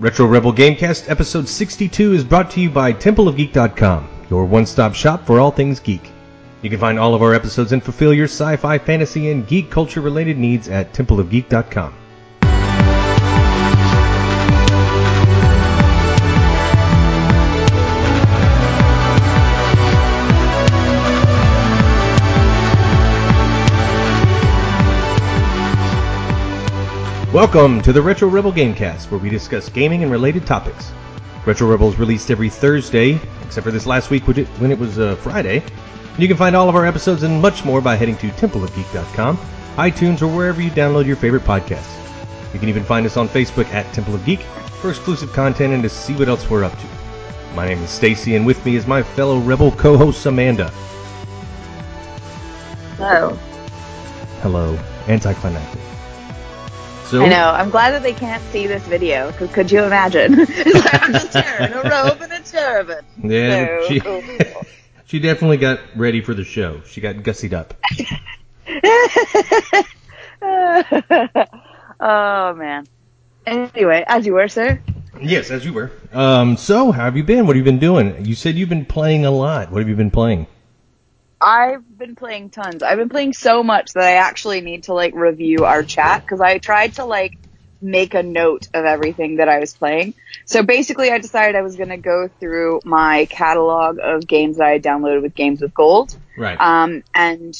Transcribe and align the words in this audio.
Retro 0.00 0.24
Rebel 0.24 0.54
Gamecast 0.54 1.10
episode 1.10 1.46
62 1.46 2.14
is 2.14 2.24
brought 2.24 2.50
to 2.52 2.60
you 2.62 2.70
by 2.70 2.90
TempleOfGeek.com, 2.90 4.08
your 4.30 4.46
one-stop 4.46 4.94
shop 4.94 5.26
for 5.26 5.38
all 5.38 5.50
things 5.50 5.78
geek. 5.78 6.10
You 6.62 6.70
can 6.70 6.80
find 6.80 6.98
all 6.98 7.14
of 7.14 7.20
our 7.20 7.34
episodes 7.34 7.72
and 7.72 7.84
fulfill 7.84 8.14
your 8.14 8.24
sci-fi, 8.24 8.78
fantasy, 8.78 9.30
and 9.30 9.46
geek 9.46 9.70
culture 9.70 10.00
related 10.00 10.38
needs 10.38 10.70
at 10.70 10.94
TempleOfGeek.com. 10.94 11.92
Welcome 27.32 27.80
to 27.82 27.92
the 27.92 28.02
Retro 28.02 28.26
Rebel 28.26 28.52
Gamecast, 28.52 29.08
where 29.08 29.20
we 29.20 29.30
discuss 29.30 29.68
gaming 29.68 30.02
and 30.02 30.10
related 30.10 30.44
topics. 30.44 30.90
Retro 31.46 31.68
Rebel 31.68 31.88
is 31.88 31.96
released 31.96 32.28
every 32.28 32.48
Thursday, 32.48 33.20
except 33.44 33.64
for 33.64 33.70
this 33.70 33.86
last 33.86 34.10
week 34.10 34.26
when 34.26 34.72
it 34.72 34.76
was 34.76 34.98
uh, 34.98 35.14
Friday. 35.14 35.62
You 36.18 36.26
can 36.26 36.36
find 36.36 36.56
all 36.56 36.68
of 36.68 36.74
our 36.74 36.84
episodes 36.84 37.22
and 37.22 37.40
much 37.40 37.64
more 37.64 37.80
by 37.80 37.94
heading 37.94 38.16
to 38.16 38.30
templeofgeek.com, 38.30 39.36
iTunes, 39.76 40.22
or 40.22 40.26
wherever 40.26 40.60
you 40.60 40.70
download 40.72 41.06
your 41.06 41.14
favorite 41.14 41.44
podcasts. 41.44 41.94
You 42.52 42.58
can 42.58 42.68
even 42.68 42.82
find 42.82 43.06
us 43.06 43.16
on 43.16 43.28
Facebook 43.28 43.66
at 43.66 43.94
Temple 43.94 44.16
of 44.16 44.26
Geek 44.26 44.40
for 44.80 44.90
exclusive 44.90 45.32
content 45.32 45.72
and 45.72 45.84
to 45.84 45.88
see 45.88 46.14
what 46.14 46.28
else 46.28 46.50
we're 46.50 46.64
up 46.64 46.76
to. 46.80 46.86
My 47.54 47.64
name 47.64 47.78
is 47.78 47.90
Stacy, 47.90 48.34
and 48.34 48.44
with 48.44 48.66
me 48.66 48.74
is 48.74 48.88
my 48.88 49.04
fellow 49.04 49.38
Rebel 49.38 49.70
co-host 49.70 50.26
Amanda. 50.26 50.70
Hello. 52.96 53.38
Hello. 54.42 54.76
Anticlimactic. 55.06 55.80
So, 57.10 57.24
I 57.24 57.28
know. 57.28 57.50
I'm 57.50 57.70
glad 57.70 57.90
that 57.90 58.04
they 58.04 58.12
can't 58.12 58.40
see 58.52 58.68
this 58.68 58.84
video 58.84 59.32
because 59.32 59.50
could 59.50 59.72
you 59.72 59.82
imagine? 59.82 60.32
I'm 60.40 61.12
just 61.12 61.34
a 61.34 61.82
robe 61.84 62.22
and 62.22 62.32
a 62.32 62.40
turban. 62.40 63.04
Yeah, 63.24 63.80
so, 63.80 63.88
she, 63.88 64.00
she 65.06 65.18
definitely 65.18 65.56
got 65.56 65.80
ready 65.96 66.20
for 66.20 66.34
the 66.34 66.44
show. 66.44 66.82
She 66.86 67.00
got 67.00 67.16
gussied 67.16 67.52
up. 67.52 67.74
oh 72.00 72.54
man. 72.54 72.86
Anyway, 73.44 74.04
as 74.06 74.24
you 74.24 74.34
were, 74.34 74.46
sir. 74.46 74.80
Yes, 75.20 75.50
as 75.50 75.64
you 75.64 75.72
were. 75.72 75.90
Um, 76.12 76.56
so 76.56 76.92
how 76.92 77.06
have 77.06 77.16
you 77.16 77.24
been? 77.24 77.48
What 77.48 77.56
have 77.56 77.66
you 77.66 77.72
been 77.72 77.80
doing? 77.80 78.24
You 78.24 78.36
said 78.36 78.54
you've 78.54 78.68
been 78.68 78.86
playing 78.86 79.24
a 79.24 79.32
lot. 79.32 79.72
What 79.72 79.80
have 79.80 79.88
you 79.88 79.96
been 79.96 80.12
playing? 80.12 80.46
I've 81.40 81.98
been 81.98 82.16
playing 82.16 82.50
tons. 82.50 82.82
I've 82.82 82.98
been 82.98 83.08
playing 83.08 83.32
so 83.32 83.62
much 83.62 83.94
that 83.94 84.04
I 84.04 84.12
actually 84.12 84.60
need 84.60 84.84
to 84.84 84.94
like 84.94 85.14
review 85.14 85.64
our 85.64 85.82
chat 85.82 86.22
because 86.22 86.40
I 86.40 86.58
tried 86.58 86.94
to 86.94 87.04
like 87.04 87.38
make 87.82 88.14
a 88.14 88.22
note 88.22 88.68
of 88.74 88.84
everything 88.84 89.36
that 89.36 89.48
I 89.48 89.58
was 89.58 89.74
playing. 89.74 90.14
So 90.44 90.62
basically 90.62 91.10
I 91.10 91.18
decided 91.18 91.56
I 91.56 91.62
was 91.62 91.76
going 91.76 91.88
to 91.88 91.96
go 91.96 92.28
through 92.40 92.80
my 92.84 93.26
catalog 93.26 93.98
of 93.98 94.26
games 94.26 94.58
that 94.58 94.66
I 94.66 94.70
had 94.72 94.82
downloaded 94.82 95.22
with 95.22 95.34
Games 95.34 95.62
with 95.62 95.72
Gold. 95.72 96.16
Right. 96.36 96.60
Um, 96.60 97.02
and, 97.14 97.54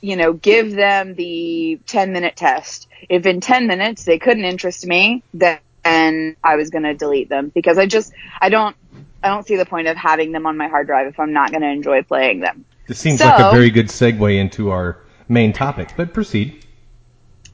you 0.00 0.16
know, 0.16 0.32
give 0.32 0.72
them 0.72 1.14
the 1.14 1.80
10 1.86 2.12
minute 2.12 2.36
test. 2.36 2.88
If 3.08 3.26
in 3.26 3.40
10 3.40 3.66
minutes 3.66 4.04
they 4.04 4.18
couldn't 4.18 4.44
interest 4.44 4.86
me, 4.86 5.22
then 5.34 5.60
I 5.84 6.56
was 6.56 6.70
going 6.70 6.84
to 6.84 6.94
delete 6.94 7.28
them 7.28 7.50
because 7.54 7.78
I 7.78 7.86
just, 7.86 8.12
I 8.40 8.48
don't, 8.48 8.76
I 9.22 9.28
don't 9.28 9.46
see 9.46 9.56
the 9.56 9.66
point 9.66 9.88
of 9.88 9.96
having 9.96 10.32
them 10.32 10.46
on 10.46 10.56
my 10.56 10.68
hard 10.68 10.86
drive 10.86 11.08
if 11.08 11.18
I'm 11.18 11.32
not 11.32 11.50
going 11.50 11.62
to 11.62 11.68
enjoy 11.68 12.02
playing 12.02 12.40
them. 12.40 12.64
This 12.88 12.98
seems 12.98 13.18
so, 13.18 13.26
like 13.26 13.38
a 13.38 13.50
very 13.50 13.68
good 13.70 13.88
segue 13.88 14.36
into 14.40 14.70
our 14.70 14.96
main 15.28 15.52
topic, 15.52 15.92
but 15.94 16.14
proceed. 16.14 16.64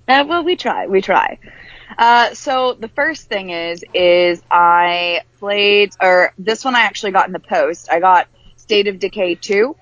Uh, 0.06 0.24
well, 0.26 0.44
we 0.44 0.54
try. 0.54 0.86
We 0.86 1.02
try. 1.02 1.38
Uh, 1.98 2.34
so 2.34 2.74
the 2.74 2.88
first 2.88 3.28
thing 3.28 3.50
is, 3.50 3.84
is 3.92 4.40
I 4.48 5.22
played, 5.40 5.92
or 6.00 6.32
this 6.38 6.64
one 6.64 6.76
I 6.76 6.82
actually 6.82 7.10
got 7.10 7.26
in 7.26 7.32
the 7.32 7.40
post. 7.40 7.90
I 7.90 7.98
got 7.98 8.28
State 8.56 8.86
of 8.86 9.00
Decay 9.00 9.34
2, 9.34 9.74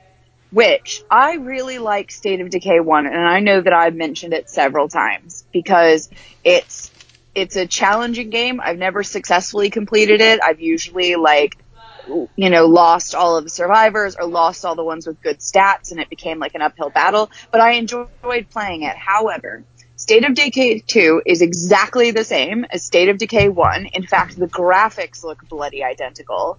which 0.52 1.04
I 1.10 1.34
really 1.34 1.78
like 1.78 2.10
State 2.10 2.40
of 2.40 2.48
Decay 2.48 2.80
1, 2.80 3.06
and 3.06 3.16
I 3.16 3.40
know 3.40 3.60
that 3.60 3.74
I've 3.74 3.94
mentioned 3.94 4.32
it 4.32 4.48
several 4.48 4.88
times 4.88 5.44
because 5.52 6.08
it's, 6.44 6.90
it's 7.34 7.56
a 7.56 7.66
challenging 7.66 8.30
game. 8.30 8.58
I've 8.58 8.78
never 8.78 9.02
successfully 9.02 9.68
completed 9.68 10.22
it. 10.22 10.40
I've 10.42 10.60
usually 10.60 11.16
like 11.16 11.61
you 12.08 12.50
know, 12.50 12.66
lost 12.66 13.14
all 13.14 13.36
of 13.36 13.44
the 13.44 13.50
survivors 13.50 14.16
or 14.16 14.26
lost 14.26 14.64
all 14.64 14.74
the 14.74 14.84
ones 14.84 15.06
with 15.06 15.20
good 15.22 15.38
stats 15.38 15.90
and 15.90 16.00
it 16.00 16.10
became 16.10 16.38
like 16.38 16.54
an 16.54 16.62
uphill 16.62 16.90
battle, 16.90 17.30
but 17.50 17.60
I 17.60 17.72
enjoyed 17.72 18.08
playing 18.50 18.82
it. 18.82 18.96
However, 18.96 19.64
State 19.96 20.24
of 20.24 20.34
Decay 20.34 20.80
2 20.80 21.22
is 21.24 21.42
exactly 21.42 22.10
the 22.10 22.24
same 22.24 22.64
as 22.70 22.84
State 22.84 23.08
of 23.08 23.18
Decay 23.18 23.48
1. 23.48 23.86
In 23.86 24.04
fact, 24.04 24.36
the 24.36 24.48
graphics 24.48 25.22
look 25.22 25.48
bloody 25.48 25.84
identical, 25.84 26.58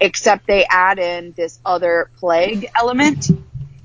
except 0.00 0.46
they 0.46 0.66
add 0.68 0.98
in 0.98 1.32
this 1.34 1.58
other 1.64 2.10
plague 2.18 2.68
element, 2.78 3.30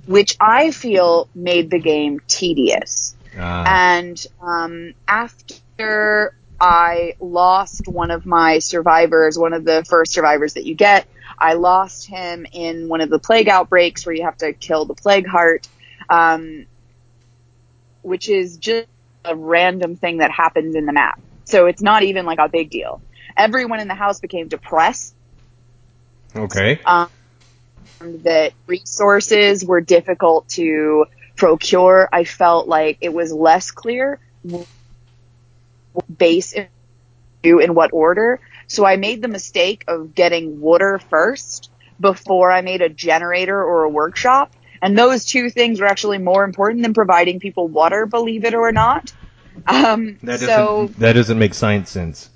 which 0.06 0.36
I 0.40 0.72
feel 0.72 1.30
made 1.34 1.70
the 1.70 1.80
game 1.80 2.20
tedious. 2.28 3.16
Uh. 3.38 3.64
And 3.68 4.28
um, 4.42 4.94
after 5.08 6.36
I 6.60 7.16
lost 7.20 7.88
one 7.88 8.12
of 8.12 8.26
my 8.26 8.60
survivors, 8.60 9.38
one 9.38 9.54
of 9.54 9.64
the 9.64 9.86
first 9.88 10.14
survivors 10.14 10.54
that 10.54 10.66
you 10.66 10.76
get. 10.76 11.08
I 11.38 11.54
lost 11.54 12.08
him 12.08 12.48
in 12.52 12.88
one 12.88 13.02
of 13.02 13.10
the 13.10 13.20
plague 13.20 13.48
outbreaks 13.48 14.06
where 14.06 14.16
you 14.16 14.24
have 14.24 14.38
to 14.38 14.54
kill 14.54 14.86
the 14.86 14.96
plague 14.96 15.28
heart, 15.28 15.68
um, 16.10 16.66
which 18.02 18.28
is 18.28 18.58
just 18.58 18.88
a 19.24 19.36
random 19.36 19.96
thing 19.96 20.18
that 20.18 20.32
happens 20.32 20.76
in 20.76 20.86
the 20.86 20.94
map. 20.94 21.20
So 21.46 21.68
it's 21.68 21.82
not 21.82 22.04
even 22.04 22.26
like 22.26 22.40
a 22.40 22.50
big 22.50 22.70
deal. 22.70 23.02
Everyone 23.36 23.80
in 23.80 23.88
the 23.88 23.96
house 23.96 24.20
became 24.20 24.48
depressed. 24.48 25.14
Okay. 26.36 26.80
Um, 26.86 27.10
that 28.00 28.54
resources 28.66 29.64
were 29.64 29.82
difficult 29.82 30.50
to 30.50 31.06
procure. 31.36 32.10
I 32.12 32.24
felt 32.24 32.68
like 32.68 32.98
it 33.02 33.14
was 33.14 33.32
less 33.32 33.72
clear 33.72 34.20
base 36.18 36.54
do 37.44 37.60
in 37.60 37.74
what 37.74 37.94
order. 37.94 38.40
So 38.68 38.86
I 38.86 38.98
made 38.98 39.22
the 39.22 39.28
mistake 39.28 39.86
of 39.88 40.14
getting 40.14 40.60
water 40.60 41.00
first 41.00 41.72
before 42.00 42.52
I 42.52 42.62
made 42.62 42.82
a 42.82 42.90
generator 42.90 43.58
or 43.58 43.84
a 43.84 43.90
workshop. 43.90 44.54
And 44.82 44.98
those 44.98 45.26
two 45.26 45.50
things 45.50 45.82
are 45.82 45.86
actually 45.86 46.20
more 46.20 46.44
important 46.44 46.84
than 46.84 46.94
providing 46.94 47.40
people 47.40 47.68
water, 47.68 48.06
believe 48.06 48.46
it 48.46 48.54
or 48.54 48.72
not. 48.72 49.12
Um, 49.66 50.18
that 50.24 50.40
so 50.40 50.92
that 51.00 51.14
doesn't 51.14 51.40
make 51.40 51.56
science 51.56 51.90
sense. 51.90 52.30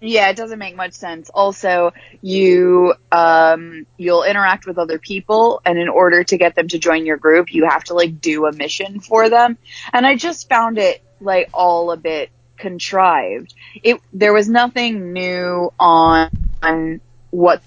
Yeah, 0.00 0.28
it 0.28 0.36
doesn't 0.36 0.58
make 0.58 0.76
much 0.76 0.92
sense. 0.92 1.30
Also, 1.30 1.92
you 2.20 2.94
um, 3.10 3.86
you'll 3.96 4.22
interact 4.22 4.66
with 4.66 4.78
other 4.78 4.98
people, 4.98 5.60
and 5.64 5.78
in 5.78 5.88
order 5.88 6.22
to 6.22 6.36
get 6.36 6.54
them 6.54 6.68
to 6.68 6.78
join 6.78 7.06
your 7.06 7.16
group, 7.16 7.52
you 7.52 7.64
have 7.64 7.82
to 7.84 7.94
like 7.94 8.20
do 8.20 8.46
a 8.46 8.52
mission 8.52 9.00
for 9.00 9.28
them. 9.28 9.58
And 9.92 10.06
I 10.06 10.16
just 10.16 10.48
found 10.48 10.78
it 10.78 11.02
like 11.20 11.48
all 11.52 11.90
a 11.90 11.96
bit 11.96 12.30
contrived. 12.56 13.54
It 13.82 14.00
there 14.12 14.32
was 14.32 14.48
nothing 14.48 15.12
new 15.12 15.72
on, 15.78 16.30
on 16.62 17.00
what 17.30 17.62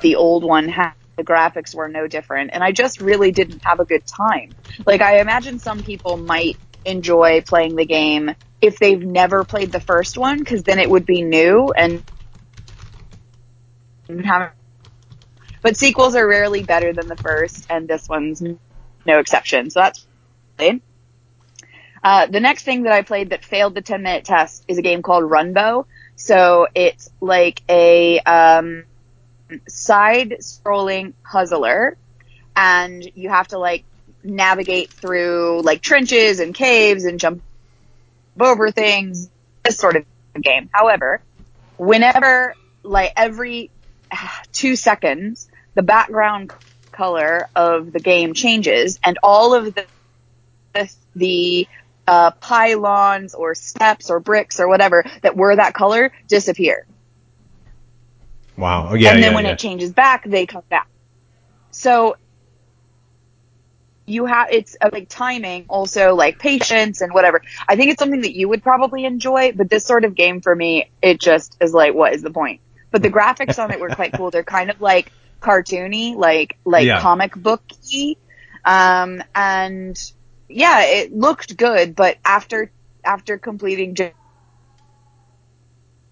the 0.00 0.16
old 0.16 0.44
one 0.44 0.68
had. 0.68 0.92
The 1.16 1.24
graphics 1.24 1.74
were 1.74 1.88
no 1.88 2.06
different, 2.06 2.50
and 2.54 2.64
I 2.64 2.72
just 2.72 3.00
really 3.00 3.30
didn't 3.30 3.62
have 3.62 3.78
a 3.78 3.84
good 3.84 4.06
time. 4.06 4.52
Like 4.86 5.02
I 5.02 5.20
imagine 5.20 5.58
some 5.58 5.82
people 5.82 6.16
might 6.16 6.56
enjoy 6.86 7.42
playing 7.42 7.76
the 7.76 7.84
game 7.84 8.34
if 8.62 8.78
they've 8.78 9.02
never 9.02 9.44
played 9.44 9.70
the 9.70 9.80
first 9.80 10.16
one, 10.16 10.38
because 10.38 10.62
then 10.62 10.78
it 10.78 10.88
would 10.88 11.04
be 11.04 11.20
new 11.20 11.72
and 11.76 12.02
have. 14.24 14.52
But 15.62 15.76
sequels 15.76 16.14
are 16.14 16.26
rarely 16.26 16.62
better 16.62 16.94
than 16.94 17.06
the 17.06 17.16
first, 17.16 17.66
and 17.68 17.86
this 17.86 18.08
one's 18.08 18.42
no 19.04 19.18
exception. 19.18 19.68
So 19.68 19.80
that's 19.80 20.06
uh, 22.02 22.26
the 22.26 22.40
next 22.40 22.62
thing 22.64 22.84
that 22.84 22.92
I 22.92 23.02
played 23.02 23.30
that 23.30 23.44
failed 23.44 23.74
the 23.74 23.82
10 23.82 24.02
minute 24.02 24.24
test 24.24 24.64
is 24.68 24.78
a 24.78 24.82
game 24.82 25.02
called 25.02 25.24
Runbow. 25.24 25.86
So 26.16 26.66
it's 26.74 27.10
like 27.20 27.62
a 27.68 28.20
um, 28.20 28.84
side 29.68 30.36
scrolling 30.40 31.14
puzzler, 31.24 31.96
and 32.56 33.04
you 33.14 33.28
have 33.28 33.48
to 33.48 33.58
like 33.58 33.84
navigate 34.22 34.90
through 34.90 35.62
like 35.62 35.80
trenches 35.80 36.40
and 36.40 36.54
caves 36.54 37.04
and 37.04 37.18
jump 37.18 37.42
over 38.38 38.70
things. 38.70 39.30
This 39.64 39.76
sort 39.76 39.96
of 39.96 40.04
game. 40.40 40.70
However, 40.72 41.22
whenever 41.76 42.54
like 42.82 43.12
every 43.16 43.70
two 44.52 44.76
seconds, 44.76 45.48
the 45.74 45.82
background 45.82 46.52
color 46.92 47.48
of 47.54 47.92
the 47.92 48.00
game 48.00 48.34
changes, 48.34 48.98
and 49.04 49.18
all 49.22 49.54
of 49.54 49.74
the 49.74 49.86
the, 50.72 50.94
the 51.16 51.68
uh, 52.10 52.32
pylons 52.32 53.34
or 53.34 53.54
steps 53.54 54.10
or 54.10 54.18
bricks 54.18 54.58
or 54.58 54.66
whatever 54.66 55.04
that 55.22 55.36
were 55.36 55.54
that 55.54 55.74
color 55.74 56.10
disappear. 56.26 56.84
Wow. 58.56 58.94
Yeah. 58.94 59.12
And 59.14 59.22
then 59.22 59.30
yeah, 59.30 59.34
when 59.36 59.44
yeah. 59.44 59.52
it 59.52 59.60
changes 59.60 59.92
back, 59.92 60.24
they 60.24 60.44
come 60.44 60.64
back. 60.68 60.88
So 61.70 62.16
you 64.06 64.26
have 64.26 64.48
it's 64.50 64.76
uh, 64.80 64.90
like 64.92 65.08
timing, 65.08 65.66
also 65.68 66.16
like 66.16 66.40
patience 66.40 67.00
and 67.00 67.14
whatever. 67.14 67.42
I 67.68 67.76
think 67.76 67.92
it's 67.92 68.00
something 68.00 68.22
that 68.22 68.34
you 68.34 68.48
would 68.48 68.64
probably 68.64 69.04
enjoy, 69.04 69.52
but 69.52 69.70
this 69.70 69.84
sort 69.84 70.04
of 70.04 70.16
game 70.16 70.40
for 70.40 70.54
me, 70.54 70.90
it 71.00 71.20
just 71.20 71.56
is 71.60 71.72
like, 71.72 71.94
what 71.94 72.12
is 72.12 72.22
the 72.22 72.32
point? 72.32 72.60
But 72.90 73.02
the 73.02 73.10
graphics 73.10 73.62
on 73.62 73.70
it 73.70 73.78
were 73.78 73.88
quite 73.90 74.14
cool. 74.14 74.32
They're 74.32 74.42
kind 74.42 74.68
of 74.68 74.80
like 74.80 75.12
cartoony, 75.40 76.16
like 76.16 76.58
like 76.64 76.86
Yeah. 76.86 77.00
comic 77.00 77.36
booky, 77.36 78.18
um, 78.64 79.22
and 79.32 79.96
yeah, 80.50 80.82
it 80.84 81.12
looked 81.14 81.56
good. 81.56 81.94
But 81.96 82.18
after 82.24 82.70
after 83.04 83.38
completing 83.38 83.94
just 83.94 84.12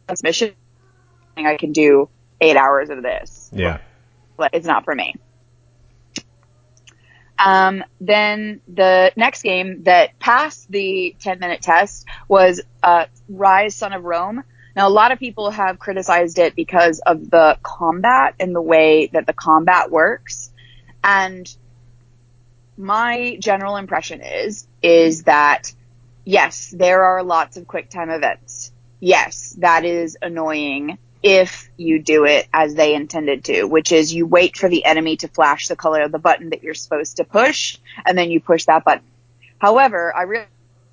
this 0.08 0.22
mission, 0.22 0.54
I 1.36 1.56
can 1.56 1.72
do 1.72 2.08
eight 2.40 2.56
hours 2.56 2.88
of 2.88 3.02
this 3.02 3.50
Yeah. 3.52 3.78
but 4.36 4.50
it's 4.54 4.66
not 4.66 4.84
for 4.84 4.94
me. 4.94 5.14
Um, 7.38 7.84
then 8.00 8.60
the 8.66 9.12
next 9.16 9.42
game 9.42 9.84
that 9.84 10.18
passed 10.18 10.70
the 10.70 11.14
10 11.20 11.38
minute 11.38 11.62
test 11.62 12.06
was 12.26 12.60
uh, 12.82 13.06
Ryse 13.30 13.72
Son 13.72 13.92
of 13.92 14.02
Rome. 14.04 14.42
Now, 14.74 14.88
a 14.88 14.90
lot 14.90 15.12
of 15.12 15.18
people 15.18 15.50
have 15.50 15.78
criticized 15.78 16.38
it 16.38 16.54
because 16.56 17.00
of 17.00 17.30
the 17.30 17.58
combat 17.62 18.34
and 18.40 18.54
the 18.54 18.62
way 18.62 19.08
that 19.12 19.26
the 19.26 19.32
combat 19.32 19.90
works. 19.90 20.50
And 21.02 21.48
my 22.78 23.36
general 23.40 23.76
impression 23.76 24.22
is, 24.22 24.66
is 24.82 25.24
that 25.24 25.72
yes, 26.24 26.72
there 26.76 27.04
are 27.04 27.22
lots 27.22 27.56
of 27.56 27.66
quick 27.66 27.90
time 27.90 28.10
events. 28.10 28.72
Yes, 29.00 29.56
that 29.58 29.84
is 29.84 30.16
annoying 30.22 30.98
if 31.22 31.68
you 31.76 31.98
do 32.00 32.24
it 32.24 32.46
as 32.52 32.74
they 32.74 32.94
intended 32.94 33.44
to, 33.44 33.64
which 33.64 33.90
is 33.90 34.14
you 34.14 34.26
wait 34.26 34.56
for 34.56 34.68
the 34.68 34.84
enemy 34.84 35.16
to 35.16 35.28
flash 35.28 35.66
the 35.66 35.76
color 35.76 36.02
of 36.02 36.12
the 36.12 36.18
button 36.18 36.50
that 36.50 36.62
you're 36.62 36.74
supposed 36.74 37.16
to 37.16 37.24
push, 37.24 37.78
and 38.06 38.16
then 38.16 38.30
you 38.30 38.40
push 38.40 38.64
that 38.66 38.84
button. 38.84 39.04
However, 39.58 40.14
I 40.14 40.22
re- 40.22 40.44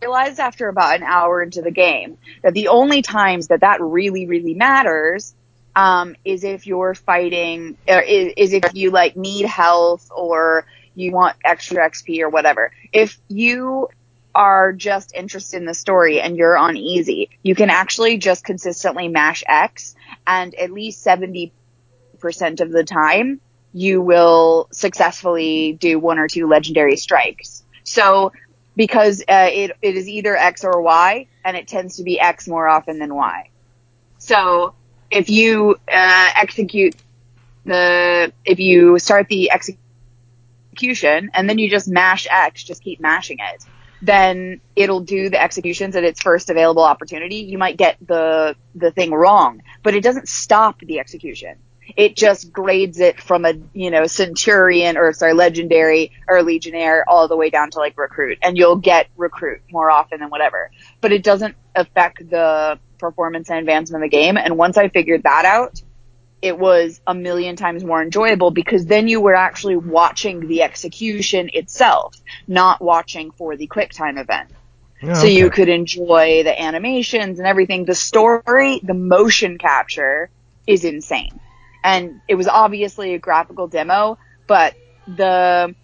realized 0.01 0.39
after 0.39 0.67
about 0.67 0.95
an 0.95 1.03
hour 1.03 1.43
into 1.43 1.61
the 1.61 1.71
game 1.71 2.17
that 2.41 2.53
the 2.53 2.69
only 2.69 3.01
times 3.01 3.47
that 3.47 3.61
that 3.61 3.81
really, 3.81 4.25
really 4.25 4.55
matters 4.55 5.35
um, 5.75 6.15
is 6.23 6.43
if 6.43 6.65
you're 6.65 6.95
fighting, 6.95 7.77
or 7.87 7.99
is, 7.99 8.33
is 8.37 8.53
if 8.53 8.73
you 8.73 8.91
like 8.91 9.15
need 9.15 9.45
health 9.45 10.09
or 10.15 10.65
you 10.95 11.11
want 11.11 11.35
extra 11.43 11.87
XP 11.89 12.21
or 12.21 12.29
whatever. 12.29 12.71
If 12.91 13.19
you 13.27 13.89
are 14.33 14.73
just 14.73 15.13
interested 15.13 15.57
in 15.57 15.65
the 15.65 15.73
story 15.73 16.19
and 16.19 16.35
you're 16.35 16.57
on 16.57 16.75
easy, 16.75 17.29
you 17.41 17.55
can 17.55 17.69
actually 17.69 18.17
just 18.17 18.43
consistently 18.43 19.07
mash 19.07 19.43
X 19.47 19.95
and 20.27 20.53
at 20.55 20.71
least 20.71 21.05
70% 21.05 21.51
of 22.59 22.71
the 22.71 22.83
time 22.83 23.39
you 23.73 24.01
will 24.01 24.67
successfully 24.71 25.73
do 25.73 25.99
one 25.99 26.17
or 26.17 26.27
two 26.27 26.47
legendary 26.47 26.95
strikes. 26.95 27.63
So 27.83 28.31
because 28.75 29.21
uh, 29.21 29.49
it, 29.51 29.71
it 29.81 29.95
is 29.95 30.07
either 30.07 30.35
X 30.35 30.63
or 30.63 30.81
Y 30.81 31.27
and 31.43 31.55
it 31.57 31.67
tends 31.67 31.97
to 31.97 32.03
be 32.03 32.19
X 32.19 32.47
more 32.47 32.67
often 32.67 32.99
than 32.99 33.13
Y. 33.13 33.49
So 34.17 34.73
if 35.11 35.29
you 35.29 35.75
uh, 35.91 36.29
execute 36.35 36.95
the, 37.65 38.33
if 38.43 38.59
you 38.59 38.99
start 38.99 39.27
the 39.27 39.51
execution 39.51 39.84
and 40.83 41.49
then 41.49 41.57
you 41.57 41.69
just 41.69 41.87
mash 41.87 42.27
X, 42.29 42.63
just 42.63 42.83
keep 42.83 42.99
mashing 42.99 43.37
it, 43.39 43.63
then 44.01 44.61
it'll 44.75 44.99
do 44.99 45.29
the 45.29 45.41
executions 45.41 45.95
at 45.95 46.03
its 46.03 46.21
first 46.21 46.49
available 46.49 46.83
opportunity. 46.83 47.37
You 47.37 47.57
might 47.57 47.77
get 47.77 47.97
the 48.05 48.55
the 48.75 48.91
thing 48.91 49.11
wrong, 49.11 49.61
but 49.83 49.95
it 49.95 50.03
doesn't 50.03 50.29
stop 50.29 50.79
the 50.79 50.99
execution. 50.99 51.57
It 51.95 52.15
just 52.15 52.51
grades 52.51 52.99
it 52.99 53.21
from 53.21 53.45
a 53.45 53.53
you 53.73 53.91
know 53.91 54.07
centurion 54.07 54.97
or 54.97 55.13
sorry 55.13 55.33
legendary 55.33 56.11
or 56.27 56.41
legionnaire 56.43 57.07
all 57.07 57.27
the 57.27 57.37
way 57.37 57.49
down 57.49 57.71
to 57.71 57.79
like 57.79 57.97
recruit, 57.97 58.37
and 58.41 58.57
you'll 58.57 58.77
get 58.77 59.07
recruit 59.15 59.61
more 59.71 59.89
often 59.89 60.19
than 60.19 60.29
whatever. 60.29 60.71
But 61.01 61.11
it 61.11 61.23
doesn't 61.23 61.55
affect 61.75 62.29
the 62.29 62.79
performance 62.97 63.49
and 63.49 63.59
advancement 63.59 64.03
of 64.03 64.09
the 64.09 64.15
game. 64.15 64.37
And 64.37 64.57
once 64.57 64.77
I 64.77 64.89
figured 64.89 65.23
that 65.23 65.45
out, 65.45 65.81
it 66.41 66.57
was 66.57 67.01
a 67.07 67.15
million 67.15 67.55
times 67.55 67.83
more 67.83 68.01
enjoyable 68.01 68.51
because 68.51 68.85
then 68.85 69.07
you 69.07 69.19
were 69.21 69.35
actually 69.35 69.77
watching 69.77 70.47
the 70.47 70.61
execution 70.61 71.49
itself, 71.53 72.15
not 72.47 72.81
watching 72.81 73.31
for 73.31 73.55
the 73.55 73.67
quick 73.67 73.91
time 73.91 74.17
event. 74.17 74.49
Oh, 75.03 75.13
So 75.13 75.25
you 75.25 75.49
could 75.49 75.69
enjoy 75.69 76.43
the 76.43 76.59
animations 76.59 77.39
and 77.39 77.47
everything. 77.47 77.85
The 77.85 77.95
story, 77.95 78.79
the 78.83 78.93
motion 78.93 79.57
capture 79.57 80.29
is 80.67 80.83
insane. 80.83 81.39
And 81.83 82.21
it 82.27 82.35
was 82.35 82.47
obviously 82.47 83.13
a 83.13 83.19
graphical 83.19 83.67
demo, 83.67 84.17
but 84.47 84.75
the 85.07 85.75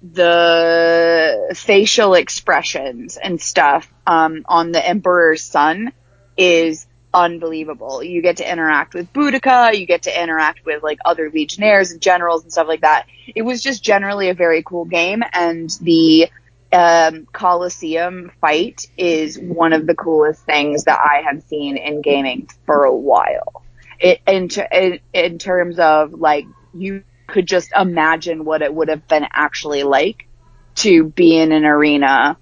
the 0.00 1.54
facial 1.56 2.14
expressions 2.14 3.16
and 3.16 3.40
stuff 3.40 3.92
um, 4.06 4.44
on 4.46 4.70
the 4.70 4.86
Emperor's 4.86 5.42
son 5.42 5.92
is 6.36 6.86
unbelievable. 7.12 8.02
You 8.02 8.22
get 8.22 8.38
to 8.38 8.50
interact 8.50 8.94
with 8.94 9.12
Boudica, 9.12 9.78
you 9.78 9.86
get 9.86 10.02
to 10.02 10.22
interact 10.22 10.64
with 10.64 10.82
like 10.82 10.98
other 11.04 11.30
legionnaires 11.30 11.90
and 11.90 12.00
generals 12.00 12.42
and 12.42 12.52
stuff 12.52 12.68
like 12.68 12.82
that. 12.82 13.06
It 13.34 13.42
was 13.42 13.62
just 13.62 13.82
generally 13.82 14.28
a 14.28 14.34
very 14.34 14.62
cool 14.62 14.84
game, 14.84 15.22
and 15.32 15.70
the 15.80 16.28
um, 16.72 17.26
Coliseum 17.32 18.30
fight 18.40 18.86
is 18.96 19.38
one 19.38 19.72
of 19.72 19.86
the 19.86 19.94
coolest 19.94 20.44
things 20.44 20.84
that 20.84 20.98
I 21.00 21.22
have 21.22 21.42
seen 21.44 21.76
in 21.76 22.02
gaming 22.02 22.48
for 22.66 22.84
a 22.84 22.94
while. 22.94 23.62
It, 23.98 24.20
in, 24.26 24.48
in, 24.70 25.00
in 25.12 25.38
terms 25.38 25.78
of 25.78 26.12
like, 26.12 26.46
you 26.74 27.02
could 27.26 27.46
just 27.46 27.72
imagine 27.72 28.44
what 28.44 28.62
it 28.62 28.72
would 28.72 28.88
have 28.88 29.08
been 29.08 29.26
actually 29.32 29.82
like 29.82 30.28
to 30.76 31.04
be 31.04 31.36
in 31.36 31.52
an 31.52 31.64
arena 31.64 32.36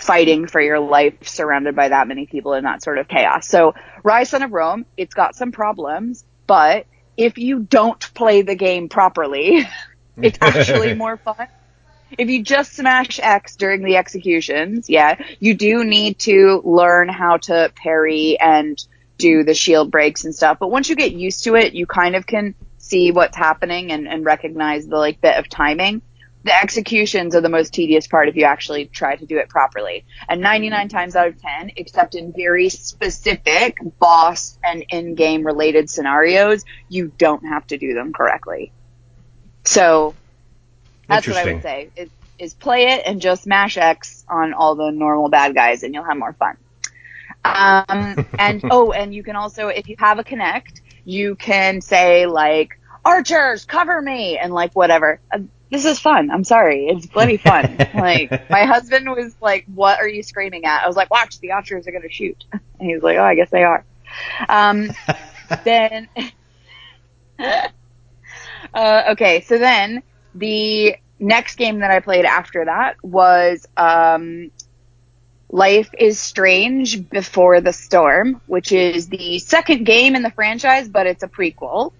fighting 0.00 0.46
for 0.46 0.60
your 0.60 0.80
life 0.80 1.28
surrounded 1.28 1.76
by 1.76 1.88
that 1.88 2.08
many 2.08 2.26
people 2.26 2.54
in 2.54 2.64
that 2.64 2.82
sort 2.82 2.98
of 2.98 3.08
chaos. 3.08 3.48
So 3.48 3.74
Ryse 4.02 4.28
Son 4.28 4.42
of 4.42 4.52
Rome, 4.52 4.86
it's 4.96 5.14
got 5.14 5.34
some 5.36 5.52
problems, 5.52 6.24
but 6.46 6.86
if 7.16 7.38
you 7.38 7.60
don't 7.60 8.00
play 8.14 8.42
the 8.42 8.54
game 8.54 8.88
properly, 8.88 9.68
it's 10.16 10.38
actually 10.40 10.94
more 11.04 11.16
fun. 11.16 11.48
If 12.18 12.28
you 12.28 12.42
just 12.42 12.72
smash 12.72 13.20
X 13.20 13.54
during 13.56 13.82
the 13.84 13.96
executions, 13.96 14.90
yeah, 14.90 15.22
you 15.38 15.54
do 15.54 15.84
need 15.84 16.18
to 16.20 16.60
learn 16.64 17.08
how 17.08 17.36
to 17.36 17.72
parry 17.76 18.38
and 18.40 18.82
do 19.18 19.44
the 19.44 19.54
shield 19.54 19.90
breaks 19.90 20.24
and 20.24 20.34
stuff. 20.34 20.58
But 20.58 20.70
once 20.70 20.88
you 20.88 20.96
get 20.96 21.12
used 21.12 21.44
to 21.44 21.54
it, 21.54 21.74
you 21.74 21.86
kind 21.86 22.16
of 22.16 22.26
can 22.26 22.54
see 22.78 23.12
what's 23.12 23.36
happening 23.36 23.92
and, 23.92 24.08
and 24.08 24.24
recognize 24.24 24.86
the 24.86 24.96
like 24.96 25.20
bit 25.20 25.36
of 25.36 25.48
timing. 25.48 26.02
The 26.42 26.58
executions 26.58 27.34
are 27.34 27.42
the 27.42 27.50
most 27.50 27.74
tedious 27.74 28.06
part 28.06 28.28
if 28.28 28.36
you 28.36 28.44
actually 28.44 28.86
try 28.86 29.14
to 29.14 29.26
do 29.26 29.38
it 29.38 29.48
properly. 29.48 30.06
And 30.28 30.40
99 30.40 30.88
times 30.88 31.14
out 31.14 31.28
of 31.28 31.40
10, 31.40 31.72
except 31.76 32.14
in 32.14 32.32
very 32.32 32.70
specific 32.70 33.76
boss 33.98 34.58
and 34.64 34.84
in-game 34.88 35.44
related 35.44 35.90
scenarios, 35.90 36.64
you 36.88 37.12
don't 37.18 37.44
have 37.44 37.66
to 37.68 37.76
do 37.76 37.92
them 37.92 38.12
correctly. 38.12 38.72
So 39.64 40.14
that's 41.08 41.26
what 41.26 41.36
I 41.36 41.52
would 41.52 41.62
say 41.62 41.90
is, 41.94 42.08
is 42.38 42.54
play 42.54 42.88
it 42.88 43.02
and 43.04 43.20
just 43.20 43.46
mash 43.46 43.76
X 43.76 44.24
on 44.28 44.54
all 44.54 44.76
the 44.76 44.90
normal 44.90 45.28
bad 45.28 45.54
guys 45.54 45.82
and 45.82 45.92
you'll 45.92 46.04
have 46.04 46.16
more 46.16 46.32
fun. 46.32 46.56
Um, 47.44 48.26
and 48.38 48.64
oh, 48.70 48.92
and 48.92 49.14
you 49.14 49.22
can 49.22 49.36
also, 49.36 49.68
if 49.68 49.88
you 49.88 49.96
have 49.98 50.18
a 50.18 50.24
Kinect, 50.24 50.80
you 51.04 51.34
can 51.34 51.82
say 51.82 52.24
like, 52.24 52.78
archers, 53.04 53.64
cover 53.64 54.00
me, 54.00 54.38
and 54.38 54.52
like 54.52 54.72
whatever. 54.74 55.20
This 55.70 55.84
is 55.84 56.00
fun. 56.00 56.30
I'm 56.30 56.44
sorry. 56.44 56.88
It's 56.88 57.06
bloody 57.06 57.36
fun. 57.36 57.76
like, 57.94 58.50
my 58.50 58.64
husband 58.64 59.08
was 59.08 59.34
like, 59.40 59.64
what 59.72 59.98
are 60.00 60.08
you 60.08 60.22
screaming 60.22 60.64
at? 60.64 60.82
I 60.82 60.86
was 60.86 60.96
like, 60.96 61.10
watch, 61.10 61.38
the 61.38 61.52
archers 61.52 61.86
are 61.86 61.92
gonna 61.92 62.10
shoot. 62.10 62.44
And 62.52 62.60
he 62.78 62.94
was 62.94 63.02
like, 63.02 63.16
oh, 63.18 63.22
I 63.22 63.34
guess 63.36 63.50
they 63.50 63.62
are. 63.62 63.84
Um, 64.48 64.90
then, 65.64 66.08
uh, 68.74 69.02
okay, 69.10 69.42
so 69.42 69.58
then 69.58 70.02
the 70.34 70.96
next 71.20 71.56
game 71.56 71.80
that 71.80 71.90
I 71.90 72.00
played 72.00 72.24
after 72.24 72.64
that 72.64 72.96
was, 73.04 73.66
um, 73.76 74.50
Life 75.52 75.90
is 75.98 76.20
Strange 76.20 77.08
Before 77.10 77.60
the 77.60 77.72
Storm, 77.72 78.40
which 78.46 78.70
is 78.70 79.08
the 79.08 79.40
second 79.40 79.84
game 79.84 80.14
in 80.14 80.22
the 80.22 80.30
franchise, 80.30 80.88
but 80.88 81.06
it's 81.08 81.24
a 81.24 81.28
prequel. 81.28 81.92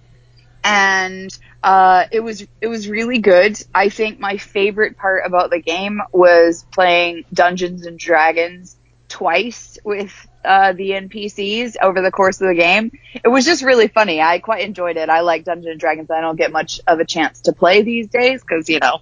And, 0.63 1.37
uh, 1.63 2.05
it 2.11 2.19
was, 2.21 2.45
it 2.61 2.67
was 2.67 2.87
really 2.89 3.19
good. 3.19 3.61
I 3.73 3.89
think 3.89 4.19
my 4.19 4.37
favorite 4.37 4.97
part 4.97 5.23
about 5.25 5.49
the 5.51 5.59
game 5.61 6.01
was 6.11 6.65
playing 6.71 7.25
Dungeons 7.33 7.85
and 7.85 7.97
Dragons 7.99 8.75
twice 9.07 9.77
with, 9.83 10.13
uh, 10.43 10.73
the 10.73 10.89
NPCs 10.91 11.75
over 11.81 12.01
the 12.01 12.09
course 12.11 12.41
of 12.41 12.47
the 12.47 12.55
game. 12.55 12.91
It 13.23 13.27
was 13.27 13.45
just 13.45 13.61
really 13.61 13.87
funny. 13.87 14.21
I 14.21 14.39
quite 14.39 14.63
enjoyed 14.63 14.97
it. 14.97 15.07
I 15.09 15.19
like 15.21 15.43
Dungeons 15.43 15.67
and 15.67 15.79
Dragons. 15.79 16.09
I 16.09 16.21
don't 16.21 16.35
get 16.37 16.51
much 16.51 16.79
of 16.87 16.99
a 16.99 17.05
chance 17.05 17.41
to 17.41 17.53
play 17.53 17.83
these 17.83 18.07
days 18.07 18.41
because, 18.41 18.67
you 18.69 18.79
know, 18.79 18.99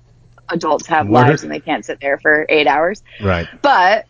adults 0.50 0.88
have 0.88 1.10
lives 1.10 1.44
and 1.44 1.52
they 1.52 1.60
can't 1.62 1.86
sit 1.86 2.00
there 2.02 2.18
for 2.18 2.46
eight 2.50 2.66
hours 2.68 3.04
Right. 3.22 3.48
but 3.62 4.06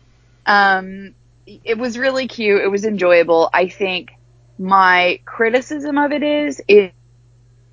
um, 0.46 1.14
it 1.46 1.78
was 1.78 1.98
really 1.98 2.26
cute. 2.28 2.62
It 2.62 2.68
was 2.68 2.84
enjoyable. 2.84 3.50
I 3.52 3.68
think 3.68 4.10
my 4.58 5.20
criticism 5.24 5.98
of 5.98 6.12
it 6.12 6.22
is 6.22 6.62
is 6.66 6.90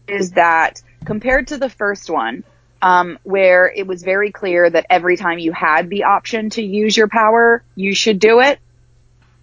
is 0.08 0.32
that 0.32 0.82
compared 1.06 1.48
to 1.48 1.58
the 1.58 1.70
first 1.70 2.10
one, 2.10 2.44
um, 2.82 3.18
where 3.24 3.72
it 3.74 3.88
was 3.88 4.04
very 4.04 4.32
clear 4.32 4.70
that 4.70 4.86
every 4.90 5.18
time 5.18 5.40
you 5.40 5.52
had 5.52 5.90
the 5.90 6.04
option 6.04 6.50
to 6.52 6.62
use 6.62 6.96
your 6.96 7.08
power, 7.08 7.64
you 7.76 7.96
should 7.96 8.20
do 8.20 8.40
it. 8.40 8.60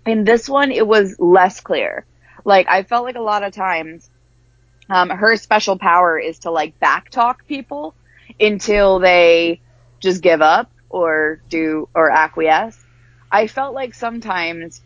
In 0.06 0.25
this 0.25 0.49
one, 0.49 0.71
it 0.71 0.87
was 0.87 1.18
less 1.18 1.61
clear. 1.61 2.04
Like, 2.44 2.68
I 2.68 2.83
felt 2.83 3.04
like 3.04 3.16
a 3.16 3.21
lot 3.21 3.42
of 3.42 3.52
times, 3.52 4.09
um, 4.88 5.09
her 5.09 5.37
special 5.37 5.78
power 5.78 6.18
is 6.18 6.40
to 6.40 6.50
like 6.50 6.78
backtalk 6.78 7.37
people 7.49 7.94
until 8.38 8.99
they 8.99 9.61
just 10.00 10.23
give 10.23 10.42
up 10.42 10.71
or 10.90 11.40
do, 11.49 11.88
or 11.94 12.11
acquiesce. 12.11 12.78
I 13.33 13.47
felt 13.47 13.75
like 13.75 13.94
sometimes 13.94 14.80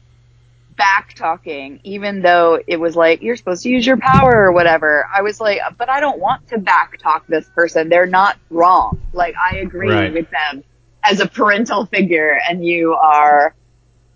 back 0.79 1.15
talking, 1.15 1.81
even 1.85 2.23
though 2.23 2.61
it 2.69 2.79
was 2.79 2.97
like, 2.97 3.23
you're 3.23 3.37
supposed 3.37 3.65
to 3.65 3.71
use 3.71 3.87
your 3.87 3.99
power 3.99 4.33
or 4.47 4.53
whatever. 4.53 5.07
I 5.15 5.23
was 5.23 5.41
like, 5.41 5.61
but 5.79 5.91
I 5.91 6.01
don't 6.01 6.21
want 6.21 6.43
to 6.49 6.59
back 6.59 6.99
talk 7.03 7.27
this 7.29 7.51
person. 7.51 7.91
They're 7.91 8.07
not 8.07 8.39
wrong. 8.51 8.95
Like, 9.13 9.35
I 9.37 9.59
agree 9.59 10.09
Right. 10.09 10.11
with 10.11 10.29
them 10.31 10.65
as 11.05 11.21
a 11.21 11.29
parental 11.29 11.87
figure 11.87 12.39
and 12.49 12.65
you 12.65 12.95
are 12.95 13.55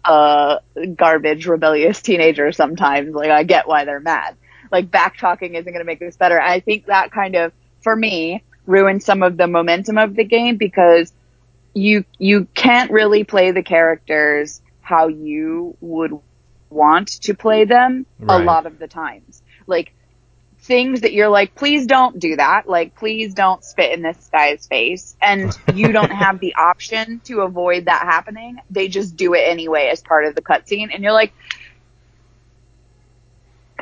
a 0.04 0.58
garbage, 0.96 1.46
rebellious 1.46 2.02
teenager 2.02 2.52
sometimes. 2.52 3.14
Like, 3.14 3.30
I 3.30 3.44
get 3.44 3.68
why 3.68 3.84
they're 3.84 4.00
mad. 4.00 4.36
Like, 4.72 4.90
back 4.90 5.18
talking 5.18 5.54
isn't 5.54 5.72
going 5.72 5.80
to 5.84 5.86
make 5.86 6.00
this 6.00 6.16
better. 6.16 6.40
I 6.40 6.60
think 6.60 6.86
that 6.86 7.12
kind 7.12 7.36
of, 7.36 7.52
for 7.82 7.94
me, 7.96 8.44
ruined 8.66 9.02
some 9.02 9.22
of 9.22 9.36
the 9.36 9.46
momentum 9.48 9.98
of 9.98 10.14
the 10.16 10.24
game 10.24 10.56
because 10.56 11.12
you, 11.74 12.04
you 12.18 12.46
can't 12.54 12.90
really 12.90 13.24
play 13.24 13.52
the 13.52 13.62
characters 13.62 14.62
how 14.80 15.08
you 15.08 15.76
would 15.80 16.12
want 16.72 17.08
to 17.22 17.34
play 17.34 17.64
them 17.64 18.06
Right. 18.18 18.40
a 18.40 18.44
lot 18.44 18.66
of 18.66 18.78
the 18.78 18.88
times. 18.88 19.42
Like 19.66 19.94
things 20.60 21.00
that 21.00 21.12
you're 21.12 21.28
like, 21.28 21.54
please 21.56 21.86
don't 21.86 22.20
do 22.20 22.36
that. 22.36 22.68
Like, 22.68 22.94
please 22.94 23.34
don't 23.34 23.64
spit 23.64 23.92
in 23.92 24.02
this 24.02 24.28
guy's 24.32 24.66
face. 24.68 25.16
And 25.20 25.52
you 25.74 25.90
don't 25.92 26.12
have 26.12 26.38
the 26.38 26.54
option 26.54 27.20
to 27.24 27.40
avoid 27.40 27.86
that 27.86 28.02
happening. 28.02 28.58
They 28.70 28.86
just 28.88 29.16
do 29.16 29.34
it 29.34 29.40
anyway 29.40 29.88
as 29.90 30.00
part 30.02 30.24
of 30.24 30.34
the 30.36 30.42
cutscene. 30.42 30.90
And 30.94 31.02
you're 31.02 31.12
like, 31.12 31.32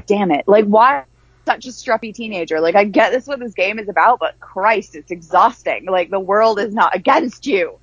damn 0.07 0.31
it. 0.31 0.47
Like, 0.49 0.65
why 0.65 1.05
such 1.47 1.67
a 1.67 1.71
struppy 1.71 2.15
teenager? 2.15 2.61
Like, 2.61 2.75
I 2.77 2.85
get 2.85 3.11
this 3.13 3.27
what 3.27 3.41
this 3.41 3.55
game 3.55 3.79
is 3.79 3.89
about, 3.89 4.19
but 4.19 4.39
Christ, 4.41 4.95
it's 4.95 5.11
exhausting. 5.11 5.87
Like, 5.87 6.11
the 6.11 6.21
world 6.21 6.59
is 6.59 6.75
not 6.75 6.95
against 6.97 7.47
you. 7.47 7.79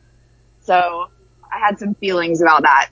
So 0.62 1.08
I 1.44 1.60
had 1.60 1.78
some 1.80 1.94
feelings 1.96 2.42
about 2.42 2.64
that. 2.64 2.90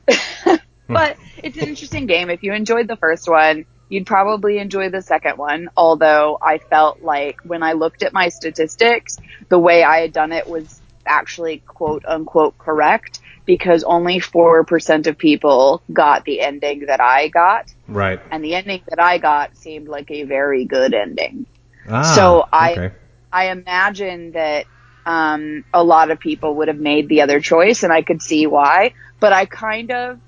but 0.94 1.18
it's 1.44 1.58
an 1.58 1.68
interesting 1.68 2.06
game. 2.06 2.30
If 2.30 2.44
you 2.44 2.54
enjoyed 2.54 2.88
the 2.88 2.96
first 2.96 3.27
one, 3.30 3.65
you'd 3.89 4.06
probably 4.06 4.58
enjoy 4.60 4.89
the 4.89 5.01
second 5.01 5.38
one. 5.38 5.70
Although 5.75 6.38
I 6.42 6.58
felt 6.58 7.01
like 7.01 7.38
when 7.44 7.63
I 7.63 7.74
looked 7.74 8.04
at 8.04 8.13
my 8.13 8.30
statistics, 8.30 9.18
the 9.50 9.60
way 9.60 9.84
I 9.84 10.00
had 10.00 10.13
done 10.13 10.32
it 10.32 10.48
was 10.48 10.82
actually 11.06 11.60
quote 11.60 12.04
unquote 12.06 12.58
correct 12.58 13.20
because 13.46 13.84
only 13.84 14.20
4% 14.20 15.06
of 15.08 15.18
people 15.20 15.84
got 15.94 16.25
the 16.25 16.42
ending 16.42 16.88
that 16.88 17.00
I 17.00 17.27
got. 17.27 17.72
Right. 17.88 18.20
And 18.32 18.44
the 18.44 18.56
ending 18.56 18.82
that 18.88 19.00
I 19.00 19.20
got 19.20 19.56
seemed 19.56 19.88
like 19.88 20.10
a 20.10 20.24
very 20.24 20.65
good 20.65 20.94
ending. 20.96 21.46
Ah, 21.88 22.01
So 22.15 22.48
I- 22.51 22.72
okay. 22.72 22.96
I 23.32 23.50
imagine 23.51 24.32
that 24.32 24.65
um, 25.06 25.63
a 25.74 25.84
lot 25.84 26.10
of 26.10 26.20
people 26.20 26.56
would 26.56 26.70
have 26.70 26.80
made 26.80 27.08
the 27.10 27.22
other 27.22 27.39
choice, 27.39 27.84
and 27.84 27.94
I 27.94 28.01
could 28.01 28.22
see 28.22 28.48
why. 28.48 28.94
But 29.20 29.34
I 29.34 29.46
kind 29.46 29.92
of, 29.92 30.20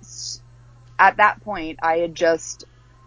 at 1.00 1.18
that 1.18 1.44
point, 1.44 1.80
I 1.82 1.98
had 1.98 2.16
just 2.16 2.66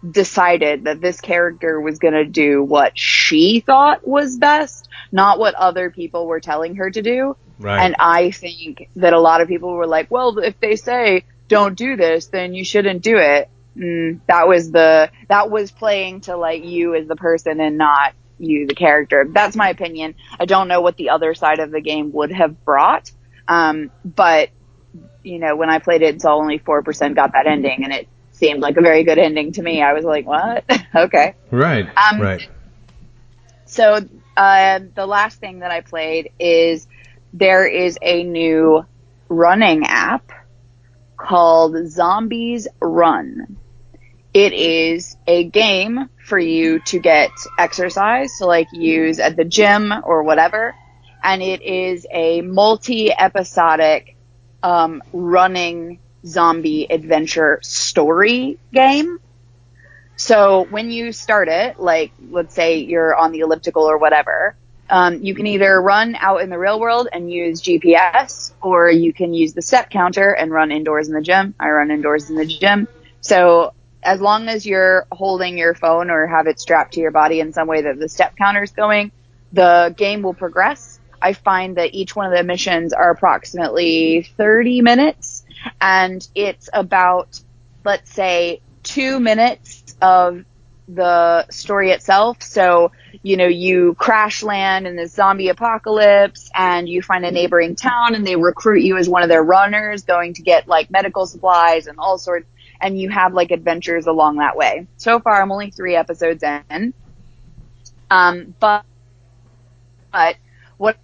decided 0.09 0.85
that 0.85 0.99
this 0.99 1.21
character 1.21 1.79
was 1.79 1.99
going 1.99 2.15
to 2.15 2.25
do 2.25 2.63
what 2.63 2.97
she 2.97 3.59
thought 3.59 4.07
was 4.07 4.37
best, 4.37 4.89
not 5.11 5.37
what 5.37 5.53
other 5.53 5.91
people 5.91 6.25
were 6.25 6.39
telling 6.39 6.77
her 6.77 6.89
to 6.89 7.01
do. 7.01 7.37
Right. 7.59 7.85
And 7.85 7.95
I 7.99 8.31
think 8.31 8.89
that 8.95 9.13
a 9.13 9.19
lot 9.19 9.41
of 9.41 9.47
people 9.47 9.73
were 9.73 9.85
like, 9.85 10.09
well, 10.09 10.39
if 10.39 10.59
they 10.59 10.75
say 10.75 11.25
don't 11.47 11.77
do 11.77 11.95
this, 11.95 12.27
then 12.27 12.55
you 12.55 12.65
shouldn't 12.65 13.03
do 13.03 13.17
it. 13.17 13.49
Mm, 13.77 14.21
that 14.27 14.47
was 14.47 14.71
the, 14.71 15.11
that 15.29 15.51
was 15.51 15.69
playing 15.69 16.21
to 16.21 16.35
like 16.35 16.65
you 16.65 16.95
as 16.95 17.07
the 17.07 17.15
person 17.15 17.59
and 17.59 17.77
not 17.77 18.13
you, 18.39 18.65
the 18.65 18.73
character. 18.73 19.27
That's 19.29 19.55
my 19.55 19.69
opinion. 19.69 20.15
I 20.39 20.45
don't 20.45 20.67
know 20.67 20.81
what 20.81 20.97
the 20.97 21.11
other 21.11 21.35
side 21.35 21.59
of 21.59 21.69
the 21.69 21.81
game 21.81 22.11
would 22.13 22.31
have 22.31 22.65
brought. 22.65 23.11
Um, 23.47 23.91
but, 24.03 24.49
you 25.23 25.39
know, 25.39 25.55
when 25.55 25.69
I 25.69 25.79
played 25.79 26.01
it, 26.01 26.21
so 26.21 26.31
only 26.31 26.59
4% 26.59 27.15
got 27.15 27.33
that 27.33 27.47
ending 27.47 27.83
and 27.83 27.93
it 27.93 28.07
seemed 28.31 28.61
like 28.61 28.77
a 28.77 28.81
very 28.81 29.03
good 29.03 29.17
ending 29.17 29.51
to 29.53 29.61
me. 29.61 29.81
I 29.81 29.93
was 29.93 30.03
like, 30.03 30.25
what? 30.25 30.63
okay. 30.95 31.35
right. 31.51 31.87
um, 31.97 32.19
right. 32.19 32.47
So 33.65 33.99
uh, 34.35 34.79
the 34.95 35.05
last 35.05 35.39
thing 35.39 35.59
that 35.59 35.71
I 35.71 35.81
played 35.81 36.31
is 36.39 36.87
there 37.33 37.65
is 37.65 37.97
a 38.01 38.23
new 38.23 38.85
running 39.29 39.85
app 39.85 40.29
called 41.17 41.87
Zombies 41.87 42.67
Run. 42.81 43.57
It 44.33 44.53
is 44.53 45.15
a 45.27 45.43
game 45.43 46.09
for 46.25 46.39
you 46.39 46.79
to 46.85 46.99
get 46.99 47.31
exercise, 47.57 48.37
so 48.37 48.47
like 48.47 48.67
use 48.71 49.19
at 49.19 49.35
the 49.35 49.45
gym 49.45 49.93
or 50.03 50.23
whatever. 50.23 50.73
And 51.23 51.41
it 51.41 51.61
is 51.61 52.07
a 52.11 52.41
multi-episodic 52.41 54.15
um, 54.63 55.01
running 55.11 55.99
zombie 56.25 56.87
adventure 56.89 57.59
story 57.63 58.59
game. 58.73 59.17
So 60.15 60.65
when 60.69 60.91
you 60.91 61.11
start 61.11 61.47
it, 61.47 61.79
like 61.79 62.13
let's 62.29 62.53
say 62.53 62.77
you're 62.79 63.15
on 63.15 63.31
the 63.31 63.39
elliptical 63.39 63.83
or 63.83 63.97
whatever, 63.97 64.55
um, 64.89 65.23
you 65.23 65.33
can 65.33 65.47
either 65.47 65.81
run 65.81 66.15
out 66.19 66.41
in 66.41 66.49
the 66.49 66.59
real 66.59 66.79
world 66.79 67.07
and 67.11 67.31
use 67.31 67.61
GPS, 67.61 68.51
or 68.61 68.89
you 68.89 69.13
can 69.13 69.33
use 69.33 69.53
the 69.53 69.61
step 69.61 69.89
counter 69.89 70.31
and 70.31 70.51
run 70.51 70.71
indoors 70.71 71.07
in 71.07 71.13
the 71.13 71.21
gym. 71.21 71.55
I 71.59 71.69
run 71.69 71.91
indoors 71.91 72.29
in 72.29 72.35
the 72.35 72.45
gym. 72.45 72.87
So 73.21 73.71
as 74.03 74.19
long 74.19 74.47
as 74.49 74.65
you're 74.65 75.07
holding 75.11 75.57
your 75.57 75.73
phone 75.75 76.09
or 76.09 76.27
have 76.27 76.47
it 76.47 76.59
strapped 76.59 76.93
to 76.93 76.99
your 76.99 77.11
body 77.11 77.39
in 77.39 77.53
some 77.53 77.67
way 77.67 77.81
that 77.83 77.97
the 77.97 78.09
step 78.09 78.35
counter 78.35 78.63
is 78.63 78.71
going, 78.71 79.11
the 79.53 79.93
game 79.97 80.21
will 80.21 80.33
progress. 80.33 80.90
I 81.21 81.33
find 81.33 81.77
that 81.77 81.93
each 81.93 82.15
one 82.15 82.31
of 82.31 82.37
the 82.37 82.43
missions 82.43 82.93
are 82.93 83.11
approximately 83.11 84.23
30 84.37 84.81
minutes 84.81 85.43
and 85.79 86.27
it's 86.33 86.69
about, 86.73 87.39
let's 87.83 88.11
say, 88.11 88.61
two 88.83 89.19
minutes 89.19 89.95
of 90.01 90.43
the 90.87 91.47
story 91.49 91.91
itself. 91.91 92.41
So, 92.41 92.91
you 93.23 93.37
know, 93.37 93.47
you 93.47 93.93
crash 93.95 94.43
land 94.43 94.87
in 94.87 94.95
this 94.95 95.13
zombie 95.13 95.49
apocalypse 95.49 96.49
and 96.55 96.89
you 96.89 97.01
find 97.01 97.25
a 97.25 97.31
neighboring 97.31 97.75
town 97.75 98.15
and 98.15 98.25
they 98.25 98.35
recruit 98.35 98.81
you 98.81 98.97
as 98.97 99.07
one 99.07 99.23
of 99.23 99.29
their 99.29 99.43
runners 99.43 100.03
going 100.03 100.33
to 100.33 100.41
get 100.41 100.67
like 100.67 100.89
medical 100.89 101.25
supplies 101.27 101.87
and 101.87 101.99
all 101.99 102.17
sorts 102.17 102.47
and 102.81 102.99
you 102.99 103.09
have 103.09 103.33
like 103.33 103.51
adventures 103.51 104.07
along 104.07 104.37
that 104.37 104.57
way. 104.57 104.87
So 104.97 105.19
far 105.19 105.41
I'm 105.41 105.51
only 105.51 105.69
three 105.69 105.95
episodes 105.95 106.43
in. 106.43 106.93
Um, 108.09 108.55
but, 108.59 108.83
but 110.11 110.35
what 110.77 110.97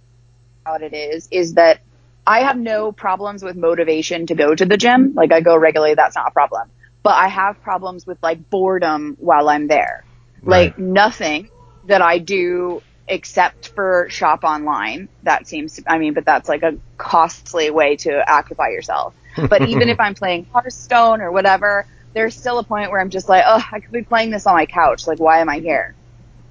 about 0.68 0.82
it 0.82 0.94
is, 0.94 1.28
is 1.30 1.54
that 1.54 1.80
I 2.26 2.40
have 2.40 2.58
no 2.58 2.92
problems 2.92 3.42
with 3.42 3.56
motivation 3.56 4.26
to 4.26 4.34
go 4.34 4.54
to 4.54 4.66
the 4.66 4.76
gym. 4.76 5.14
Like 5.14 5.32
I 5.32 5.40
go 5.40 5.56
regularly, 5.56 5.94
that's 5.94 6.14
not 6.14 6.28
a 6.28 6.30
problem. 6.30 6.70
But 7.02 7.14
I 7.14 7.28
have 7.28 7.62
problems 7.62 8.06
with 8.06 8.18
like 8.22 8.50
boredom 8.50 9.16
while 9.18 9.48
I'm 9.48 9.66
there. 9.66 10.04
Like 10.42 10.78
nothing 10.78 11.48
that 11.86 12.02
I 12.02 12.18
do 12.18 12.82
except 13.08 13.68
for 13.68 14.08
shop 14.10 14.44
online. 14.44 15.08
That 15.22 15.46
seems 15.46 15.76
to, 15.76 15.84
I 15.86 15.98
mean, 15.98 16.14
but 16.14 16.26
that's 16.26 16.48
like 16.48 16.62
a 16.62 16.76
costly 16.96 17.70
way 17.70 17.96
to 17.96 18.30
occupy 18.30 18.68
yourself. 18.68 19.14
But 19.48 19.68
even 19.68 19.88
if 19.88 19.98
I'm 19.98 20.14
playing 20.14 20.46
Hearthstone 20.52 21.22
or 21.22 21.32
whatever, 21.32 21.86
there's 22.12 22.36
still 22.36 22.58
a 22.58 22.64
point 22.64 22.90
where 22.90 23.00
I'm 23.00 23.10
just 23.10 23.28
like, 23.28 23.44
oh, 23.46 23.64
I 23.72 23.80
could 23.80 23.92
be 23.92 24.02
playing 24.02 24.30
this 24.30 24.46
on 24.46 24.54
my 24.54 24.66
couch. 24.66 25.06
Like, 25.06 25.18
why 25.18 25.38
am 25.38 25.48
I 25.48 25.60
here? 25.60 25.94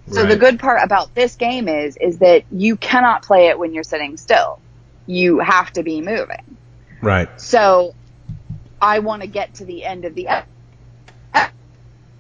So 0.09 0.25
the 0.25 0.37
good 0.37 0.59
part 0.59 0.81
about 0.83 1.13
this 1.15 1.35
game 1.35 1.67
is, 1.67 1.97
is 1.97 2.19
that 2.19 2.43
you 2.51 2.77
cannot 2.77 3.23
play 3.23 3.47
it 3.47 3.59
when 3.59 3.73
you're 3.73 3.83
sitting 3.83 4.17
still. 4.17 4.59
You 5.05 5.39
have 5.39 5.71
to 5.73 5.83
be 5.83 6.01
moving. 6.01 6.57
Right. 7.01 7.29
So 7.39 7.93
I 8.81 8.99
want 8.99 9.21
to 9.21 9.27
get 9.27 9.55
to 9.55 9.65
the 9.65 9.83
end 9.83 10.05
of 10.05 10.15
the 10.15 10.27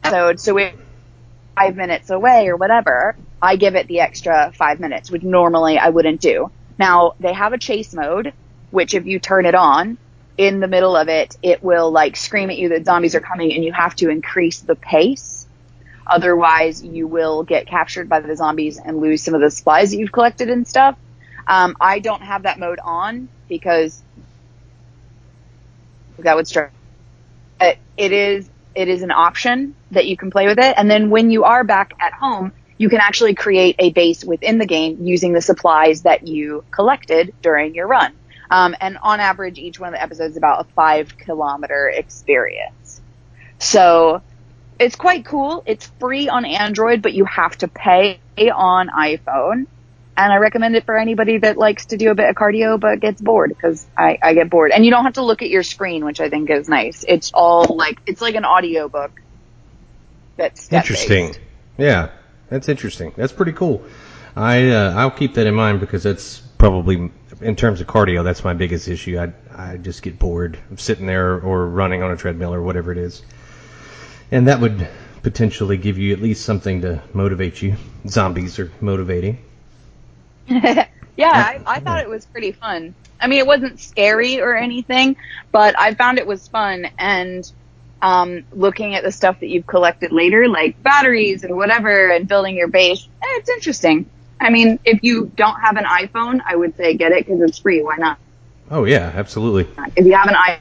episode. 0.03 0.39
So 0.39 0.57
if 0.57 0.73
five 1.55 1.75
minutes 1.75 2.09
away 2.09 2.47
or 2.47 2.55
whatever, 2.55 3.15
I 3.41 3.55
give 3.55 3.75
it 3.75 3.87
the 3.87 3.99
extra 4.01 4.51
five 4.53 4.79
minutes, 4.79 5.09
which 5.09 5.23
normally 5.23 5.77
I 5.77 5.89
wouldn't 5.89 6.21
do. 6.21 6.51
Now 6.77 7.13
they 7.19 7.33
have 7.33 7.53
a 7.53 7.57
chase 7.57 7.93
mode, 7.93 8.33
which 8.71 8.93
if 8.93 9.05
you 9.05 9.19
turn 9.19 9.45
it 9.45 9.55
on 9.55 9.97
in 10.37 10.59
the 10.59 10.67
middle 10.67 10.95
of 10.95 11.09
it, 11.09 11.37
it 11.41 11.63
will 11.63 11.91
like 11.91 12.15
scream 12.15 12.49
at 12.49 12.57
you 12.57 12.69
that 12.69 12.85
zombies 12.85 13.15
are 13.15 13.19
coming 13.19 13.53
and 13.53 13.63
you 13.63 13.73
have 13.73 13.95
to 13.95 14.09
increase 14.09 14.59
the 14.59 14.75
pace. 14.75 15.36
Otherwise 16.09 16.83
you 16.83 17.07
will 17.07 17.43
get 17.43 17.67
captured 17.67 18.09
by 18.09 18.19
the 18.19 18.35
zombies 18.35 18.77
and 18.77 18.99
lose 18.99 19.21
some 19.21 19.33
of 19.33 19.41
the 19.41 19.51
supplies 19.51 19.91
that 19.91 19.97
you've 19.97 20.11
collected 20.11 20.49
and 20.49 20.67
stuff. 20.67 20.97
Um, 21.47 21.75
I 21.79 21.99
don't 21.99 22.21
have 22.21 22.43
that 22.43 22.59
mode 22.59 22.79
on 22.79 23.29
because 23.47 24.01
that 26.19 26.35
would. 26.35 26.51
It 27.59 27.79
it 27.95 28.11
is 28.11 28.49
it 28.75 28.87
is 28.87 29.01
an 29.01 29.11
option 29.11 29.75
that 29.91 30.05
you 30.05 30.17
can 30.17 30.29
play 30.29 30.45
with 30.45 30.59
it, 30.59 30.75
and 30.77 30.89
then 30.89 31.09
when 31.09 31.31
you 31.31 31.43
are 31.45 31.63
back 31.63 31.93
at 31.99 32.13
home, 32.13 32.51
you 32.77 32.89
can 32.89 32.99
actually 32.99 33.33
create 33.33 33.75
a 33.79 33.91
base 33.91 34.23
within 34.23 34.57
the 34.57 34.65
game 34.65 34.97
using 35.01 35.33
the 35.33 35.41
supplies 35.41 36.03
that 36.03 36.27
you 36.27 36.63
collected 36.71 37.33
during 37.41 37.73
your 37.73 37.87
run. 37.87 38.13
Um, 38.49 38.75
and 38.79 38.97
on 39.01 39.19
average, 39.19 39.57
each 39.57 39.79
one 39.79 39.89
of 39.89 39.93
the 39.93 40.01
episodes 40.01 40.31
is 40.31 40.37
about 40.37 40.61
a 40.61 40.69
five 40.73 41.17
kilometer 41.17 41.89
experience. 41.89 43.01
So 43.59 44.21
it's 44.79 44.95
quite 44.95 45.25
cool. 45.25 45.63
It's 45.65 45.87
free 45.99 46.29
on 46.29 46.45
Android, 46.45 47.01
but 47.01 47.13
you 47.13 47.25
have 47.25 47.57
to 47.59 47.67
pay 47.67 48.19
on 48.37 48.89
iPhone. 48.89 49.67
And 50.19 50.33
I 50.33 50.37
recommend 50.37 50.75
it 50.75 50.85
for 50.85 50.97
anybody 50.97 51.37
that 51.39 51.57
likes 51.57 51.87
to 51.87 51.97
do 51.97 52.09
a 52.09 52.15
bit 52.15 52.27
of 52.27 52.35
cardio 52.35 52.79
but 52.79 52.99
gets 52.99 53.21
bored 53.21 53.49
because 53.49 53.85
I, 53.95 54.17
I 54.21 54.33
get 54.33 54.49
bored. 54.49 54.71
And 54.71 54.83
you 54.83 54.89
don't 54.89 55.03
have 55.03 55.13
to 55.13 55.23
look 55.23 55.43
at 55.43 55.49
your 55.49 55.61
screen, 55.61 56.03
which 56.05 56.19
I 56.19 56.29
think 56.29 56.49
is 56.49 56.67
nice. 56.67 57.05
It's 57.07 57.31
all 57.33 57.75
like, 57.75 57.99
it's 58.07 58.21
like 58.21 58.33
an 58.33 58.45
audio 58.45 58.89
book. 58.89 59.11
that's 60.35 60.71
interesting. 60.73 61.35
Yeah, 61.77 62.09
that's 62.49 62.67
interesting. 62.67 63.13
That's 63.15 63.31
pretty 63.31 63.51
cool. 63.51 63.83
I 64.35 64.69
uh, 64.69 64.93
I'll 64.95 65.11
keep 65.11 65.33
that 65.33 65.47
in 65.47 65.55
mind 65.55 65.79
because 65.79 66.03
that's 66.03 66.39
probably 66.39 67.11
in 67.41 67.55
terms 67.55 67.81
of 67.81 67.87
cardio, 67.87 68.23
that's 68.23 68.43
my 68.43 68.53
biggest 68.53 68.87
issue. 68.87 69.19
I 69.19 69.33
I 69.51 69.77
just 69.77 70.03
get 70.03 70.19
bored 70.19 70.59
of 70.71 70.79
sitting 70.79 71.07
there 71.07 71.39
or 71.39 71.65
running 71.67 72.03
on 72.03 72.11
a 72.11 72.17
treadmill 72.17 72.53
or 72.53 72.61
whatever 72.61 72.91
it 72.91 72.99
is, 72.99 73.23
and 74.31 74.47
that 74.47 74.59
would 74.59 74.87
potentially 75.23 75.77
give 75.77 75.97
you 75.97 76.13
at 76.13 76.21
least 76.21 76.45
something 76.45 76.81
to 76.81 77.01
motivate 77.13 77.61
you. 77.61 77.75
Zombies 78.07 78.59
are 78.59 78.71
motivating. 78.81 79.43
yeah, 80.47 80.85
I, 81.17 81.59
I 81.65 81.79
thought 81.79 82.01
it 82.01 82.09
was 82.09 82.25
pretty 82.25 82.51
fun. 82.51 82.95
I 83.19 83.27
mean, 83.27 83.39
it 83.39 83.47
wasn't 83.47 83.79
scary 83.79 84.39
or 84.39 84.55
anything, 84.55 85.17
but 85.51 85.77
I 85.79 85.93
found 85.95 86.19
it 86.19 86.27
was 86.27 86.47
fun 86.47 86.87
and 86.97 87.49
um, 88.01 88.45
looking 88.51 88.95
at 88.95 89.03
the 89.03 89.11
stuff 89.11 89.39
that 89.39 89.47
you've 89.47 89.65
collected 89.65 90.11
later, 90.11 90.47
like 90.47 90.81
batteries 90.83 91.43
and 91.43 91.55
whatever, 91.55 92.09
and 92.09 92.27
building 92.27 92.55
your 92.55 92.67
base. 92.67 93.07
Eh, 93.21 93.25
it's 93.39 93.49
interesting. 93.49 94.09
I 94.39 94.51
mean, 94.51 94.79
if 94.85 95.03
you 95.03 95.31
don't 95.35 95.59
have 95.59 95.77
an 95.77 95.85
iPhone, 95.85 96.41
I 96.45 96.55
would 96.55 96.77
say 96.77 96.93
get 96.95 97.11
it 97.11 97.25
because 97.25 97.41
it's 97.41 97.57
free. 97.57 97.81
Why 97.81 97.97
not? 97.97 98.19
Oh 98.69 98.83
yeah, 98.83 99.11
absolutely. 99.15 99.67
If 99.95 100.05
you 100.05 100.13
have 100.13 100.27
an 100.27 100.35
iPhone, 100.35 100.59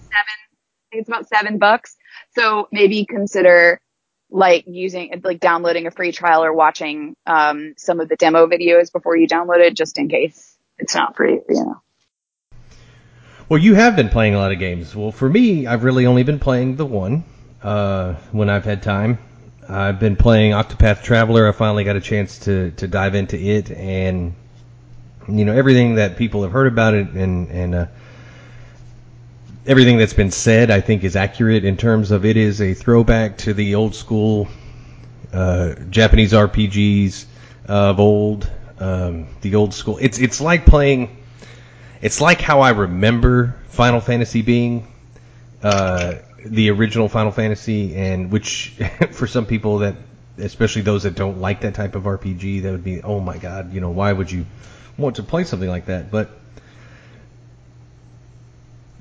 seven, 0.00 0.36
I 0.40 0.90
think 0.90 1.00
it's 1.00 1.08
about 1.08 1.28
seven 1.28 1.58
bucks. 1.58 1.96
So 2.34 2.68
maybe 2.72 3.04
consider 3.04 3.80
like 4.30 4.64
using 4.66 5.20
like 5.22 5.40
downloading 5.40 5.86
a 5.86 5.90
free 5.90 6.12
trial 6.12 6.42
or 6.44 6.52
watching 6.52 7.14
um, 7.26 7.74
some 7.76 8.00
of 8.00 8.08
the 8.08 8.16
demo 8.16 8.46
videos 8.46 8.92
before 8.92 9.16
you 9.16 9.28
download 9.28 9.60
it, 9.60 9.74
just 9.74 9.98
in 9.98 10.08
case 10.08 10.56
it's 10.78 10.94
not 10.94 11.16
free. 11.16 11.40
You 11.48 11.64
know. 11.64 11.82
Well, 13.48 13.60
you 13.60 13.74
have 13.74 13.96
been 13.96 14.08
playing 14.08 14.34
a 14.34 14.38
lot 14.38 14.52
of 14.52 14.58
games. 14.58 14.96
Well, 14.96 15.12
for 15.12 15.28
me, 15.28 15.66
I've 15.66 15.84
really 15.84 16.06
only 16.06 16.22
been 16.22 16.38
playing 16.38 16.76
the 16.76 16.86
one 16.86 17.24
uh, 17.62 18.14
when 18.30 18.48
I've 18.48 18.64
had 18.64 18.82
time. 18.82 19.18
I've 19.68 20.00
been 20.00 20.16
playing 20.16 20.52
Octopath 20.52 21.02
Traveler. 21.02 21.48
I 21.48 21.52
finally 21.52 21.84
got 21.84 21.96
a 21.96 22.00
chance 22.00 22.38
to, 22.40 22.70
to 22.72 22.88
dive 22.88 23.14
into 23.14 23.38
it, 23.38 23.70
and 23.70 24.34
you 25.28 25.44
know 25.44 25.54
everything 25.54 25.96
that 25.96 26.16
people 26.16 26.42
have 26.42 26.52
heard 26.52 26.66
about 26.66 26.94
it, 26.94 27.10
and 27.10 27.48
and 27.48 27.74
uh, 27.74 27.86
everything 29.66 29.98
that's 29.98 30.12
been 30.12 30.30
said, 30.30 30.70
I 30.70 30.80
think 30.80 31.04
is 31.04 31.16
accurate 31.16 31.64
in 31.64 31.76
terms 31.76 32.10
of 32.10 32.24
it 32.24 32.36
is 32.36 32.60
a 32.60 32.74
throwback 32.74 33.38
to 33.38 33.54
the 33.54 33.74
old 33.74 33.94
school 33.94 34.48
uh, 35.32 35.74
Japanese 35.90 36.32
RPGs 36.32 37.26
of 37.66 38.00
old, 38.00 38.50
um, 38.78 39.28
the 39.40 39.54
old 39.54 39.72
school. 39.72 39.98
It's 40.00 40.18
it's 40.18 40.40
like 40.40 40.66
playing 40.66 41.16
it's 42.02 42.20
like 42.20 42.40
how 42.40 42.60
I 42.60 42.70
remember 42.70 43.54
Final 43.68 44.00
Fantasy 44.00 44.42
being 44.42 44.88
uh, 45.62 46.14
the 46.44 46.70
original 46.70 47.08
Final 47.08 47.30
Fantasy, 47.30 47.94
and 47.94 48.30
which 48.30 48.76
for 49.12 49.28
some 49.28 49.46
people 49.46 49.78
that, 49.78 49.94
especially 50.36 50.82
those 50.82 51.04
that 51.04 51.14
don't 51.14 51.40
like 51.40 51.60
that 51.60 51.74
type 51.74 51.94
of 51.94 52.02
RPG, 52.02 52.62
that 52.62 52.72
would 52.72 52.82
be, 52.84 53.00
oh 53.02 53.20
my 53.20 53.38
god, 53.38 53.72
you 53.72 53.80
know, 53.80 53.90
why 53.90 54.12
would 54.12 54.32
you 54.32 54.44
want 54.98 55.16
to 55.16 55.22
play 55.22 55.44
something 55.44 55.68
like 55.68 55.86
that? 55.86 56.10
But 56.10 56.30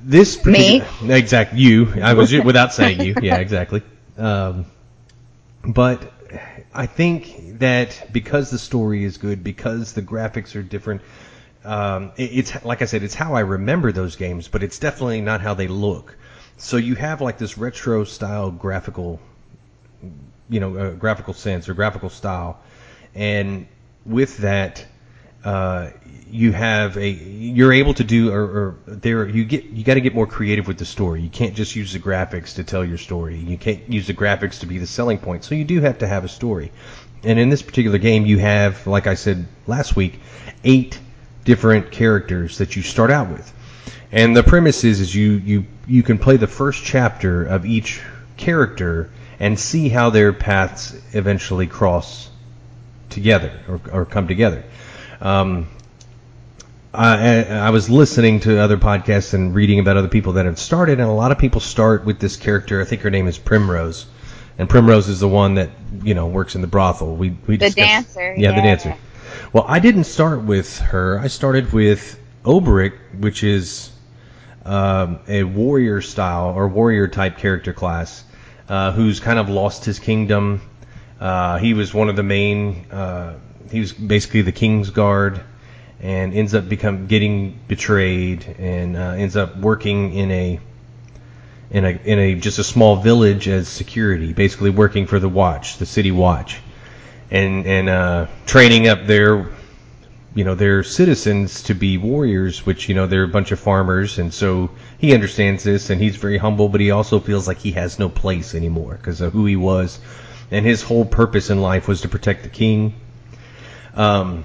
this 0.03 0.45
me 0.45 0.81
exact 1.03 1.53
you, 1.53 1.93
I 2.01 2.13
was 2.13 2.33
without 2.33 2.73
saying 2.73 3.01
you, 3.01 3.15
yeah, 3.21 3.37
exactly. 3.37 3.83
Um, 4.17 4.65
but 5.63 6.11
I 6.73 6.85
think 6.85 7.59
that 7.59 8.09
because 8.11 8.49
the 8.49 8.57
story 8.57 9.03
is 9.03 9.17
good, 9.17 9.43
because 9.43 9.93
the 9.93 10.01
graphics 10.01 10.55
are 10.55 10.63
different, 10.63 11.01
um, 11.63 12.11
it, 12.17 12.31
it's 12.33 12.65
like 12.65 12.81
I 12.81 12.85
said, 12.85 13.03
it's 13.03 13.13
how 13.13 13.33
I 13.33 13.41
remember 13.41 13.91
those 13.91 14.15
games, 14.15 14.47
but 14.47 14.63
it's 14.63 14.79
definitely 14.79 15.21
not 15.21 15.41
how 15.41 15.53
they 15.53 15.67
look. 15.67 16.17
So 16.57 16.77
you 16.77 16.95
have 16.95 17.21
like 17.21 17.37
this 17.37 17.57
retro 17.57 18.03
style 18.03 18.51
graphical, 18.51 19.19
you 20.49 20.59
know, 20.59 20.77
uh, 20.77 20.89
graphical 20.91 21.33
sense 21.33 21.69
or 21.69 21.73
graphical 21.73 22.09
style, 22.09 22.59
and 23.15 23.67
with 24.05 24.37
that, 24.37 24.85
you 26.31 26.53
have 26.53 26.97
a 26.97 27.09
you're 27.09 27.73
able 27.73 27.93
to 27.93 28.03
do 28.03 28.31
or, 28.31 28.43
or 28.43 28.77
there 28.87 29.27
you 29.27 29.43
get 29.43 29.65
you 29.65 29.83
got 29.83 29.95
to 29.95 30.01
get 30.01 30.15
more 30.15 30.27
creative 30.27 30.67
with 30.67 30.77
the 30.77 30.85
story. 30.85 31.21
You 31.21 31.29
can't 31.29 31.55
just 31.55 31.75
use 31.75 31.93
the 31.93 31.99
graphics 31.99 32.55
to 32.55 32.63
tell 32.63 32.85
your 32.85 32.97
story. 32.97 33.35
You 33.35 33.57
can't 33.57 33.89
use 33.89 34.07
the 34.07 34.13
graphics 34.13 34.59
to 34.61 34.65
be 34.65 34.77
the 34.77 34.87
selling 34.87 35.17
point. 35.17 35.43
So 35.43 35.55
you 35.55 35.65
do 35.65 35.81
have 35.81 35.99
to 35.99 36.07
have 36.07 36.23
a 36.23 36.29
story. 36.29 36.71
And 37.23 37.37
in 37.37 37.49
this 37.49 37.61
particular 37.61 37.97
game, 37.97 38.25
you 38.25 38.39
have, 38.39 38.87
like 38.87 39.07
I 39.07 39.13
said 39.13 39.45
last 39.67 39.95
week, 39.95 40.19
eight 40.63 40.99
different 41.43 41.91
characters 41.91 42.57
that 42.59 42.75
you 42.75 42.81
start 42.81 43.11
out 43.11 43.29
with. 43.29 43.53
And 44.11 44.35
the 44.35 44.43
premise 44.43 44.83
is, 44.83 44.99
is 44.99 45.13
you, 45.13 45.33
you, 45.33 45.65
you 45.87 46.03
can 46.03 46.17
play 46.17 46.37
the 46.37 46.47
first 46.47 46.83
chapter 46.83 47.43
of 47.45 47.65
each 47.65 48.01
character 48.37 49.09
and 49.39 49.59
see 49.59 49.89
how 49.89 50.09
their 50.09 50.33
paths 50.33 50.95
eventually 51.13 51.67
cross 51.67 52.29
together 53.09 53.51
or, 53.67 53.81
or 53.91 54.05
come 54.05 54.27
together. 54.27 54.63
Um, 55.21 55.67
I, 56.93 57.45
I 57.45 57.69
was 57.69 57.89
listening 57.89 58.41
to 58.41 58.59
other 58.59 58.77
podcasts 58.77 59.33
and 59.33 59.55
reading 59.55 59.79
about 59.79 59.95
other 59.95 60.09
people 60.09 60.33
that 60.33 60.45
have 60.45 60.59
started, 60.59 60.99
and 60.99 61.07
a 61.07 61.13
lot 61.13 61.31
of 61.31 61.37
people 61.37 61.61
start 61.61 62.03
with 62.03 62.19
this 62.19 62.35
character. 62.35 62.81
I 62.81 62.85
think 62.85 63.01
her 63.03 63.09
name 63.09 63.27
is 63.27 63.37
Primrose, 63.37 64.07
and 64.57 64.67
Primrose 64.67 65.07
is 65.07 65.21
the 65.21 65.29
one 65.29 65.55
that 65.55 65.69
you 66.03 66.15
know 66.15 66.27
works 66.27 66.55
in 66.55 66.61
the 66.61 66.67
brothel. 66.67 67.15
We 67.15 67.37
we 67.47 67.57
the 67.57 67.69
dancer, 67.69 68.35
yeah, 68.35 68.49
yeah, 68.49 68.55
the 68.55 68.61
dancer. 68.61 68.97
Well, 69.53 69.63
I 69.67 69.79
didn't 69.79 70.03
start 70.03 70.41
with 70.41 70.79
her. 70.79 71.17
I 71.19 71.27
started 71.27 71.71
with 71.71 72.19
Olberic, 72.43 72.93
which 73.19 73.43
is 73.43 73.91
um, 74.65 75.19
a 75.27 75.43
warrior 75.43 76.01
style 76.01 76.53
or 76.55 76.67
warrior 76.67 77.07
type 77.07 77.37
character 77.37 77.71
class, 77.73 78.23
uh, 78.67 78.91
who's 78.91 79.21
kind 79.21 79.39
of 79.39 79.49
lost 79.49 79.85
his 79.85 79.99
kingdom. 79.99 80.61
Uh, 81.21 81.57
he 81.59 81.73
was 81.73 81.93
one 81.93 82.09
of 82.09 82.17
the 82.17 82.23
main. 82.23 82.85
Uh, 82.91 83.35
he 83.69 83.79
was 83.79 83.93
basically 83.93 84.41
the 84.41 84.51
king's 84.51 84.89
guard, 84.89 85.41
and 85.99 86.33
ends 86.33 86.53
up 86.55 86.67
become 86.67 87.07
getting 87.07 87.59
betrayed, 87.67 88.45
and 88.57 88.97
uh, 88.97 89.11
ends 89.11 89.35
up 89.35 89.57
working 89.57 90.13
in 90.13 90.31
a 90.31 90.59
in 91.69 91.85
a 91.85 91.89
in 91.89 92.19
a 92.19 92.35
just 92.35 92.59
a 92.59 92.63
small 92.63 92.97
village 92.97 93.47
as 93.47 93.67
security, 93.67 94.33
basically 94.33 94.69
working 94.69 95.05
for 95.05 95.19
the 95.19 95.29
watch, 95.29 95.77
the 95.77 95.85
city 95.85 96.11
watch. 96.11 96.59
And 97.29 97.65
and 97.65 97.89
uh, 97.89 98.27
training 98.45 98.87
up 98.87 99.05
their 99.05 99.49
you 100.33 100.43
know 100.43 100.55
their 100.55 100.83
citizens 100.83 101.63
to 101.63 101.73
be 101.73 101.97
warriors, 101.97 102.65
which 102.65 102.87
you 102.89 102.95
know 102.95 103.07
they're 103.07 103.23
a 103.23 103.27
bunch 103.27 103.51
of 103.51 103.59
farmers, 103.59 104.17
and 104.19 104.33
so 104.33 104.71
he 104.97 105.13
understands 105.13 105.63
this, 105.63 105.89
and 105.89 106.01
he's 106.01 106.15
very 106.15 106.37
humble, 106.37 106.69
but 106.69 106.81
he 106.81 106.91
also 106.91 107.19
feels 107.19 107.47
like 107.47 107.59
he 107.59 107.71
has 107.71 107.99
no 107.99 108.09
place 108.09 108.55
anymore 108.55 108.95
because 108.95 109.21
of 109.21 109.33
who 109.33 109.45
he 109.45 109.55
was, 109.55 109.99
and 110.49 110.65
his 110.65 110.81
whole 110.81 111.05
purpose 111.05 111.49
in 111.49 111.61
life 111.61 111.87
was 111.87 112.01
to 112.01 112.09
protect 112.09 112.43
the 112.43 112.49
king. 112.49 112.93
Um, 113.95 114.43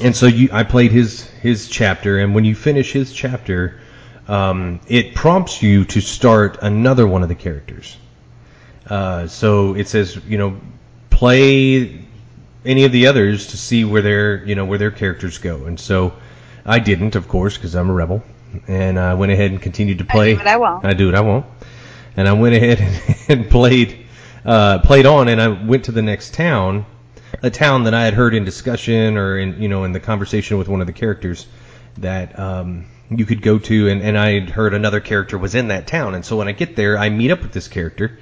and 0.00 0.16
so 0.16 0.26
you, 0.26 0.48
I 0.52 0.64
played 0.64 0.90
his 0.90 1.22
his 1.42 1.68
chapter, 1.68 2.18
and 2.18 2.34
when 2.34 2.44
you 2.44 2.54
finish 2.54 2.92
his 2.92 3.12
chapter, 3.12 3.80
um, 4.28 4.80
it 4.88 5.14
prompts 5.14 5.62
you 5.62 5.84
to 5.86 6.00
start 6.00 6.58
another 6.62 7.06
one 7.06 7.22
of 7.22 7.28
the 7.28 7.34
characters. 7.34 7.96
Uh, 8.88 9.26
so 9.26 9.74
it 9.74 9.88
says, 9.88 10.18
you 10.26 10.38
know, 10.38 10.60
play 11.10 12.04
any 12.64 12.84
of 12.84 12.92
the 12.92 13.06
others 13.06 13.48
to 13.48 13.56
see 13.56 13.84
where 13.84 14.02
their 14.02 14.44
you 14.44 14.54
know 14.54 14.64
where 14.64 14.78
their 14.78 14.90
characters 14.90 15.38
go. 15.38 15.64
And 15.64 15.78
so 15.78 16.14
I 16.64 16.78
didn't, 16.78 17.16
of 17.16 17.28
course, 17.28 17.56
because 17.56 17.74
I'm 17.74 17.90
a 17.90 17.92
rebel, 17.92 18.22
and 18.68 18.98
I 18.98 19.14
went 19.14 19.32
ahead 19.32 19.50
and 19.50 19.60
continued 19.60 19.98
to 19.98 20.04
play. 20.04 20.30
I 20.30 20.34
do 20.34 20.38
what 20.38 20.48
I 20.48 20.56
won't. 20.56 20.84
I 20.84 20.92
do 20.94 21.06
what 21.06 21.14
I 21.14 21.20
won't. 21.20 21.46
And 22.16 22.28
I 22.28 22.32
went 22.32 22.54
ahead 22.54 22.80
and 23.28 23.50
played 23.50 24.06
uh, 24.44 24.78
played 24.80 25.06
on, 25.06 25.28
and 25.28 25.40
I 25.40 25.48
went 25.48 25.84
to 25.84 25.92
the 25.92 26.02
next 26.02 26.34
town, 26.34 26.86
a 27.42 27.50
town 27.50 27.84
that 27.84 27.94
I 27.94 28.04
had 28.04 28.14
heard 28.14 28.34
in 28.34 28.44
discussion 28.44 29.16
or 29.16 29.38
in 29.38 29.62
you 29.62 29.68
know 29.68 29.84
in 29.84 29.92
the 29.92 30.00
conversation 30.00 30.58
with 30.58 30.68
one 30.68 30.80
of 30.80 30.86
the 30.86 30.92
characters 30.92 31.46
that 31.98 32.38
um, 32.38 32.86
you 33.10 33.26
could 33.26 33.42
go 33.42 33.58
to, 33.58 33.88
and, 33.88 34.02
and 34.02 34.18
I 34.18 34.32
had 34.40 34.50
heard 34.50 34.74
another 34.74 35.00
character 35.00 35.36
was 35.38 35.54
in 35.54 35.68
that 35.68 35.86
town. 35.86 36.14
And 36.14 36.24
so 36.24 36.36
when 36.36 36.48
I 36.48 36.52
get 36.52 36.76
there, 36.76 36.98
I 36.98 37.10
meet 37.10 37.30
up 37.30 37.42
with 37.42 37.52
this 37.52 37.68
character 37.68 38.18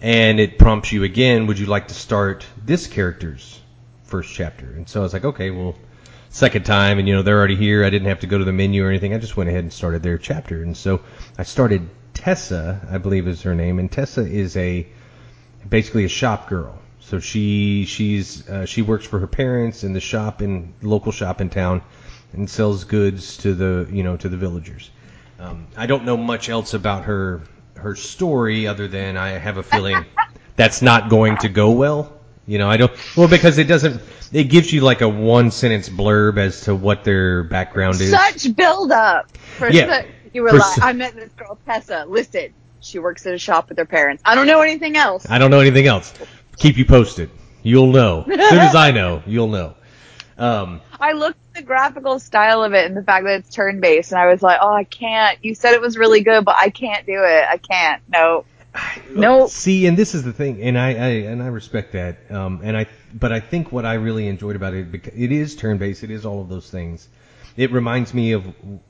and 0.00 0.38
it 0.38 0.58
prompts 0.58 0.92
you 0.92 1.02
again, 1.02 1.46
would 1.46 1.58
you 1.58 1.66
like 1.66 1.88
to 1.88 1.94
start 1.94 2.46
this 2.64 2.86
character's 2.86 3.60
first 4.04 4.32
chapter? 4.32 4.66
And 4.66 4.88
so 4.88 5.00
I 5.00 5.02
was 5.02 5.12
like, 5.12 5.24
okay, 5.24 5.50
well, 5.50 5.74
second 6.30 6.64
time, 6.64 6.98
and 6.98 7.08
you 7.08 7.14
know, 7.14 7.22
they're 7.22 7.38
already 7.38 7.56
here. 7.56 7.84
I 7.84 7.90
didn't 7.90 8.08
have 8.08 8.20
to 8.20 8.26
go 8.26 8.38
to 8.38 8.44
the 8.44 8.52
menu 8.52 8.84
or 8.84 8.88
anything. 8.88 9.12
I 9.12 9.18
just 9.18 9.36
went 9.36 9.50
ahead 9.50 9.64
and 9.64 9.72
started 9.72 10.02
their 10.02 10.18
chapter. 10.18 10.62
And 10.62 10.76
so 10.76 11.00
I 11.36 11.42
started 11.42 11.88
Tressa, 12.14 12.86
I 12.90 12.98
believe 12.98 13.26
is 13.26 13.42
her 13.42 13.54
name, 13.54 13.78
and 13.78 13.90
Tressa 13.90 14.22
is 14.22 14.56
a 14.56 14.86
basically 15.68 16.04
a 16.04 16.08
shop 16.08 16.48
girl. 16.48 16.78
So 17.00 17.20
she 17.20 17.84
she's 17.86 18.48
uh, 18.48 18.66
she 18.66 18.82
works 18.82 19.06
for 19.06 19.18
her 19.18 19.26
parents 19.26 19.84
in 19.84 19.92
the 19.92 20.00
shop 20.00 20.42
in 20.42 20.74
local 20.82 21.12
shop 21.12 21.40
in 21.40 21.48
town, 21.50 21.82
and 22.32 22.48
sells 22.50 22.84
goods 22.84 23.38
to 23.38 23.54
the 23.54 23.88
you 23.90 24.02
know 24.02 24.16
to 24.16 24.28
the 24.28 24.36
villagers. 24.36 24.90
Um, 25.40 25.68
I 25.76 25.86
don't 25.86 26.04
know 26.04 26.16
much 26.16 26.48
else 26.48 26.74
about 26.74 27.04
her 27.04 27.42
her 27.76 27.94
story 27.94 28.66
other 28.66 28.88
than 28.88 29.16
I 29.16 29.30
have 29.30 29.56
a 29.56 29.62
feeling 29.62 30.04
that's 30.56 30.82
not 30.82 31.08
going 31.08 31.36
to 31.38 31.48
go 31.48 31.70
well. 31.70 32.12
You 32.46 32.58
know, 32.58 32.68
I 32.68 32.76
don't 32.78 32.92
well 33.16 33.28
because 33.28 33.58
it 33.58 33.64
doesn't. 33.68 34.00
It 34.32 34.44
gives 34.44 34.72
you 34.72 34.80
like 34.82 35.00
a 35.00 35.08
one 35.08 35.50
sentence 35.50 35.88
blurb 35.88 36.36
as 36.38 36.62
to 36.62 36.74
what 36.74 37.04
their 37.04 37.42
background 37.44 38.00
is. 38.00 38.10
Such 38.10 38.54
build 38.56 38.90
up. 38.92 39.34
For 39.36 39.70
Yeah. 39.70 40.02
su- 40.02 40.08
you 40.34 40.42
were 40.42 40.52
like, 40.52 40.74
su- 40.74 40.82
I 40.82 40.92
met 40.92 41.14
this 41.14 41.30
girl 41.32 41.58
Tressa. 41.64 42.04
Listen, 42.08 42.52
she 42.80 42.98
works 42.98 43.26
at 43.26 43.32
a 43.34 43.38
shop 43.38 43.68
with 43.68 43.78
her 43.78 43.86
parents. 43.86 44.22
I 44.26 44.34
don't 44.34 44.46
know 44.46 44.60
anything 44.60 44.96
else. 44.96 45.26
I 45.30 45.38
don't 45.38 45.50
know 45.50 45.60
anything 45.60 45.86
else. 45.86 46.12
Keep 46.58 46.76
you 46.76 46.84
posted. 46.84 47.30
You'll 47.62 47.92
know. 47.92 48.20
As 48.28 48.48
soon 48.48 48.58
as 48.58 48.74
I 48.74 48.90
know, 48.90 49.22
you'll 49.26 49.48
know. 49.48 49.74
Um, 50.36 50.80
I 51.00 51.12
looked 51.12 51.38
at 51.50 51.60
the 51.60 51.62
graphical 51.62 52.18
style 52.18 52.62
of 52.62 52.72
it 52.72 52.86
and 52.86 52.96
the 52.96 53.02
fact 53.02 53.24
that 53.24 53.40
it's 53.40 53.50
turn 53.50 53.80
based, 53.80 54.12
and 54.12 54.20
I 54.20 54.26
was 54.26 54.42
like, 54.42 54.58
oh, 54.62 54.72
I 54.72 54.84
can't. 54.84 55.38
You 55.44 55.54
said 55.54 55.74
it 55.74 55.80
was 55.80 55.96
really 55.96 56.22
good, 56.22 56.44
but 56.44 56.56
I 56.60 56.70
can't 56.70 57.04
do 57.06 57.24
it. 57.24 57.44
I 57.48 57.56
can't. 57.56 58.02
No. 58.08 58.44
Nope. 59.10 59.50
See, 59.50 59.86
and 59.86 59.96
this 59.96 60.14
is 60.14 60.22
the 60.22 60.32
thing, 60.32 60.62
and 60.62 60.78
I, 60.78 60.88
I 60.90 61.08
and 61.30 61.42
I 61.42 61.46
respect 61.46 61.92
that. 61.92 62.30
Um, 62.30 62.60
and 62.62 62.76
I, 62.76 62.86
but 63.12 63.32
I 63.32 63.40
think 63.40 63.72
what 63.72 63.84
I 63.84 63.94
really 63.94 64.28
enjoyed 64.28 64.54
about 64.54 64.74
it, 64.74 64.92
because 64.92 65.14
it 65.16 65.32
is 65.32 65.56
turn 65.56 65.78
based, 65.78 66.04
it 66.04 66.10
is 66.10 66.26
all 66.26 66.42
of 66.42 66.48
those 66.48 66.70
things. 66.70 67.08
It 67.56 67.72
reminds 67.72 68.14
me 68.14 68.32
of 68.32 68.44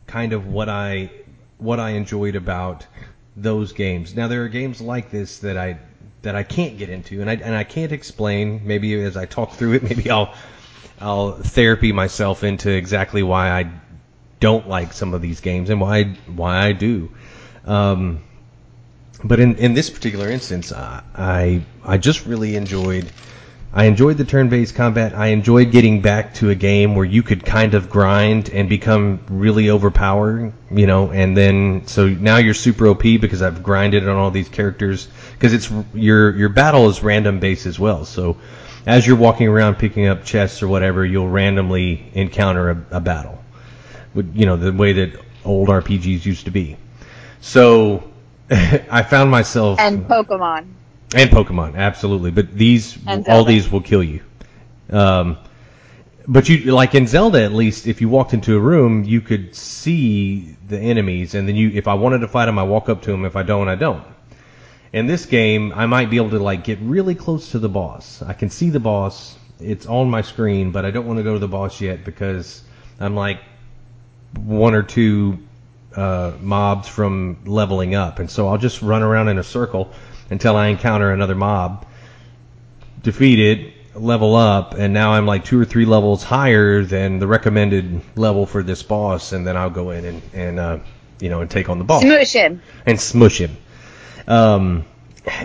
kind 0.07 0.33
of 0.33 0.49
what 0.49 0.69
I, 0.69 1.11
what 1.57 1.81
I 1.81 1.91
enjoyed 1.91 2.35
about 2.35 2.87
those 3.37 3.73
games. 3.73 4.15
Now 4.15 4.29
there 4.29 4.43
are 4.45 4.49
games 4.49 4.81
like 4.81 5.11
this 5.11 5.39
that 5.39 5.57
I, 5.57 5.79
that 6.23 6.35
I 6.35 6.43
can't 6.43 6.79
get 6.79 6.89
into, 6.89 7.21
and 7.21 7.31
I 7.31 7.35
and 7.35 7.55
I 7.55 7.65
can't 7.65 7.93
explain. 7.93 8.63
Maybe 8.65 9.01
as 9.03 9.17
I 9.17 9.27
talk 9.27 9.53
through 9.53 9.75
it, 9.75 9.83
maybe 9.89 10.11
I'll, 10.11 10.35
I'll 11.01 11.33
therapy 11.33 11.93
myself 11.93 12.45
into 12.45 12.71
exactly 12.71 13.23
why 13.23 13.51
I 13.51 13.71
don't 14.41 14.69
like 14.69 14.93
some 14.93 15.15
of 15.15 15.23
these 15.23 15.41
games 15.41 15.71
and 15.71 15.81
why 15.81 16.05
why 16.27 16.59
I 16.59 16.73
do. 16.73 17.11
Um, 17.65 18.23
but 19.23 19.41
in, 19.41 19.57
in 19.57 19.75
this 19.75 19.91
particular 19.91 20.31
instance, 20.31 20.73
I, 20.73 21.03
I 21.15 21.63
I 21.85 21.99
just 21.99 22.27
really 22.27 22.57
enjoyed 22.57 23.11
I 23.73 23.85
enjoyed 23.85 24.17
the 24.17 24.25
turn-based 24.25 24.75
combat. 24.75 25.15
I 25.15 25.27
enjoyed 25.29 25.71
getting 25.71 26.01
back 26.01 26.35
to 26.35 26.49
a 26.49 26.55
game 26.55 26.95
where 26.95 27.05
you 27.05 27.23
could 27.23 27.45
kind 27.45 27.75
of 27.75 27.91
grind 27.91 28.49
and 28.49 28.67
become 28.69 29.21
really 29.29 29.69
overpowered, 29.69 30.55
you 30.71 30.87
know, 30.87 31.11
and 31.11 31.37
then 31.37 31.87
so 31.87 32.09
now 32.09 32.39
you're 32.39 32.55
super 32.55 32.87
OP 32.89 33.03
because 33.03 33.43
I've 33.43 33.63
grinded 33.63 34.09
on 34.09 34.17
all 34.17 34.31
these 34.31 34.49
characters 34.49 35.09
because 35.33 35.53
it's 35.53 35.71
your 35.93 36.35
your 36.35 36.49
battle 36.49 36.89
is 36.89 37.03
random 37.03 37.41
based 37.41 37.67
as 37.67 37.79
well. 37.79 38.07
So 38.07 38.39
as 38.87 39.07
you're 39.07 39.17
walking 39.17 39.49
around 39.49 39.77
picking 39.77 40.07
up 40.07 40.25
chests 40.25 40.63
or 40.63 40.69
whatever, 40.69 41.05
you'll 41.05 41.29
randomly 41.29 42.11
encounter 42.15 42.71
a, 42.71 42.85
a 42.93 43.01
battle. 43.01 43.39
You 44.15 44.47
know, 44.47 44.57
the 44.57 44.73
way 44.73 44.95
that 44.95 45.21
old 45.45 45.69
RPGs 45.69 46.25
used 46.25 46.47
to 46.47 46.51
be. 46.51 46.79
So 47.43 48.11
I 48.51 49.03
found 49.03 49.31
myself 49.31 49.79
And 49.79 50.07
Pokemon. 50.07 50.69
And 51.15 51.31
Pokemon, 51.31 51.77
absolutely. 51.77 52.31
But 52.31 52.53
these, 52.53 52.99
all 53.29 53.45
these 53.45 53.71
will 53.71 53.81
kill 53.81 54.03
you. 54.03 54.23
Um, 54.91 55.39
but 56.27 56.49
you, 56.49 56.73
like 56.73 56.95
in 56.95 57.07
Zelda, 57.07 57.43
at 57.43 57.53
least, 57.53 57.87
if 57.87 58.03
you 58.03 58.09
walked 58.11 58.35
into 58.35 58.55
a 58.55 58.61
room, 58.61 59.05
you 59.05 59.23
could 59.23 59.55
see 59.55 60.57
the 60.69 60.79
enemies, 60.79 61.35
and 61.35 61.49
then 61.49 61.57
you, 61.57 61.71
if 61.71 61.89
I 61.89 61.95
wanted 61.95 62.19
to 62.19 62.29
fight 62.29 62.47
them, 62.47 62.59
I 62.59 62.65
walk 62.65 62.91
up 62.91 63.03
to 63.03 63.11
them. 63.11 63.25
If 63.25 63.35
I 63.35 63.43
don't, 63.43 63.69
I 63.69 63.75
don't. 63.77 64.05
In 64.93 65.07
this 65.07 65.25
game, 65.25 65.73
I 65.75 65.87
might 65.87 66.11
be 66.11 66.17
able 66.17 66.31
to 66.31 66.39
like 66.39 66.65
get 66.65 66.79
really 66.81 67.15
close 67.15 67.53
to 67.53 67.59
the 67.59 67.69
boss. 67.69 68.21
I 68.23 68.35
can 68.35 68.51
see 68.51 68.69
the 68.69 68.81
boss; 68.81 69.37
it's 69.59 69.87
on 69.87 70.11
my 70.11 70.21
screen, 70.21 70.71
but 70.71 70.85
I 70.85 70.91
don't 70.91 71.07
want 71.07 71.19
to 71.19 71.23
go 71.23 71.33
to 71.33 71.39
the 71.39 71.49
boss 71.49 71.81
yet 71.81 72.05
because 72.05 72.63
I'm 73.01 73.15
like 73.15 73.41
one 74.37 74.75
or 74.75 74.83
two 74.83 75.39
uh, 75.97 76.33
mobs 76.41 76.89
from 76.89 77.39
leveling 77.47 77.95
up, 77.95 78.19
and 78.19 78.31
so 78.31 78.49
I'll 78.49 78.59
just 78.59 78.83
run 78.83 79.03
around 79.03 79.29
in 79.29 79.39
a 79.39 79.45
circle 79.45 79.91
until 80.31 80.57
I 80.57 80.69
encounter 80.69 81.13
another 81.13 81.35
mob, 81.35 81.87
defeat 83.03 83.39
it, 83.39 83.75
level 83.95 84.37
up, 84.37 84.75
and 84.75 84.93
now 84.95 85.13
I'm 85.13 85.27
like 85.27 85.45
two 85.45 85.61
or 85.61 85.65
three 85.65 85.85
levels 85.85 86.23
higher 86.23 86.83
than 86.85 87.19
the 87.19 87.27
recommended 87.27 88.01
level 88.17 88.47
for 88.47 88.63
this 88.63 88.83
boss, 88.83 89.33
and 89.33 89.47
then 89.47 89.57
I'll 89.57 89.71
go 89.71 89.91
in 89.91 90.05
and, 90.05 90.23
and 90.33 90.61
uh, 90.61 90.79
you 91.21 91.31
know 91.31 91.41
and 91.41 91.51
take 91.51 91.69
on 91.69 91.79
the 91.79 91.85
boss 91.85 92.03
Smoosh 92.03 92.33
him. 92.33 92.63
and 92.87 93.01
smush 93.01 93.41
him. 93.41 93.57
Um, 94.27 94.85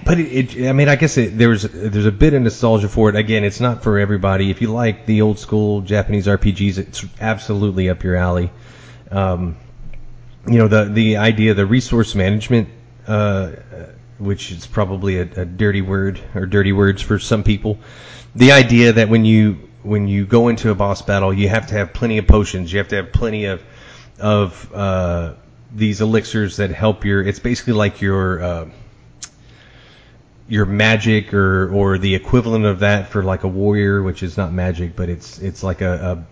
but 0.06 0.20
it, 0.20 0.56
it, 0.56 0.70
I 0.70 0.74
mean, 0.74 0.88
I 0.90 0.96
guess 0.96 1.18
it, 1.18 1.38
there's 1.38 1.64
there's 1.64 2.06
a 2.06 2.12
bit 2.12 2.34
of 2.34 2.42
nostalgia 2.42 2.90
for 2.90 3.10
it. 3.10 3.16
Again, 3.16 3.44
it's 3.44 3.60
not 3.60 3.84
for 3.84 4.00
everybody. 4.00 4.50
If 4.50 4.62
you 4.62 4.72
like 4.72 5.06
the 5.06 5.22
old 5.22 5.40
school 5.40 5.82
Japanese 5.82 6.28
RPGs, 6.28 6.78
it's 6.78 7.06
absolutely 7.20 7.90
up 7.90 8.04
your 8.04 8.16
alley. 8.16 8.52
Um, 9.12 9.58
you 10.48 10.58
know, 10.58 10.68
the 10.68 10.86
the 10.86 11.18
idea, 11.18 11.54
the 11.54 11.66
resource 11.66 12.16
management, 12.16 12.70
uh, 13.08 13.52
which 14.24 14.52
is 14.52 14.66
probably 14.66 15.20
a, 15.20 15.22
a 15.22 15.46
dirty 15.46 15.82
word 15.82 16.20
or 16.36 16.46
dirty 16.46 16.74
words 16.74 17.02
for 17.02 17.20
some 17.20 17.44
people. 17.44 17.78
The 18.36 18.52
idea 18.52 18.94
that 18.94 19.10
when 19.10 19.26
you 19.26 19.70
when 19.84 20.08
you 20.08 20.26
go 20.26 20.48
into 20.48 20.72
a 20.72 20.76
boss 20.76 21.02
battle, 21.02 21.34
you 21.34 21.50
have 21.50 21.68
to 21.68 21.76
have 21.76 21.94
plenty 21.94 22.18
of 22.18 22.28
potions. 22.28 22.72
You 22.72 22.80
have 22.80 22.88
to 22.90 22.96
have 22.98 23.12
plenty 23.12 23.46
of 23.46 23.62
of 24.20 24.74
uh, 24.74 25.34
these 25.74 26.02
elixirs 26.02 26.58
that 26.58 26.72
help 26.72 27.06
your. 27.06 27.22
It's 27.22 27.40
basically 27.40 27.74
like 27.74 28.02
your 28.02 28.42
uh, 28.42 28.70
your 30.48 30.66
magic 30.66 31.34
or 31.34 31.72
or 31.72 31.98
the 31.98 32.16
equivalent 32.16 32.66
of 32.66 32.80
that 32.80 33.10
for 33.10 33.24
like 33.24 33.44
a 33.44 33.48
warrior, 33.48 34.02
which 34.02 34.24
is 34.24 34.38
not 34.38 34.54
magic, 34.54 34.96
but 34.96 35.10
it's 35.10 35.40
it's 35.40 35.64
like 35.64 35.82
a 35.82 36.26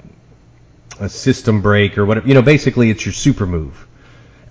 a, 0.99 1.05
a 1.05 1.09
system 1.09 1.61
break 1.61 1.97
or 1.97 2.05
whatever. 2.05 2.27
You 2.27 2.33
know, 2.33 2.41
basically 2.41 2.89
it's 2.89 3.05
your 3.05 3.13
super 3.13 3.45
move. 3.45 3.87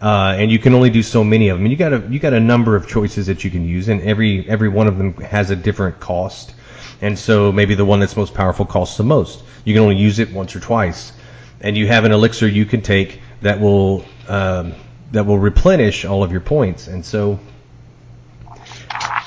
Uh, 0.01 0.35
and 0.39 0.51
you 0.51 0.59
can 0.59 0.75
only 0.75 0.89
do 0.89 1.03
so 1.03 1.23
many 1.23 1.49
of 1.49 1.59
them. 1.59 1.67
You 1.67 1.77
got 1.77 1.93
a 1.93 1.99
you 2.09 2.19
got 2.19 2.33
a 2.33 2.41
number 2.41 2.75
of 2.75 2.89
choices 2.89 3.27
that 3.27 3.45
you 3.45 3.51
can 3.51 3.67
use, 3.67 3.89
and 3.89 4.01
every 4.01 4.49
every 4.49 4.69
one 4.69 4.87
of 4.87 4.97
them 4.97 5.15
has 5.17 5.51
a 5.51 5.57
different 5.57 6.01
cost. 6.01 6.55
And 7.03 7.19
so 7.19 7.53
maybe 7.53 7.75
the 7.75 7.85
one 7.85 8.01
that's 8.01 8.17
most 8.17 8.35
powerful 8.35 8.65
costs 8.65 8.97
the 8.97 9.05
most. 9.05 9.43
You 9.65 9.75
can 9.75 9.83
only 9.83 9.97
use 9.97 10.19
it 10.19 10.33
once 10.33 10.57
or 10.57 10.61
twice, 10.61 11.13
and 11.61 11.77
you 11.77 11.87
have 11.87 12.05
an 12.05 12.13
elixir 12.13 12.49
you 12.49 12.65
can 12.65 12.81
take 12.81 13.21
that 13.43 13.61
will 13.61 14.05
um, 14.29 14.75
that 15.13 15.27
will 15.27 15.39
replenish 15.39 16.05
all 16.05 16.23
of 16.23 16.33
your 16.33 16.41
points. 16.41 16.89
And 16.89 17.05
so 17.05 17.39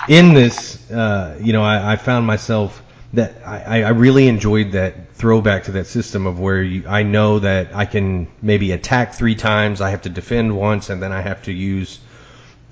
in 0.07 0.33
this, 0.33 0.89
uh, 0.91 1.37
you 1.41 1.53
know, 1.53 1.63
I, 1.63 1.93
I 1.93 1.95
found 1.97 2.25
myself 2.25 2.81
that 3.13 3.35
I, 3.45 3.83
I 3.83 3.89
really 3.89 4.27
enjoyed 4.27 4.71
that 4.71 5.13
throwback 5.13 5.65
to 5.65 5.73
that 5.73 5.85
system 5.85 6.25
of 6.25 6.39
where 6.39 6.63
you, 6.63 6.83
I 6.87 7.03
know 7.03 7.39
that 7.39 7.75
I 7.75 7.85
can 7.85 8.27
maybe 8.41 8.71
attack 8.71 9.13
three 9.13 9.35
times, 9.35 9.81
I 9.81 9.91
have 9.91 10.01
to 10.03 10.09
defend 10.09 10.57
once, 10.57 10.89
and 10.89 11.01
then 11.01 11.11
I 11.11 11.21
have 11.21 11.43
to 11.43 11.53
use 11.53 11.99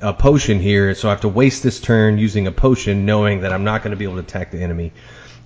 a 0.01 0.13
potion 0.13 0.59
here, 0.59 0.95
so 0.95 1.09
I 1.09 1.11
have 1.11 1.21
to 1.21 1.29
waste 1.29 1.61
this 1.61 1.79
turn 1.79 2.17
using 2.17 2.47
a 2.47 2.51
potion, 2.51 3.05
knowing 3.05 3.41
that 3.41 3.53
I'm 3.53 3.63
not 3.63 3.83
going 3.83 3.91
to 3.91 3.97
be 3.97 4.03
able 4.03 4.15
to 4.15 4.21
attack 4.21 4.49
the 4.49 4.61
enemy. 4.61 4.91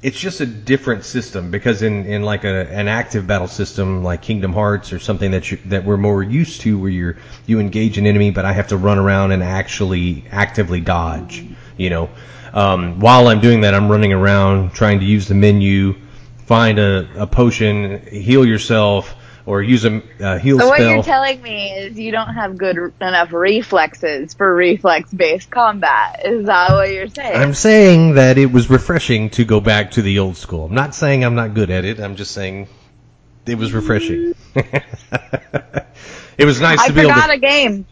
It's 0.01 0.19
just 0.19 0.39
a 0.39 0.45
different 0.45 1.03
system 1.03 1.51
because 1.51 1.81
in, 1.81 2.05
in 2.05 2.21
like 2.21 2.45
a, 2.45 2.69
an 2.69 2.88
active 2.88 3.27
battle 3.27 3.47
system 3.47 4.03
like 4.03 4.21
Kingdom 4.21 4.53
Hearts 4.53 4.93
or 4.93 4.99
something 4.99 5.31
that 5.31 5.51
you, 5.51 5.58
that 5.65 5.84
we're 5.84 5.97
more 5.97 6.23
used 6.23 6.62
to, 6.62 6.79
where 6.79 6.89
you're 6.89 7.17
you 7.47 7.60
engage 7.60 7.97
an 7.97 8.05
enemy, 8.05 8.31
but 8.31 8.45
I 8.45 8.53
have 8.53 8.67
to 8.67 8.77
run 8.77 8.97
around 8.97 9.31
and 9.31 9.43
actually 9.43 10.25
actively 10.31 10.79
dodge. 10.79 11.43
You 11.75 11.89
know, 11.89 12.10
um, 12.56 13.02
while 13.02 13.28
I'm 13.28 13.41
doing 13.41 13.62
that, 13.62 13.74
I'm 13.74 13.91
running 13.91 14.13
around 14.13 14.72
trying 14.72 15.00
to 15.02 15.06
use 15.06 15.28
the 15.28 15.36
menu, 15.36 15.96
find 16.46 16.80
a, 16.80 17.24
a 17.24 17.28
potion, 17.28 18.08
heal 18.08 18.46
yourself, 18.46 19.13
or 19.46 19.62
use 19.62 19.84
a 19.84 20.02
uh, 20.22 20.39
heal 20.39 20.58
So 20.58 20.68
what 20.68 20.80
you're 20.80 21.04
telling 21.04 21.41
me 21.41 21.72
is 21.74 22.00
you 22.00 22.12
don't 22.12 22.34
have 22.34 22.58
good 22.58 22.78
enough 23.02 23.34
reflexes 23.34 24.34
for 24.34 24.56
reflex-based 24.56 25.50
combat. 25.50 26.26
Is 26.26 26.46
that 26.46 26.72
what 26.72 26.91
you're 26.91 27.10
saying? 27.10 27.36
I'm 27.36 27.54
saying 27.54 28.15
that 28.15 28.38
it 28.38 28.52
was 28.52 28.70
refreshing 28.70 29.30
to 29.32 29.44
go 29.44 29.60
back 29.60 29.91
to 29.91 30.02
the 30.02 30.20
old 30.20 30.38
school. 30.38 30.65
I'm 30.65 30.74
not 30.74 30.96
saying 30.96 31.26
I'm 31.26 31.36
not 31.36 31.54
good 31.54 31.70
at 31.70 31.84
it. 31.84 32.00
I'm 32.00 32.15
just 32.15 32.32
saying 32.32 32.70
it 33.46 33.56
was 33.56 33.74
refreshing. 33.74 34.34
it 34.56 36.46
was 36.46 36.62
nice 36.62 36.80
I 36.80 36.88
to 36.88 36.94
be 36.94 37.02
able 37.02 37.12
forgot 37.12 37.32
a 37.32 37.38
game. 37.38 37.86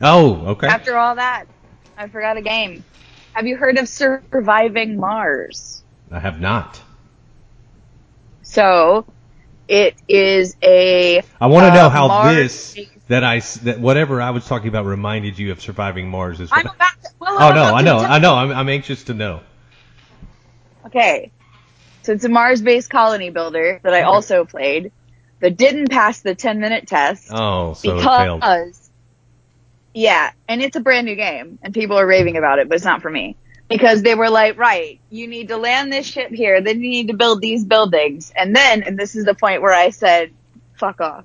oh, 0.00 0.46
okay. 0.52 0.68
After 0.68 0.96
all 0.96 1.16
that, 1.16 1.44
I 1.98 2.08
forgot 2.08 2.38
a 2.38 2.42
game. 2.42 2.82
Have 3.36 3.46
you 3.46 3.58
heard 3.58 3.76
of 3.76 3.86
Surviving 3.86 4.98
Mars? 4.98 5.82
I 6.10 6.18
have 6.20 6.40
not. 6.40 6.80
So, 8.40 9.04
it 9.68 9.94
is 10.08 10.56
a. 10.62 11.22
I 11.38 11.46
want 11.48 11.66
to 11.66 11.72
uh, 11.72 11.74
know 11.74 11.88
how 11.90 12.08
Mars- 12.08 12.72
this 12.72 12.86
I 13.10 13.40
that 13.64 13.78
whatever 13.78 14.22
I 14.22 14.30
was 14.30 14.46
talking 14.46 14.68
about 14.68 14.86
reminded 14.86 15.38
you 15.38 15.52
of 15.52 15.60
surviving 15.60 16.08
Mars 16.08 16.40
is. 16.40 16.48
I'm 16.50 16.64
about 16.64 17.02
to, 17.02 17.10
well, 17.20 17.36
oh 17.38 17.48
I'm 17.48 17.54
no, 17.54 17.64
I 17.64 17.82
know, 17.82 17.98
I 17.98 18.18
know. 18.20 18.34
I'm, 18.36 18.52
I'm 18.52 18.68
anxious 18.70 19.04
to 19.04 19.12
know. 19.12 19.40
Okay. 20.86 21.30
So 22.04 22.12
it's 22.12 22.24
a 22.24 22.30
Mars-based 22.30 22.88
colony 22.88 23.28
builder 23.28 23.80
that 23.82 23.92
I 23.92 24.04
also 24.04 24.46
played 24.46 24.92
that 25.40 25.58
didn't 25.58 25.90
pass 25.90 26.20
the 26.20 26.34
10-minute 26.34 26.86
test 26.86 27.28
Oh, 27.30 27.74
so 27.74 27.98
it 27.98 28.02
failed. 28.02 28.40
because 28.40 28.85
yeah, 29.96 30.30
and 30.48 30.62
it's 30.62 30.76
a 30.76 30.80
brand 30.80 31.06
new 31.06 31.16
game 31.16 31.58
and 31.62 31.74
people 31.74 31.98
are 31.98 32.06
raving 32.06 32.36
about 32.36 32.58
it, 32.60 32.68
but 32.68 32.76
it's 32.76 32.84
not 32.84 33.02
for 33.02 33.10
me. 33.10 33.36
because 33.68 34.02
they 34.02 34.14
were 34.14 34.30
like, 34.30 34.56
right, 34.58 35.00
you 35.10 35.26
need 35.26 35.48
to 35.48 35.56
land 35.56 35.92
this 35.92 36.06
ship 36.06 36.30
here, 36.30 36.60
then 36.60 36.80
you 36.80 36.90
need 36.90 37.08
to 37.08 37.14
build 37.14 37.40
these 37.40 37.64
buildings, 37.64 38.32
and 38.36 38.54
then, 38.54 38.82
and 38.84 38.98
this 38.98 39.16
is 39.16 39.24
the 39.24 39.34
point 39.34 39.62
where 39.62 39.74
I 39.74 39.90
said, 39.90 40.32
fuck 40.74 41.00
off, 41.00 41.24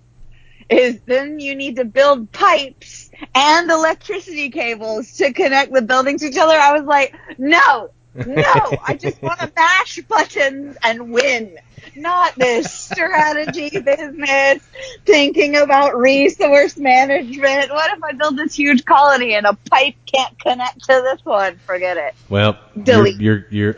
is 0.69 0.99
then 1.05 1.39
you 1.39 1.55
need 1.55 1.75
to 1.75 1.85
build 1.85 2.31
pipes 2.31 3.11
and 3.35 3.69
electricity 3.69 4.49
cables 4.49 5.17
to 5.17 5.33
connect 5.33 5.73
the 5.73 5.81
buildings 5.83 6.21
to 6.21 6.27
each 6.29 6.37
other. 6.37 6.53
I 6.53 6.73
was 6.73 6.85
like, 6.85 7.13
no, 7.37 7.91
no, 8.15 8.43
I 8.87 8.97
just 8.99 9.21
want 9.23 9.39
to 9.41 9.51
mash 9.55 9.99
buttons 10.07 10.77
and 10.83 11.11
win. 11.11 11.57
Not 11.95 12.35
this 12.35 12.71
strategy 12.73 13.69
business, 13.79 14.63
thinking 15.05 15.55
about 15.57 15.97
resource 15.97 16.77
management. 16.77 17.71
What 17.71 17.97
if 17.97 18.03
I 18.03 18.13
build 18.13 18.37
this 18.37 18.55
huge 18.55 18.85
colony 18.85 19.35
and 19.35 19.45
a 19.45 19.53
pipe 19.69 19.95
can't 20.05 20.37
connect 20.39 20.79
to 20.85 20.87
this 21.03 21.25
one? 21.25 21.57
Forget 21.65 21.97
it. 21.97 22.13
Well, 22.29 22.57
Delete. 22.81 23.19
You're, 23.19 23.45
you're, 23.49 23.75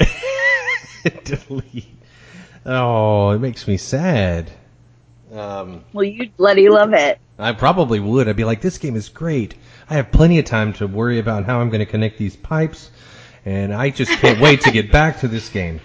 you're 1.04 1.14
delete. 1.24 1.86
Oh, 2.66 3.32
it 3.32 3.40
makes 3.40 3.68
me 3.68 3.78
sad. 3.78 4.50
Um, 5.34 5.84
Well, 5.92 6.04
you'd 6.06 6.38
bloody 6.38 6.70
love 6.70 6.94
it. 6.94 7.20
I 7.40 7.54
probably 7.54 8.00
would. 8.00 8.30
I'd 8.30 8.36
be 8.36 8.46
like, 8.46 8.62
this 8.62 8.78
game 8.78 8.96
is 8.96 9.10
great. 9.10 9.56
I 9.90 9.96
have 9.96 10.12
plenty 10.12 10.38
of 10.40 10.46
time 10.46 10.74
to 10.74 10.88
worry 10.88 11.20
about 11.20 11.46
how 11.46 11.60
I'm 11.60 11.70
going 11.70 11.80
to 11.80 11.86
connect 11.88 12.18
these 12.20 12.36
pipes, 12.36 12.92
and 13.44 13.74
I 13.74 13.90
just 13.90 14.12
can't 14.12 14.40
wait 14.40 14.62
to 14.62 14.72
get 14.72 14.92
back 14.92 15.22
to 15.22 15.28
this 15.28 15.50
game. 15.50 15.82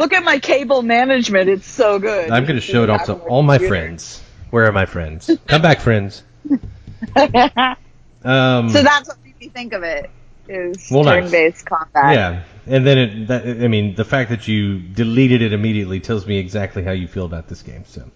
Look 0.00 0.14
at 0.14 0.24
my 0.24 0.38
cable 0.38 0.80
management. 0.80 1.50
It's 1.50 1.66
so 1.66 1.98
good. 1.98 2.30
I'm 2.30 2.44
going 2.44 2.56
to 2.56 2.62
show 2.62 2.82
it 2.82 2.88
off 2.90 3.04
to 3.04 3.14
all 3.14 3.42
my 3.42 3.58
friends. 3.58 4.22
Where 4.48 4.66
are 4.66 4.72
my 4.72 4.86
friends? 4.86 5.30
Come 5.46 5.62
back, 5.62 5.80
friends. 5.80 6.24
Um, 8.22 8.68
so 8.68 8.82
that's 8.82 9.08
what 9.08 9.16
made 9.24 9.40
me 9.40 9.48
think 9.48 9.72
of 9.72 9.82
it. 9.82 10.10
Is 10.46 10.90
Well, 10.90 11.04
turn-based 11.04 11.64
combat. 11.64 12.14
yeah, 12.14 12.42
and 12.66 12.86
then 12.86 12.98
it. 12.98 13.28
That, 13.28 13.46
I 13.46 13.68
mean, 13.68 13.94
the 13.94 14.04
fact 14.04 14.28
that 14.28 14.46
you 14.46 14.78
deleted 14.78 15.40
it 15.40 15.54
immediately 15.54 16.00
tells 16.00 16.26
me 16.26 16.36
exactly 16.36 16.82
how 16.82 16.90
you 16.90 17.08
feel 17.08 17.24
about 17.24 17.48
this 17.48 17.62
game. 17.62 17.84
So, 17.86 18.10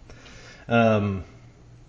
um, 0.69 1.25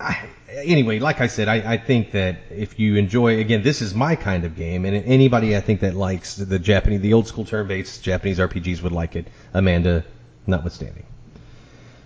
I, 0.06 0.30
anyway, 0.50 1.00
like 1.00 1.20
I 1.22 1.28
said, 1.28 1.48
I, 1.48 1.74
I 1.74 1.78
think 1.78 2.12
that 2.12 2.38
if 2.52 2.80
you 2.80 2.96
enjoy, 2.96 3.40
again, 3.40 3.64
this 3.64 3.82
is 3.82 3.94
my 3.96 4.16
kind 4.16 4.44
of 4.46 4.56
game, 4.56 4.86
and 4.86 4.96
anybody 5.06 5.56
I 5.56 5.62
think 5.62 5.82
that 5.82 5.96
likes 5.96 6.36
the 6.36 6.60
Japanese, 6.60 7.02
the 7.02 7.14
old 7.14 7.28
school 7.28 7.46
turn-based 7.46 8.04
Japanese 8.04 8.40
RPGs 8.40 8.82
would 8.84 8.92
like 8.92 9.16
it. 9.16 9.28
Amanda, 9.54 10.06
notwithstanding. 10.46 11.06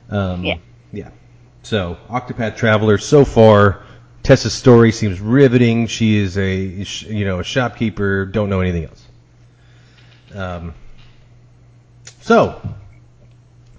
Um, 0.10 0.44
Yeah. 0.44 0.58
Yeah. 0.92 1.10
So, 1.62 1.98
Octopath 2.10 2.56
Traveler, 2.56 2.98
so 2.98 3.26
far, 3.26 3.84
Tressa's 4.24 4.54
story 4.54 4.92
seems 4.92 5.20
riveting. 5.20 5.88
She 5.88 6.18
is 6.18 6.38
a, 6.38 6.56
you 6.56 7.26
know, 7.26 7.40
a 7.40 7.44
shopkeeper. 7.44 8.26
Don't 8.26 8.50
know 8.50 8.62
anything 8.62 8.86
else. 8.86 9.06
Um, 10.34 10.74
so, 12.22 12.62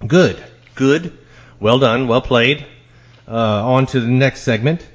good, 0.05 0.41
good, 0.75 1.17
well 1.59 1.79
done, 1.79 2.07
well 2.07 2.21
played. 2.21 2.65
Uh, 3.27 3.65
on 3.65 3.85
to 3.87 3.99
the 3.99 4.07
next 4.07 4.41
segment. 4.41 4.87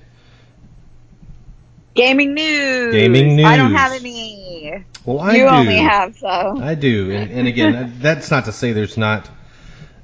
Gaming 1.95 2.35
news. 2.35 2.93
Gaming 2.93 3.37
news. 3.37 3.47
I 3.47 3.57
don't 3.57 3.75
have 3.75 3.93
any. 3.93 4.85
Well, 5.05 5.21
I 5.21 5.33
you 5.33 5.43
do. 5.43 5.49
only 5.49 5.77
have 5.77 6.17
so. 6.17 6.59
I 6.61 6.75
do, 6.75 7.11
and, 7.13 7.31
and 7.31 7.49
again, 7.49 7.95
that's 8.01 8.31
not 8.31 8.47
to 8.47 8.53
say 8.53 8.73
there's 8.73 8.99
not 8.99 9.31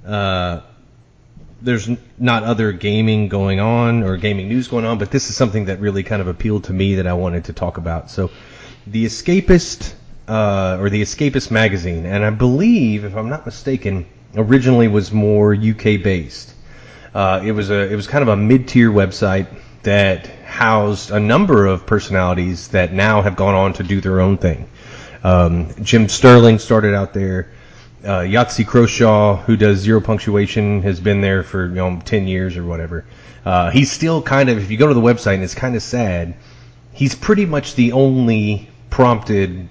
uh, 0.07 0.61
there's 1.61 1.89
not 2.19 2.43
other 2.45 2.73
gaming 2.73 3.29
going 3.29 3.61
on 3.61 4.03
or 4.03 4.17
gaming 4.17 4.49
news 4.49 4.69
going 4.69 4.85
on, 4.85 4.99
but 4.99 5.11
this 5.11 5.31
is 5.31 5.37
something 5.37 5.67
that 5.67 5.81
really 5.81 6.03
kind 6.03 6.21
of 6.21 6.29
appealed 6.29 6.65
to 6.65 6.73
me 6.73 6.97
that 6.97 7.07
I 7.07 7.13
wanted 7.15 7.45
to 7.45 7.53
talk 7.53 7.77
about. 7.77 8.11
So, 8.11 8.31
the 8.87 9.05
Escapist 9.05 9.95
uh, 10.29 10.79
or 10.81 10.91
the 10.91 11.03
Escapist 11.03 11.51
magazine, 11.51 12.07
and 12.07 12.25
I 12.25 12.31
believe, 12.31 13.05
if 13.05 13.15
I'm 13.15 13.29
not 13.29 13.47
mistaken, 13.47 14.07
originally 14.35 14.89
was 14.89 15.13
more 15.13 15.55
UK 15.55 16.03
based. 16.03 16.55
Uh, 17.15 17.43
it 17.45 17.53
was 17.53 17.71
a 17.71 17.93
it 17.93 17.97
was 17.97 18.07
kind 18.07 18.23
of 18.23 18.29
a 18.29 18.37
mid 18.37 18.69
tier 18.69 18.91
website 18.91 19.47
that 19.83 20.27
housed 20.27 21.11
a 21.11 21.21
number 21.21 21.67
of 21.67 21.87
personalities 21.87 22.69
that 22.69 22.93
now 22.93 23.21
have 23.23 23.37
gone 23.37 23.55
on 23.55 23.73
to 23.75 23.83
do 23.83 24.01
their 24.01 24.21
own 24.21 24.39
thing. 24.39 24.69
Um, 25.25 25.73
Jim 25.83 26.09
Sterling 26.09 26.59
started 26.59 26.95
out 26.95 27.13
there. 27.13 27.51
Uh, 28.05 28.21
Yahtzee 28.21 28.67
Croshaw, 28.67 29.43
who 29.45 29.57
does 29.57 29.79
zero 29.79 30.01
punctuation, 30.01 30.83
has 30.83 31.01
been 31.01 31.21
there 31.21 31.43
for 31.43 31.67
you 31.69 31.75
know 31.75 32.01
ten 32.05 32.27
years 32.27 32.57
or 32.57 32.65
whatever. 32.65 33.05
Uh, 33.45 33.71
he's 33.71 33.91
still 33.91 34.23
kind 34.23 34.49
of, 34.49 34.59
if 34.59 34.71
you 34.71 34.77
go 34.77 34.89
to 34.89 34.95
the 34.95 35.01
website, 35.01 35.35
and 35.35 35.43
it's 35.43 35.55
kind 35.55 35.77
of 35.77 35.83
sad. 35.83 36.35
He's 36.93 37.15
pretty 37.15 37.47
much 37.47 37.75
the 37.75 37.93
only 37.93 38.69
prompted 38.91 39.69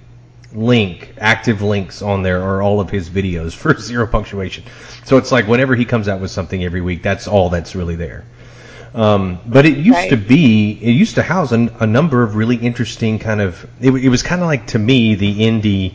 link, 0.53 1.13
active 1.17 1.61
links 1.61 2.01
on 2.01 2.23
there 2.23 2.41
are 2.41 2.61
all 2.61 2.79
of 2.79 2.89
his 2.89 3.09
videos 3.09 3.53
for 3.53 3.77
zero 3.79 4.07
punctuation. 4.07 4.63
So 5.05 5.17
it's 5.17 5.31
like 5.31 5.47
whenever 5.47 5.75
he 5.75 5.85
comes 5.85 6.07
out 6.07 6.19
with 6.19 6.31
something 6.31 6.63
every 6.63 6.81
week, 6.81 7.01
that's 7.01 7.27
all 7.27 7.49
that's 7.49 7.75
really 7.75 7.95
there. 7.95 8.23
Um, 8.93 9.39
but 9.45 9.65
it 9.65 9.77
used 9.77 9.91
Right. 9.97 10.09
to 10.09 10.17
be, 10.17 10.77
it 10.81 10.91
used 10.91 11.15
to 11.15 11.23
house 11.23 11.53
a, 11.53 11.69
a 11.79 11.87
number 11.87 12.23
of 12.23 12.35
really 12.35 12.57
interesting 12.57 13.19
kind 13.19 13.39
of, 13.39 13.65
it, 13.79 13.91
it 13.91 14.09
was 14.09 14.21
kind 14.21 14.41
of 14.41 14.47
like 14.47 14.67
to 14.67 14.79
me 14.79 15.15
the 15.15 15.39
indie 15.39 15.93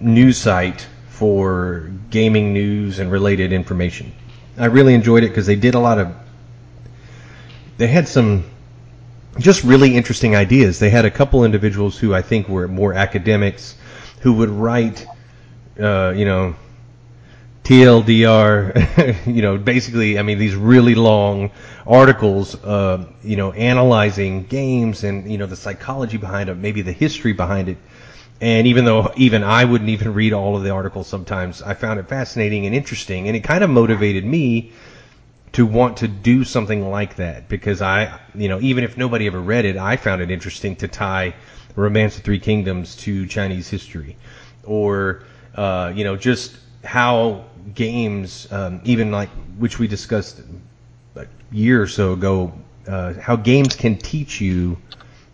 news 0.00 0.38
site 0.38 0.86
for 1.08 1.90
gaming 2.10 2.54
news 2.54 2.98
and 2.98 3.10
related 3.10 3.52
information. 3.52 4.12
I 4.56 4.66
really 4.66 4.94
enjoyed 4.94 5.22
it 5.22 5.28
because 5.28 5.46
they 5.46 5.56
did 5.56 5.74
a 5.74 5.78
lot 5.80 5.98
of, 5.98 6.14
they 7.76 7.86
had 7.88 8.08
some 8.08 8.44
just 9.38 9.64
really 9.64 9.96
interesting 9.96 10.36
ideas. 10.36 10.78
They 10.78 10.90
had 10.90 11.04
a 11.04 11.10
couple 11.10 11.44
individuals 11.44 11.98
who 11.98 12.14
I 12.14 12.22
think 12.22 12.48
were 12.48 12.68
more 12.68 12.92
academics 12.92 13.76
who 14.20 14.32
would 14.34 14.50
write, 14.50 15.06
uh, 15.80 16.12
you 16.16 16.24
know, 16.24 16.56
TLDR, 17.64 19.26
you 19.26 19.42
know, 19.42 19.58
basically, 19.58 20.18
I 20.18 20.22
mean, 20.22 20.38
these 20.38 20.54
really 20.54 20.94
long 20.94 21.50
articles, 21.86 22.54
uh, 22.64 23.04
you 23.22 23.36
know, 23.36 23.52
analyzing 23.52 24.44
games 24.44 25.04
and, 25.04 25.30
you 25.30 25.38
know, 25.38 25.46
the 25.46 25.56
psychology 25.56 26.16
behind 26.16 26.48
it, 26.48 26.56
maybe 26.56 26.82
the 26.82 26.92
history 26.92 27.32
behind 27.32 27.68
it. 27.68 27.76
And 28.40 28.66
even 28.66 28.84
though 28.84 29.12
even 29.16 29.42
I 29.44 29.64
wouldn't 29.64 29.90
even 29.90 30.14
read 30.14 30.32
all 30.32 30.56
of 30.56 30.62
the 30.62 30.70
articles 30.70 31.08
sometimes, 31.08 31.60
I 31.60 31.74
found 31.74 32.00
it 32.00 32.08
fascinating 32.08 32.66
and 32.66 32.74
interesting. 32.74 33.26
And 33.26 33.36
it 33.36 33.44
kind 33.44 33.62
of 33.62 33.70
motivated 33.70 34.24
me 34.24 34.72
to 35.52 35.66
want 35.66 35.98
to 35.98 36.08
do 36.08 36.44
something 36.44 36.90
like 36.90 37.16
that 37.16 37.48
because 37.48 37.82
I, 37.82 38.20
you 38.34 38.48
know, 38.48 38.60
even 38.60 38.84
if 38.84 38.96
nobody 38.96 39.26
ever 39.26 39.40
read 39.40 39.64
it, 39.64 39.76
I 39.76 39.96
found 39.96 40.22
it 40.22 40.30
interesting 40.30 40.76
to 40.76 40.88
tie 40.88 41.34
Romance 41.76 42.16
of 42.16 42.24
Three 42.24 42.38
Kingdoms 42.38 42.96
to 42.96 43.26
Chinese 43.26 43.68
history, 43.68 44.16
or 44.64 45.22
uh, 45.54 45.92
you 45.94 46.04
know, 46.04 46.16
just 46.16 46.58
how 46.84 47.44
games, 47.74 48.50
um, 48.52 48.80
even 48.84 49.10
like 49.10 49.30
which 49.58 49.78
we 49.78 49.86
discussed 49.86 50.40
a 51.16 51.26
year 51.52 51.82
or 51.82 51.86
so 51.86 52.12
ago, 52.12 52.52
uh, 52.86 53.14
how 53.14 53.36
games 53.36 53.74
can 53.74 53.96
teach 53.96 54.40
you 54.40 54.78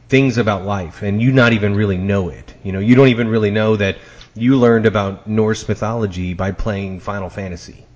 things 0.09 0.39
about 0.39 0.65
life 0.65 1.03
and 1.03 1.21
you 1.21 1.33
not 1.33 1.53
even 1.53 1.75
really 1.75 1.97
know 1.97 2.29
it. 2.29 2.55
You 2.63 2.73
know, 2.73 2.79
you 2.79 2.95
don't 2.95 3.09
even 3.09 3.29
really 3.29 3.51
know 3.51 3.77
that 3.77 3.97
you 4.35 4.57
learned 4.57 4.87
about 4.87 5.27
Norse 5.27 5.67
mythology 5.69 6.35
by 6.35 6.51
playing 6.53 7.01
Final 7.01 7.31
Fantasy, 7.31 7.87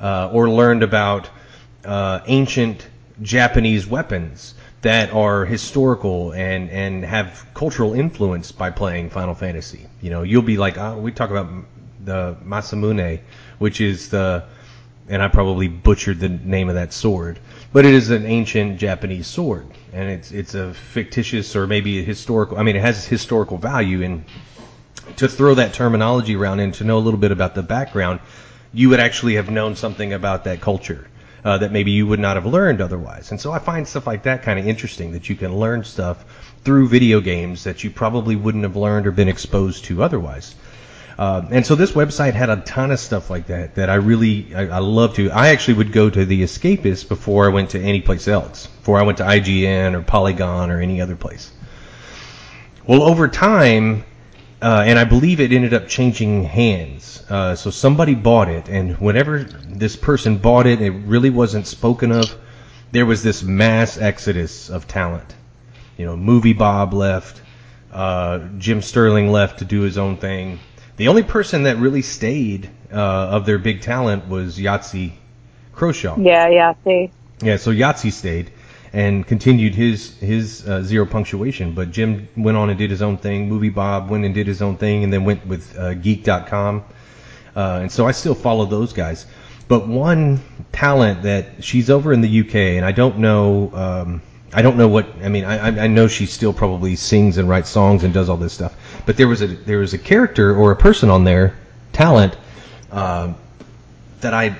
uh, 0.00 0.30
or 0.32 0.48
learned 0.48 0.82
about 0.82 1.28
uh, 1.84 2.20
ancient 2.26 2.88
Japanese 3.20 3.86
weapons 3.86 4.54
that 4.82 5.12
are 5.12 5.44
historical 5.44 6.32
and, 6.32 6.68
and 6.70 7.04
have 7.04 7.46
cultural 7.54 7.94
influence 7.94 8.50
by 8.50 8.70
playing 8.70 9.10
Final 9.10 9.34
Fantasy. 9.34 9.86
You 10.00 10.10
know, 10.10 10.22
you'll 10.22 10.42
be 10.42 10.56
like, 10.56 10.76
oh, 10.76 10.98
we 10.98 11.12
talk 11.12 11.30
about 11.30 11.48
the 12.04 12.36
Masamune, 12.44 13.20
which 13.58 13.80
is 13.80 14.08
the, 14.08 14.44
and 15.08 15.22
I 15.22 15.28
probably 15.28 15.68
butchered 15.68 16.18
the 16.18 16.28
name 16.28 16.68
of 16.68 16.74
that 16.74 16.92
sword, 16.92 17.38
but 17.72 17.84
it 17.84 17.94
is 17.94 18.10
an 18.10 18.26
ancient 18.26 18.78
Japanese 18.78 19.26
sword, 19.26 19.66
and 19.92 20.10
it's 20.10 20.32
it's 20.32 20.54
a 20.54 20.74
fictitious 20.74 21.54
or 21.54 21.66
maybe 21.66 22.00
a 22.00 22.02
historical. 22.02 22.58
I 22.58 22.62
mean, 22.62 22.76
it 22.76 22.82
has 22.82 23.06
historical 23.06 23.58
value, 23.58 24.02
and 24.02 24.24
to 25.16 25.28
throw 25.28 25.54
that 25.54 25.74
terminology 25.74 26.36
around 26.36 26.60
and 26.60 26.74
to 26.74 26.84
know 26.84 26.98
a 26.98 27.00
little 27.00 27.20
bit 27.20 27.32
about 27.32 27.54
the 27.54 27.62
background, 27.62 28.20
you 28.72 28.88
would 28.88 29.00
actually 29.00 29.34
have 29.34 29.50
known 29.50 29.76
something 29.76 30.12
about 30.12 30.44
that 30.44 30.60
culture 30.60 31.06
uh, 31.44 31.58
that 31.58 31.72
maybe 31.72 31.90
you 31.90 32.06
would 32.06 32.20
not 32.20 32.36
have 32.36 32.46
learned 32.46 32.80
otherwise. 32.80 33.30
And 33.30 33.40
so 33.40 33.52
I 33.52 33.58
find 33.58 33.86
stuff 33.86 34.06
like 34.06 34.24
that 34.24 34.42
kind 34.42 34.58
of 34.58 34.66
interesting 34.66 35.12
that 35.12 35.28
you 35.28 35.36
can 35.36 35.56
learn 35.56 35.84
stuff 35.84 36.24
through 36.64 36.88
video 36.88 37.20
games 37.20 37.64
that 37.64 37.82
you 37.82 37.90
probably 37.90 38.36
wouldn't 38.36 38.64
have 38.64 38.76
learned 38.76 39.06
or 39.06 39.10
been 39.10 39.28
exposed 39.28 39.84
to 39.86 40.02
otherwise. 40.02 40.54
Uh, 41.18 41.46
and 41.50 41.66
so 41.66 41.74
this 41.74 41.92
website 41.92 42.32
had 42.32 42.48
a 42.48 42.56
ton 42.62 42.90
of 42.90 42.98
stuff 42.98 43.28
like 43.28 43.48
that 43.48 43.74
that 43.74 43.90
I 43.90 43.96
really 43.96 44.54
I, 44.54 44.76
I 44.76 44.78
love 44.78 45.14
to. 45.16 45.30
I 45.30 45.48
actually 45.48 45.74
would 45.74 45.92
go 45.92 46.08
to 46.08 46.24
the 46.24 46.42
Escapist 46.42 47.08
before 47.08 47.44
I 47.44 47.48
went 47.48 47.70
to 47.70 47.80
any 47.80 48.00
place 48.00 48.28
else. 48.28 48.66
Before 48.66 48.98
I 48.98 49.02
went 49.02 49.18
to 49.18 49.24
IGN 49.24 49.94
or 49.94 50.02
Polygon 50.02 50.70
or 50.70 50.80
any 50.80 51.00
other 51.00 51.16
place. 51.16 51.52
Well, 52.86 53.02
over 53.02 53.28
time, 53.28 54.04
uh, 54.62 54.84
and 54.86 54.96
I 54.96 55.02
believe 55.04 55.40
it 55.40 55.52
ended 55.52 55.74
up 55.74 55.88
changing 55.88 56.44
hands. 56.44 57.24
Uh, 57.28 57.56
so 57.56 57.70
somebody 57.70 58.14
bought 58.14 58.48
it, 58.48 58.68
and 58.68 58.96
whenever 58.98 59.42
this 59.42 59.96
person 59.96 60.38
bought 60.38 60.68
it, 60.68 60.80
it 60.80 60.90
really 60.90 61.30
wasn't 61.30 61.66
spoken 61.66 62.12
of. 62.12 62.38
There 62.92 63.04
was 63.04 63.24
this 63.24 63.42
mass 63.42 63.98
exodus 63.98 64.70
of 64.70 64.86
talent. 64.86 65.34
You 65.96 66.06
know, 66.06 66.16
Movie 66.16 66.52
Bob 66.52 66.94
left, 66.94 67.42
uh, 67.92 68.38
Jim 68.58 68.82
Sterling 68.82 69.32
left 69.32 69.58
to 69.58 69.64
do 69.64 69.80
his 69.80 69.98
own 69.98 70.16
thing. 70.16 70.60
The 70.96 71.08
only 71.08 71.24
person 71.24 71.64
that 71.64 71.78
really 71.78 72.02
stayed 72.02 72.70
uh, 72.92 72.96
of 72.96 73.46
their 73.46 73.58
big 73.58 73.80
talent 73.80 74.28
was 74.28 74.58
Yahtzee 74.58 75.12
Croshaw. 75.74 76.24
Yeah, 76.24 76.74
see. 76.84 77.10
Yeah, 77.42 77.56
so 77.56 77.72
Yahtzee 77.72 78.12
stayed 78.12 78.52
and 78.92 79.26
continued 79.26 79.74
his 79.74 80.18
his 80.18 80.68
uh, 80.68 80.82
zero 80.82 81.06
punctuation, 81.06 81.72
but 81.72 81.90
Jim 81.90 82.28
went 82.36 82.56
on 82.56 82.68
and 82.68 82.78
did 82.78 82.90
his 82.90 83.00
own 83.00 83.16
thing. 83.16 83.48
Movie 83.48 83.70
Bob 83.70 84.10
went 84.10 84.24
and 84.24 84.34
did 84.34 84.46
his 84.46 84.60
own 84.60 84.76
thing, 84.76 85.04
and 85.04 85.12
then 85.12 85.24
went 85.24 85.46
with 85.46 85.76
uh, 85.78 85.94
Geek.com. 85.94 86.84
Uh, 87.56 87.80
and 87.82 87.92
so 87.92 88.06
I 88.06 88.12
still 88.12 88.34
follow 88.34 88.66
those 88.66 88.92
guys. 88.92 89.26
But 89.68 89.88
one 89.88 90.40
talent 90.72 91.22
that 91.22 91.64
she's 91.64 91.88
over 91.88 92.12
in 92.12 92.20
the 92.20 92.40
UK, 92.40 92.54
and 92.54 92.84
I 92.84 92.92
don't 92.92 93.18
know. 93.18 93.70
Um, 93.72 94.22
I 94.52 94.60
don't 94.60 94.76
know 94.76 94.88
what 94.88 95.06
I 95.22 95.28
mean. 95.30 95.44
I, 95.44 95.84
I 95.84 95.86
know 95.86 96.08
she 96.08 96.26
still 96.26 96.52
probably 96.52 96.94
sings 96.94 97.38
and 97.38 97.48
writes 97.48 97.70
songs 97.70 98.04
and 98.04 98.12
does 98.12 98.28
all 98.28 98.36
this 98.36 98.52
stuff. 98.52 98.76
But 99.06 99.16
there 99.16 99.28
was 99.28 99.40
a 99.40 99.46
there 99.46 99.78
was 99.78 99.94
a 99.94 99.98
character 99.98 100.54
or 100.54 100.72
a 100.72 100.76
person 100.76 101.08
on 101.08 101.24
there, 101.24 101.56
talent, 101.92 102.36
uh, 102.90 103.32
that 104.20 104.34
I 104.34 104.58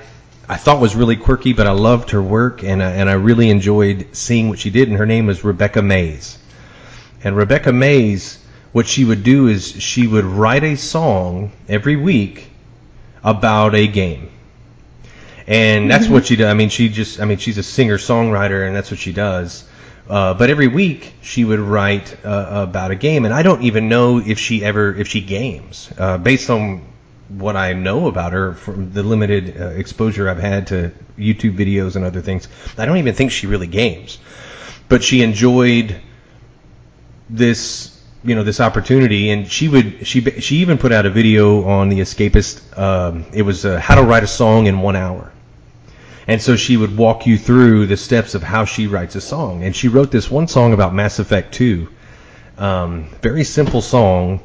I 0.52 0.56
thought 0.56 0.82
was 0.82 0.94
really 0.94 1.16
quirky, 1.16 1.54
but 1.54 1.66
I 1.66 1.70
loved 1.70 2.10
her 2.10 2.20
work 2.20 2.62
and 2.62 2.82
I, 2.82 2.90
and 2.90 3.08
I 3.08 3.14
really 3.14 3.48
enjoyed 3.48 4.08
seeing 4.12 4.50
what 4.50 4.58
she 4.58 4.68
did. 4.68 4.86
And 4.86 4.98
her 4.98 5.06
name 5.06 5.24
was 5.24 5.42
Rebecca 5.42 5.80
Mayes. 5.80 6.38
And 7.24 7.34
Rebecca 7.34 7.72
Mayes, 7.72 8.38
what 8.72 8.86
she 8.86 9.06
would 9.06 9.24
do 9.24 9.48
is 9.48 9.72
she 9.82 10.06
would 10.06 10.26
write 10.26 10.62
a 10.62 10.76
song 10.76 11.52
every 11.70 11.96
week 11.96 12.50
about 13.24 13.74
a 13.74 13.86
game. 13.86 14.28
And 15.46 15.90
that's 15.90 16.06
what 16.06 16.26
she 16.26 16.36
does. 16.36 16.48
I 16.48 16.52
mean, 16.52 16.68
she 16.68 16.90
just, 16.90 17.18
I 17.18 17.24
mean, 17.24 17.38
she's 17.38 17.56
a 17.56 17.62
singer 17.62 17.96
songwriter, 17.96 18.66
and 18.66 18.76
that's 18.76 18.90
what 18.90 19.00
she 19.00 19.14
does. 19.14 19.64
Uh, 20.06 20.34
but 20.34 20.50
every 20.50 20.68
week 20.68 21.14
she 21.22 21.46
would 21.46 21.60
write 21.60 22.14
uh, 22.26 22.66
about 22.68 22.90
a 22.90 22.94
game, 22.94 23.24
and 23.24 23.32
I 23.32 23.42
don't 23.42 23.62
even 23.62 23.88
know 23.88 24.18
if 24.18 24.38
she 24.38 24.62
ever, 24.62 24.94
if 24.94 25.08
she 25.08 25.22
games. 25.22 25.90
Uh, 25.96 26.18
based 26.18 26.50
on 26.50 26.91
what 27.38 27.56
I 27.56 27.72
know 27.72 28.08
about 28.08 28.32
her 28.32 28.54
from 28.54 28.92
the 28.92 29.02
limited 29.02 29.60
uh, 29.60 29.66
exposure 29.68 30.28
I've 30.28 30.38
had 30.38 30.68
to 30.68 30.92
YouTube 31.18 31.56
videos 31.56 31.96
and 31.96 32.04
other 32.04 32.20
things, 32.20 32.48
I 32.76 32.86
don't 32.86 32.98
even 32.98 33.14
think 33.14 33.32
she 33.32 33.46
really 33.46 33.66
games. 33.66 34.18
But 34.88 35.02
she 35.02 35.22
enjoyed 35.22 36.00
this 37.30 37.92
you 38.24 38.34
know 38.34 38.44
this 38.44 38.60
opportunity 38.60 39.30
and 39.30 39.50
she 39.50 39.68
would 39.68 40.06
she 40.06 40.20
she 40.40 40.56
even 40.56 40.78
put 40.78 40.92
out 40.92 41.06
a 41.06 41.10
video 41.10 41.64
on 41.64 41.88
the 41.88 41.98
escapist 42.00 42.78
um, 42.78 43.24
it 43.32 43.42
was 43.42 43.64
uh, 43.64 43.80
how 43.80 43.96
to 43.96 44.02
write 44.02 44.22
a 44.22 44.28
song 44.28 44.66
in 44.66 44.80
one 44.80 44.94
hour 44.94 45.32
and 46.28 46.40
so 46.40 46.54
she 46.54 46.76
would 46.76 46.96
walk 46.96 47.26
you 47.26 47.36
through 47.36 47.86
the 47.86 47.96
steps 47.96 48.34
of 48.34 48.42
how 48.42 48.64
she 48.64 48.86
writes 48.86 49.16
a 49.16 49.20
song 49.20 49.64
and 49.64 49.74
she 49.74 49.88
wrote 49.88 50.12
this 50.12 50.30
one 50.30 50.46
song 50.46 50.72
about 50.72 50.94
mass 50.94 51.18
effect 51.18 51.52
2 51.54 51.88
um, 52.58 53.04
very 53.22 53.42
simple 53.42 53.80
song 53.80 54.40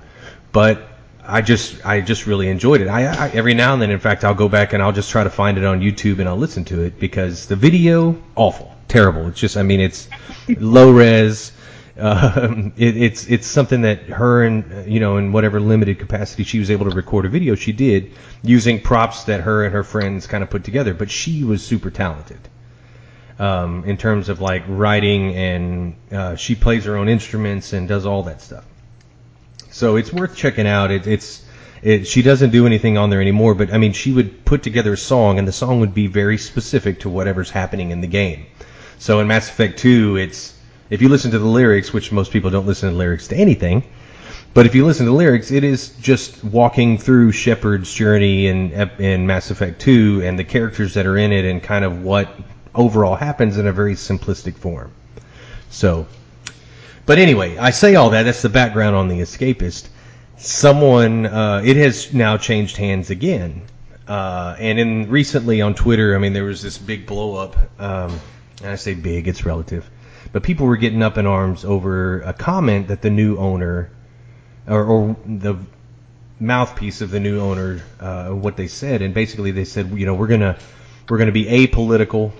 but 0.52 0.97
I 1.28 1.42
just 1.42 1.86
I 1.86 2.00
just 2.00 2.26
really 2.26 2.48
enjoyed 2.48 2.80
it. 2.80 2.88
I, 2.88 3.06
I 3.06 3.30
every 3.30 3.54
now 3.54 3.74
and 3.74 3.82
then, 3.82 3.92
in 3.92 4.00
fact, 4.00 4.24
I'll 4.24 4.34
go 4.34 4.48
back 4.48 4.72
and 4.72 4.82
I'll 4.82 4.94
just 4.94 5.12
try 5.12 5.26
to 5.26 5.30
find 5.30 5.58
it 5.58 5.66
on 5.66 5.82
YouTube 5.82 6.20
and 6.20 6.30
I'll 6.30 6.38
listen 6.38 6.64
to 6.66 6.82
it 6.84 7.00
because 7.00 7.48
the 7.48 7.58
video 7.58 8.18
awful, 8.36 8.74
terrible. 8.88 9.28
It's 9.28 9.40
just 9.40 9.58
I 9.58 9.64
mean 9.64 9.82
it's 9.82 10.08
low 10.48 10.92
res. 10.92 11.52
Uh, 12.00 12.70
it, 12.78 12.96
it's 12.96 13.28
it's 13.28 13.46
something 13.46 13.82
that 13.82 14.04
her 14.04 14.44
and 14.44 14.90
you 14.90 15.02
know 15.02 15.18
in 15.18 15.34
whatever 15.34 15.60
limited 15.60 16.00
capacity 16.00 16.44
she 16.44 16.60
was 16.60 16.72
able 16.72 16.90
to 16.90 16.96
record 16.96 17.26
a 17.26 17.30
video 17.30 17.56
she 17.56 17.74
did 17.74 18.12
using 18.42 18.80
props 18.80 19.26
that 19.26 19.42
her 19.42 19.66
and 19.66 19.74
her 19.74 19.84
friends 19.84 20.28
kind 20.28 20.44
of 20.44 20.50
put 20.50 20.64
together. 20.64 20.94
But 20.94 21.12
she 21.12 21.44
was 21.44 21.66
super 21.66 21.92
talented. 21.92 22.40
Um, 23.40 23.84
in 23.84 23.98
terms 23.98 24.30
of 24.30 24.42
like 24.42 24.64
writing 24.68 25.36
and 25.36 25.96
uh, 26.12 26.36
she 26.38 26.56
plays 26.56 26.86
her 26.86 26.98
own 26.98 27.08
instruments 27.08 27.72
and 27.74 27.88
does 27.88 28.06
all 28.06 28.24
that 28.24 28.42
stuff. 28.42 28.66
So 29.78 29.96
it's 29.96 30.12
worth 30.12 30.36
checking 30.36 30.66
out. 30.66 30.90
It, 30.90 31.06
it's 31.06 31.40
it, 31.84 32.08
she 32.08 32.24
doesn't 32.24 32.50
do 32.50 32.66
anything 32.66 32.98
on 32.98 33.12
there 33.12 33.22
anymore, 33.22 33.54
but 33.54 33.72
I 33.72 33.78
mean, 33.78 33.94
she 33.94 34.12
would 34.12 34.44
put 34.44 34.64
together 34.64 34.94
a 34.94 34.98
song, 34.98 35.38
and 35.38 35.48
the 35.48 35.52
song 35.52 35.82
would 35.82 35.94
be 35.94 36.08
very 36.08 36.40
specific 36.40 37.02
to 37.02 37.10
whatever's 37.10 37.52
happening 37.52 37.92
in 37.92 38.02
the 38.02 38.08
game. 38.08 38.48
So 38.98 39.20
in 39.20 39.28
Mass 39.28 39.48
Effect 39.50 39.78
2, 39.78 40.18
it's 40.18 40.58
if 40.90 41.04
you 41.04 41.10
listen 41.10 41.30
to 41.30 41.38
the 41.38 41.46
lyrics, 41.46 41.94
which 41.94 42.12
most 42.12 42.32
people 42.32 42.50
don't 42.50 42.66
listen 42.66 42.90
to 42.90 42.96
lyrics 42.96 43.28
to 43.28 43.36
anything, 43.36 43.84
but 44.56 44.66
if 44.66 44.74
you 44.74 44.84
listen 44.84 45.06
to 45.06 45.12
the 45.12 45.16
lyrics, 45.16 45.52
it 45.52 45.64
is 45.64 45.90
just 46.02 46.44
walking 46.44 46.98
through 46.98 47.32
Shepard's 47.34 47.94
journey 47.94 48.48
in 48.48 48.72
in 48.98 49.28
Mass 49.28 49.52
Effect 49.52 49.80
2 49.80 50.24
and 50.26 50.40
the 50.40 50.44
characters 50.44 50.96
that 50.96 51.06
are 51.06 51.20
in 51.20 51.32
it 51.32 51.46
and 51.46 51.62
kind 51.62 51.86
of 51.86 52.02
what 52.02 52.30
overall 52.74 53.16
happens 53.16 53.60
in 53.60 53.68
a 53.68 53.72
very 53.72 53.94
simplistic 53.94 54.56
form. 54.56 54.92
So 55.70 56.08
but 57.08 57.18
anyway, 57.18 57.58
I 57.58 57.72
say 57.72 57.96
all 57.96 58.12
that. 58.12 58.24
That's 58.24 58.42
the 58.42 58.50
background 58.50 58.96
on 58.96 59.08
the 59.08 59.22
Escapist. 59.22 59.88
Someone, 60.36 61.26
uh, 61.26 61.62
it 61.66 61.78
has 61.78 62.14
now 62.14 62.38
changed 62.38 62.76
hands 62.78 63.10
again. 63.10 63.64
Uh, 64.08 64.56
and 64.60 64.78
in 64.78 65.10
recently 65.10 65.62
on 65.62 65.74
Twitter, 65.74 66.16
I 66.16 66.20
mean, 66.20 66.34
there 66.34 66.44
was 66.44 66.62
this 66.62 66.78
big 66.78 67.08
blow 67.08 67.36
up. 67.36 67.56
Um, 67.80 68.20
and 68.62 68.72
I 68.72 68.76
say 68.76 68.94
big, 68.94 69.30
it's 69.30 69.46
relative. 69.46 69.90
But 70.34 70.44
people 70.44 70.68
were 70.68 70.76
getting 70.76 71.02
up 71.02 71.18
in 71.18 71.26
arms 71.26 71.64
over 71.64 72.22
a 72.22 72.34
comment 72.34 72.90
that 72.90 73.02
the 73.02 73.10
new 73.10 73.38
owner, 73.38 73.90
or, 74.68 74.84
or 74.84 75.16
the 75.26 75.56
mouthpiece 76.42 77.00
of 77.00 77.10
the 77.10 77.22
new 77.22 77.40
owner, 77.40 77.82
uh, 78.02 78.30
what 78.32 78.58
they 78.58 78.68
said, 78.68 79.02
and 79.02 79.14
basically 79.14 79.52
they 79.52 79.66
said, 79.66 79.92
you 79.98 80.06
know, 80.06 80.14
we're 80.14 80.28
gonna 80.28 80.58
we're 81.08 81.18
gonna 81.18 81.32
be 81.32 81.46
apolitical 81.46 82.34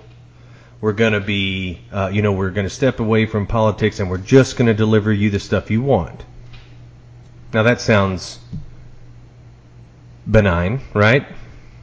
we're 0.80 0.92
going 0.92 1.12
to 1.12 1.20
be, 1.20 1.80
uh, 1.92 2.10
you 2.12 2.22
know, 2.22 2.32
we're 2.32 2.50
going 2.50 2.66
to 2.66 2.70
step 2.74 3.00
away 3.00 3.26
from 3.26 3.46
politics 3.46 3.98
and 4.00 4.08
we're 4.08 4.18
just 4.18 4.56
going 4.56 4.66
to 4.68 4.74
deliver 4.74 5.12
you 5.12 5.30
the 5.30 5.40
stuff 5.40 5.70
you 5.70 5.82
want. 5.82 6.24
Now 7.52 7.64
that 7.64 7.80
sounds 7.80 8.38
benign, 10.26 10.80
right? 10.94 11.26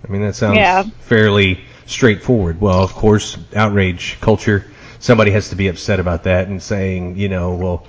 I 0.07 0.11
mean, 0.11 0.21
that 0.21 0.35
sounds 0.35 0.57
Yeah. 0.57 0.83
fairly 1.01 1.59
straightforward. 1.87 2.61
Well, 2.61 2.83
of 2.83 2.93
course, 2.93 3.37
outrage 3.55 4.17
culture, 4.21 4.65
somebody 4.99 5.31
has 5.31 5.49
to 5.49 5.55
be 5.55 5.67
upset 5.67 5.99
about 5.99 6.23
that 6.23 6.47
and 6.47 6.61
saying, 6.61 7.17
you 7.17 7.27
know, 7.29 7.55
well, 7.55 7.87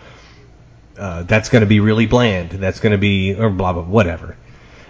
uh, 0.98 1.22
that's 1.24 1.50
going 1.50 1.60
to 1.60 1.66
be 1.66 1.80
really 1.80 2.06
bland. 2.06 2.50
That's 2.50 2.80
going 2.80 2.92
to 2.92 2.98
be, 2.98 3.34
or 3.34 3.50
blah, 3.50 3.74
blah, 3.74 3.82
whatever. 3.82 4.36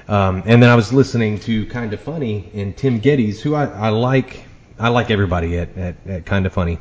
Um, 0.09 0.44
and 0.46 0.62
then 0.62 0.70
I 0.70 0.76
was 0.76 0.92
listening 0.92 1.40
to 1.40 1.66
Kind 1.66 1.92
of 1.92 2.00
Funny 2.00 2.48
and 2.55 2.76
Tim 2.76 3.00
Gettys, 3.00 3.40
who 3.40 3.55
I, 3.55 3.64
I 3.66 3.88
like. 3.88 4.44
I 4.79 4.89
like 4.89 5.11
everybody 5.11 5.59
at, 5.59 5.77
at, 5.77 5.95
at 6.07 6.27
Kind 6.27 6.47
of 6.47 6.53
Funny. 6.53 6.79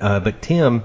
Uh, 0.00 0.20
but 0.20 0.42
Tim 0.42 0.82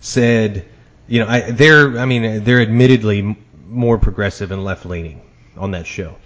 said, 0.00 0.66
you 1.06 1.20
know, 1.20 1.28
I, 1.28 1.50
they're, 1.50 1.98
I 1.98 2.04
mean, 2.04 2.44
they're 2.44 2.60
admittedly 2.60 3.36
more 3.66 3.98
progressive 3.98 4.52
and 4.52 4.64
left 4.64 4.84
leaning 4.84 5.22
on 5.56 5.72
that 5.72 5.86
show. 5.86 6.16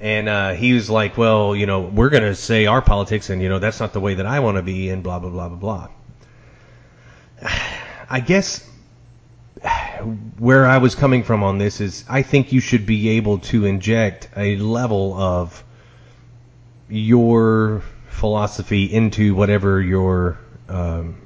And 0.00 0.28
uh, 0.28 0.52
he 0.52 0.74
was 0.74 0.88
like, 0.88 1.16
well, 1.16 1.56
you 1.56 1.66
know, 1.66 1.80
we're 1.80 2.10
going 2.10 2.22
to 2.22 2.34
say 2.34 2.66
our 2.66 2.80
politics, 2.80 3.30
and, 3.30 3.42
you 3.42 3.48
know, 3.48 3.58
that's 3.58 3.80
not 3.80 3.92
the 3.92 4.00
way 4.00 4.14
that 4.14 4.26
I 4.26 4.40
want 4.40 4.56
to 4.56 4.62
be, 4.62 4.90
and 4.90 5.02
blah, 5.02 5.18
blah, 5.18 5.30
blah, 5.30 5.48
blah, 5.48 5.58
blah. 5.58 5.88
I 8.10 8.20
guess 8.20 8.68
where 10.38 10.66
I 10.66 10.78
was 10.78 10.94
coming 10.94 11.22
from 11.22 11.42
on 11.42 11.58
this 11.58 11.80
is 11.80 12.04
I 12.08 12.22
think 12.22 12.52
you 12.52 12.60
should 12.60 12.86
be 12.86 13.10
able 13.10 13.38
to 13.38 13.64
inject 13.64 14.28
a 14.36 14.56
level 14.56 15.14
of 15.14 15.64
your 16.88 17.82
philosophy 18.08 18.84
into 18.84 19.34
whatever 19.34 19.80
your 19.80 20.38
um, 20.68 21.20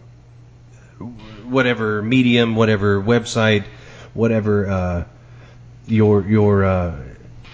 whatever 1.44 2.02
medium, 2.02 2.56
whatever 2.56 3.00
website, 3.00 3.64
whatever 4.14 4.68
uh, 4.68 5.04
your 5.86 6.22
your 6.22 6.64
uh, 6.64 6.96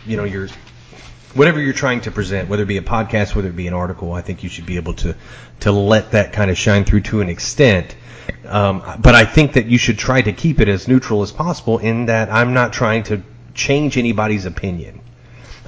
you 0.07 0.17
know 0.17 0.25
your 0.25 0.49
whatever 1.35 1.61
you're 1.61 1.73
trying 1.73 2.01
to 2.03 2.11
present, 2.11 2.49
whether 2.49 2.63
it 2.63 2.67
be 2.67 2.79
a 2.79 2.83
podcast, 2.83 3.35
whether 3.35 3.49
it 3.49 3.57
be 3.57 3.67
an 3.67 3.75
article. 3.75 4.13
I 4.13 4.23
think 4.23 4.43
you 4.43 4.49
should 4.49 4.67
be 4.67 4.77
able 4.77 4.95
to 4.95 5.17
to 5.61 5.73
let 5.73 6.13
that 6.13 6.33
kind 6.33 6.51
of 6.51 6.59
shine 6.59 6.85
through 6.85 7.03
to 7.03 7.21
an 7.21 7.29
extent. 7.29 7.97
Um, 8.47 8.83
but 8.99 9.15
I 9.15 9.25
think 9.25 9.55
that 9.55 9.67
you 9.67 9.79
should 9.79 9.99
try 9.99 10.21
to 10.21 10.33
keep 10.33 10.61
it 10.61 10.69
as 10.69 10.87
neutral 10.89 11.23
as 11.23 11.33
possible. 11.33 11.79
In 11.79 12.07
that 12.07 12.31
I'm 12.33 12.55
not 12.55 12.73
trying 12.73 13.05
to 13.05 13.23
change 13.55 13.97
anybody's 13.97 14.47
opinion. 14.47 15.01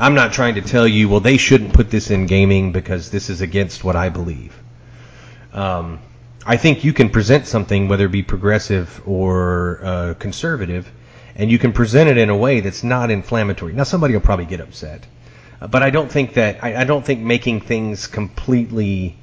I'm 0.01 0.15
not 0.15 0.33
trying 0.33 0.55
to 0.55 0.63
tell 0.63 0.89
you, 0.89 1.11
well, 1.11 1.21
they 1.21 1.37
shouldn't 1.37 1.75
put 1.75 1.91
this 1.91 2.11
in 2.11 2.25
gaming 2.25 2.73
because 2.73 3.11
this 3.11 3.29
is 3.29 3.43
against 3.43 3.85
what 3.85 3.97
I 3.97 4.09
believe. 4.09 4.59
Um, 5.53 6.01
I 6.47 6.57
think 6.57 6.85
you 6.85 6.95
can 6.95 7.11
present 7.11 7.47
something, 7.47 7.87
whether 7.87 8.07
it 8.07 8.11
be 8.11 8.23
progressive 8.23 9.03
or 9.07 9.81
uh, 9.85 10.15
conservative, 10.19 10.91
and 11.37 11.51
you 11.51 11.59
can 11.59 11.75
present 11.75 12.09
it 12.09 12.17
in 12.17 12.31
a 12.31 12.37
way 12.37 12.61
that's 12.61 12.83
not 12.83 13.11
inflammatory. 13.11 13.75
Now, 13.75 13.83
somebody 13.83 14.15
will 14.15 14.23
probably 14.23 14.47
get 14.47 14.61
upset, 14.61 15.07
uh, 15.61 15.67
but 15.67 15.83
I 15.83 15.91
don't 15.91 16.11
think 16.11 16.33
that 16.33 16.65
I, 16.65 16.81
I 16.81 16.85
don't 16.85 17.05
think 17.05 17.21
making 17.21 17.61
things 17.61 18.07
completely 18.07 19.19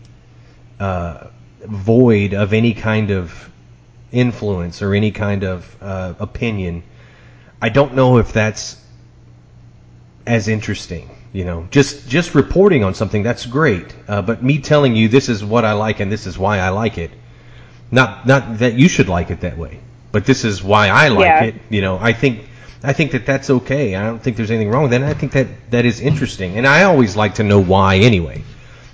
uh, 0.80 1.25
void 1.65 2.36
of 2.36 2.53
any 2.53 2.75
kind 2.75 3.09
of 3.09 3.49
influence 4.11 4.84
or 4.84 4.93
any 4.93 5.09
kind 5.09 5.43
of 5.43 5.75
uh, 5.82 6.13
opinion. 6.19 6.84
I 7.59 7.69
don't 7.69 7.95
know 7.95 8.19
if 8.19 8.32
that's 8.32 8.80
as 10.28 10.47
interesting. 10.47 11.09
You 11.34 11.45
know, 11.45 11.67
just 11.71 12.07
just 12.07 12.36
reporting 12.36 12.84
on 12.84 12.93
something 12.93 13.21
that's 13.23 13.45
great, 13.45 13.93
uh, 14.07 14.21
but 14.21 14.41
me 14.43 14.59
telling 14.59 14.95
you 14.95 15.07
this 15.07 15.30
is 15.30 15.43
what 15.43 15.65
I 15.65 15.73
like 15.73 15.99
and 15.99 16.11
this 16.11 16.25
is 16.25 16.38
why 16.38 16.59
I 16.59 16.69
like 16.69 16.97
it. 16.97 17.11
Not 17.91 18.25
not 18.25 18.59
that 18.59 18.73
you 18.75 18.88
should 18.88 19.09
like 19.09 19.30
it 19.30 19.41
that 19.41 19.57
way, 19.57 19.80
but 20.11 20.25
this 20.25 20.43
is 20.45 20.63
why 20.63 20.88
I 20.89 21.09
like 21.09 21.25
Yeah. 21.25 21.43
it. 21.43 21.55
You 21.69 21.82
know, 21.82 21.97
I 21.99 22.13
think 22.13 22.41
I 22.84 22.93
think 22.93 23.11
that 23.11 23.25
that's 23.25 23.49
okay. 23.49 23.95
I 23.95 24.05
don't 24.05 24.21
think 24.21 24.38
there's 24.38 24.51
anything 24.51 24.69
wrong 24.69 24.84
with 24.84 24.91
that. 24.91 25.03
I 25.03 25.13
think 25.13 25.32
that 25.34 25.47
that 25.71 25.86
is 25.86 25.99
interesting. 25.99 26.57
And 26.57 26.65
I 26.65 26.84
always 26.84 27.15
like 27.15 27.36
to 27.36 27.43
know 27.43 27.59
why 27.59 27.97
anyway. 27.97 28.43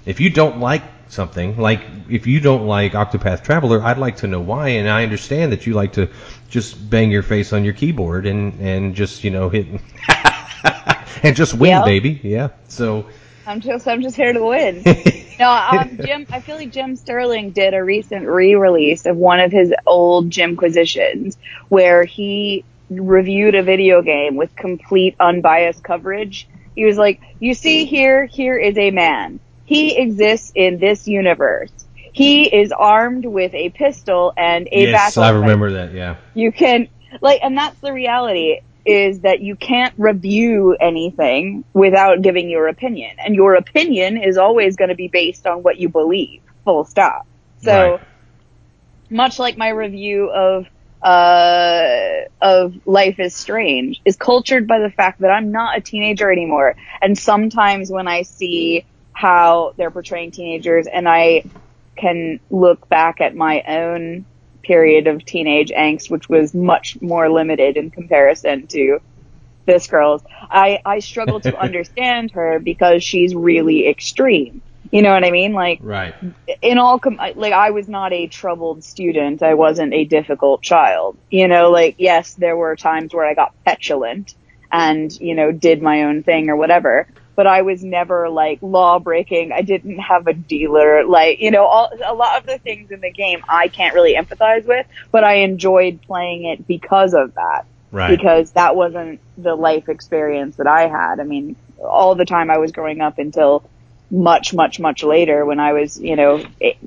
If 0.05 0.19
you 0.19 0.29
don't 0.29 0.59
like 0.59 0.83
something, 1.09 1.57
like 1.57 1.81
if 2.09 2.27
you 2.27 2.39
don't 2.39 2.65
like 2.67 2.93
Octopath 2.93 3.43
Traveler, 3.43 3.81
I'd 3.83 3.99
like 3.99 4.17
to 4.17 4.27
know 4.27 4.41
why. 4.41 4.69
And 4.69 4.89
I 4.89 5.03
understand 5.03 5.51
that 5.51 5.65
you 5.67 5.73
like 5.73 5.93
to 5.93 6.09
just 6.49 6.89
bang 6.89 7.11
your 7.11 7.23
face 7.23 7.53
on 7.53 7.63
your 7.63 7.73
keyboard 7.73 8.25
and 8.25 8.59
and 8.59 8.95
just 8.95 9.23
you 9.23 9.29
know 9.31 9.49
hit 9.49 9.67
and 11.23 11.35
just 11.35 11.53
win, 11.53 11.69
Yeah. 11.69 11.83
baby. 11.85 12.19
Yeah. 12.23 12.49
So 12.67 13.05
I'm 13.45 13.61
just 13.61 13.87
I'm 13.87 14.01
just 14.01 14.15
here 14.15 14.33
to 14.33 14.43
win. 14.43 14.81
no, 15.39 15.49
um, 15.51 15.97
Jim. 16.03 16.25
I 16.31 16.39
feel 16.39 16.55
like 16.55 16.71
Jim 16.71 16.95
Sterling 16.95 17.51
did 17.51 17.73
a 17.73 17.83
recent 17.83 18.25
re-release 18.27 19.05
of 19.05 19.17
one 19.17 19.39
of 19.39 19.51
his 19.51 19.73
old 19.85 20.29
Jimquisitions 20.29 21.37
where 21.69 22.03
he 22.03 22.63
reviewed 22.89 23.55
a 23.55 23.63
video 23.63 24.01
game 24.01 24.35
with 24.35 24.55
complete 24.55 25.15
unbiased 25.19 25.83
coverage. 25.83 26.47
He 26.75 26.85
was 26.85 26.97
like, 26.97 27.21
"You 27.39 27.53
see 27.53 27.85
here, 27.85 28.25
here 28.25 28.57
is 28.57 28.77
a 28.77 28.91
man. 28.91 29.39
He 29.65 29.97
exists 29.97 30.51
in 30.55 30.77
this 30.79 31.07
universe. 31.07 31.71
He 32.11 32.43
is 32.45 32.71
armed 32.71 33.25
with 33.25 33.53
a 33.55 33.69
pistol 33.71 34.33
and 34.37 34.67
a 34.71 34.83
yes, 34.91 35.15
battle 35.15 35.23
I 35.23 35.31
knife. 35.31 35.41
remember 35.41 35.71
that. 35.73 35.93
Yeah. 35.93 36.17
you 36.35 36.51
can 36.51 36.87
like 37.21 37.39
and 37.43 37.57
that's 37.57 37.79
the 37.79 37.91
reality 37.93 38.59
is 38.85 39.21
that 39.21 39.41
you 39.41 39.55
can't 39.55 39.93
review 39.97 40.75
anything 40.79 41.63
without 41.73 42.21
giving 42.21 42.49
your 42.49 42.67
opinion. 42.67 43.11
And 43.23 43.35
your 43.35 43.55
opinion 43.55 44.17
is 44.17 44.37
always 44.37 44.75
going 44.75 44.89
to 44.89 44.95
be 44.95 45.09
based 45.11 45.45
on 45.47 45.59
what 45.59 45.77
you 45.77 45.89
believe 45.89 46.41
full 46.65 46.85
stop. 46.85 47.23
So 47.57 47.93
Right. 47.93 48.01
much 49.09 49.39
like 49.39 49.57
my 49.57 49.69
review 49.69 50.29
of 50.31 50.65
uh 51.03 52.21
of 52.41 52.73
life 52.85 53.19
is 53.19 53.35
strange 53.35 54.01
is 54.05 54.15
cultured 54.15 54.67
by 54.67 54.79
the 54.79 54.89
fact 54.89 55.19
that 55.21 55.29
i'm 55.29 55.51
not 55.51 55.77
a 55.77 55.81
teenager 55.81 56.31
anymore. 56.31 56.75
And 57.01 57.17
sometimes 57.17 57.91
when 57.91 58.07
i 58.07 58.23
see 58.23 58.85
how 59.13 59.73
they're 59.77 59.91
portraying 59.91 60.31
teenagers 60.31 60.87
and 60.91 61.07
i 61.07 61.43
can 61.97 62.39
look 62.49 62.87
back 62.89 63.21
at 63.21 63.35
my 63.35 63.63
own 63.67 64.25
period 64.63 65.07
of 65.07 65.23
teenage 65.25 65.69
angst, 65.69 66.09
which 66.09 66.27
was 66.29 66.53
much 66.53 67.01
more 67.01 67.29
limited 67.29 67.77
in 67.77 67.91
comparison 67.91 68.67
to 68.67 68.99
this 69.65 69.87
girl's. 69.87 70.23
I, 70.41 70.79
I 70.85 70.99
struggle 70.99 71.39
to 71.41 71.57
understand 71.67 72.31
her 72.31 72.59
because 72.59 73.03
she's 73.03 73.35
really 73.35 73.87
extreme. 73.87 74.61
You 74.91 75.01
know 75.01 75.11
what 75.11 75.23
I 75.23 75.31
mean? 75.31 75.53
Like, 75.53 75.79
Right. 75.81 76.13
in 76.61 76.77
all, 76.77 76.99
com- 76.99 77.19
like, 77.35 77.53
I 77.53 77.71
was 77.71 77.87
not 77.87 78.13
a 78.13 78.27
troubled 78.27 78.83
student. 78.83 79.41
I 79.41 79.55
wasn't 79.55 79.93
a 79.93 80.05
difficult 80.05 80.61
child. 80.61 81.17
You 81.31 81.47
know, 81.47 81.71
like, 81.71 81.95
yes, 81.97 82.33
there 82.35 82.55
were 82.55 82.75
times 82.75 83.13
where 83.13 83.25
I 83.25 83.33
got 83.33 83.53
petulant 83.65 84.35
and, 84.71 85.11
you 85.19 85.35
know, 85.35 85.51
did 85.51 85.81
my 85.81 86.03
own 86.03 86.21
thing 86.23 86.49
or 86.49 86.55
whatever. 86.55 87.07
But 87.35 87.47
I 87.47 87.63
was 87.63 87.83
never 87.83 88.29
like 88.29 88.59
law 88.61 88.99
breaking. 88.99 89.51
I 89.51 89.61
didn't 89.61 89.99
have 89.99 90.27
a 90.27 90.33
dealer. 90.33 91.03
Like, 91.05 91.39
you 91.41 91.51
know, 91.51 91.65
all, 91.65 91.89
a 92.05 92.13
lot 92.13 92.37
of 92.39 92.45
the 92.45 92.59
things 92.59 92.91
in 92.91 93.01
the 93.01 93.11
game 93.11 93.41
I 93.49 93.67
can't 93.67 93.95
really 93.95 94.15
empathize 94.15 94.65
with, 94.67 94.85
but 95.11 95.23
I 95.23 95.35
enjoyed 95.37 96.01
playing 96.03 96.45
it 96.45 96.67
because 96.67 97.13
of 97.13 97.33
that 97.35 97.65
Right. 97.91 98.17
because 98.17 98.51
that 98.53 98.75
wasn't 98.75 99.19
the 99.37 99.53
life 99.55 99.87
experience 99.87 100.55
that 100.55 100.65
I 100.67 100.87
had. 100.87 101.19
I 101.19 101.23
mean, 101.23 101.55
all 101.79 102.15
the 102.15 102.25
time 102.25 102.49
I 102.49 102.57
was 102.57 102.71
growing 102.71 103.01
up 103.01 103.19
until 103.19 103.63
much, 104.09 104.53
much, 104.53 104.79
much 104.79 105.03
later 105.03 105.45
when 105.45 105.59
I 105.59 105.73
was, 105.73 105.99
you 105.99 106.15
know, 106.15 106.43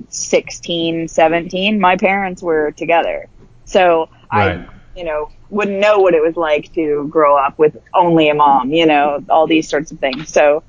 16, 0.09 1.07
17, 1.07 1.79
my 1.79 1.95
parents 1.95 2.41
were 2.41 2.71
together. 2.71 3.27
So 3.65 4.09
Right. 4.33 4.59
I, 4.59 4.69
you 4.95 5.05
know, 5.05 5.29
wouldn't 5.49 5.79
know 5.79 5.99
what 5.99 6.13
it 6.13 6.21
was 6.21 6.35
like 6.35 6.73
to 6.73 7.07
grow 7.09 7.37
up 7.37 7.57
with 7.57 7.77
only 7.93 8.29
a 8.29 8.33
mom, 8.33 8.71
you 8.71 8.85
know, 8.85 9.23
all 9.29 9.47
these 9.47 9.69
sorts 9.69 9.91
of 9.91 9.99
things. 9.99 10.29
So, 10.29 10.63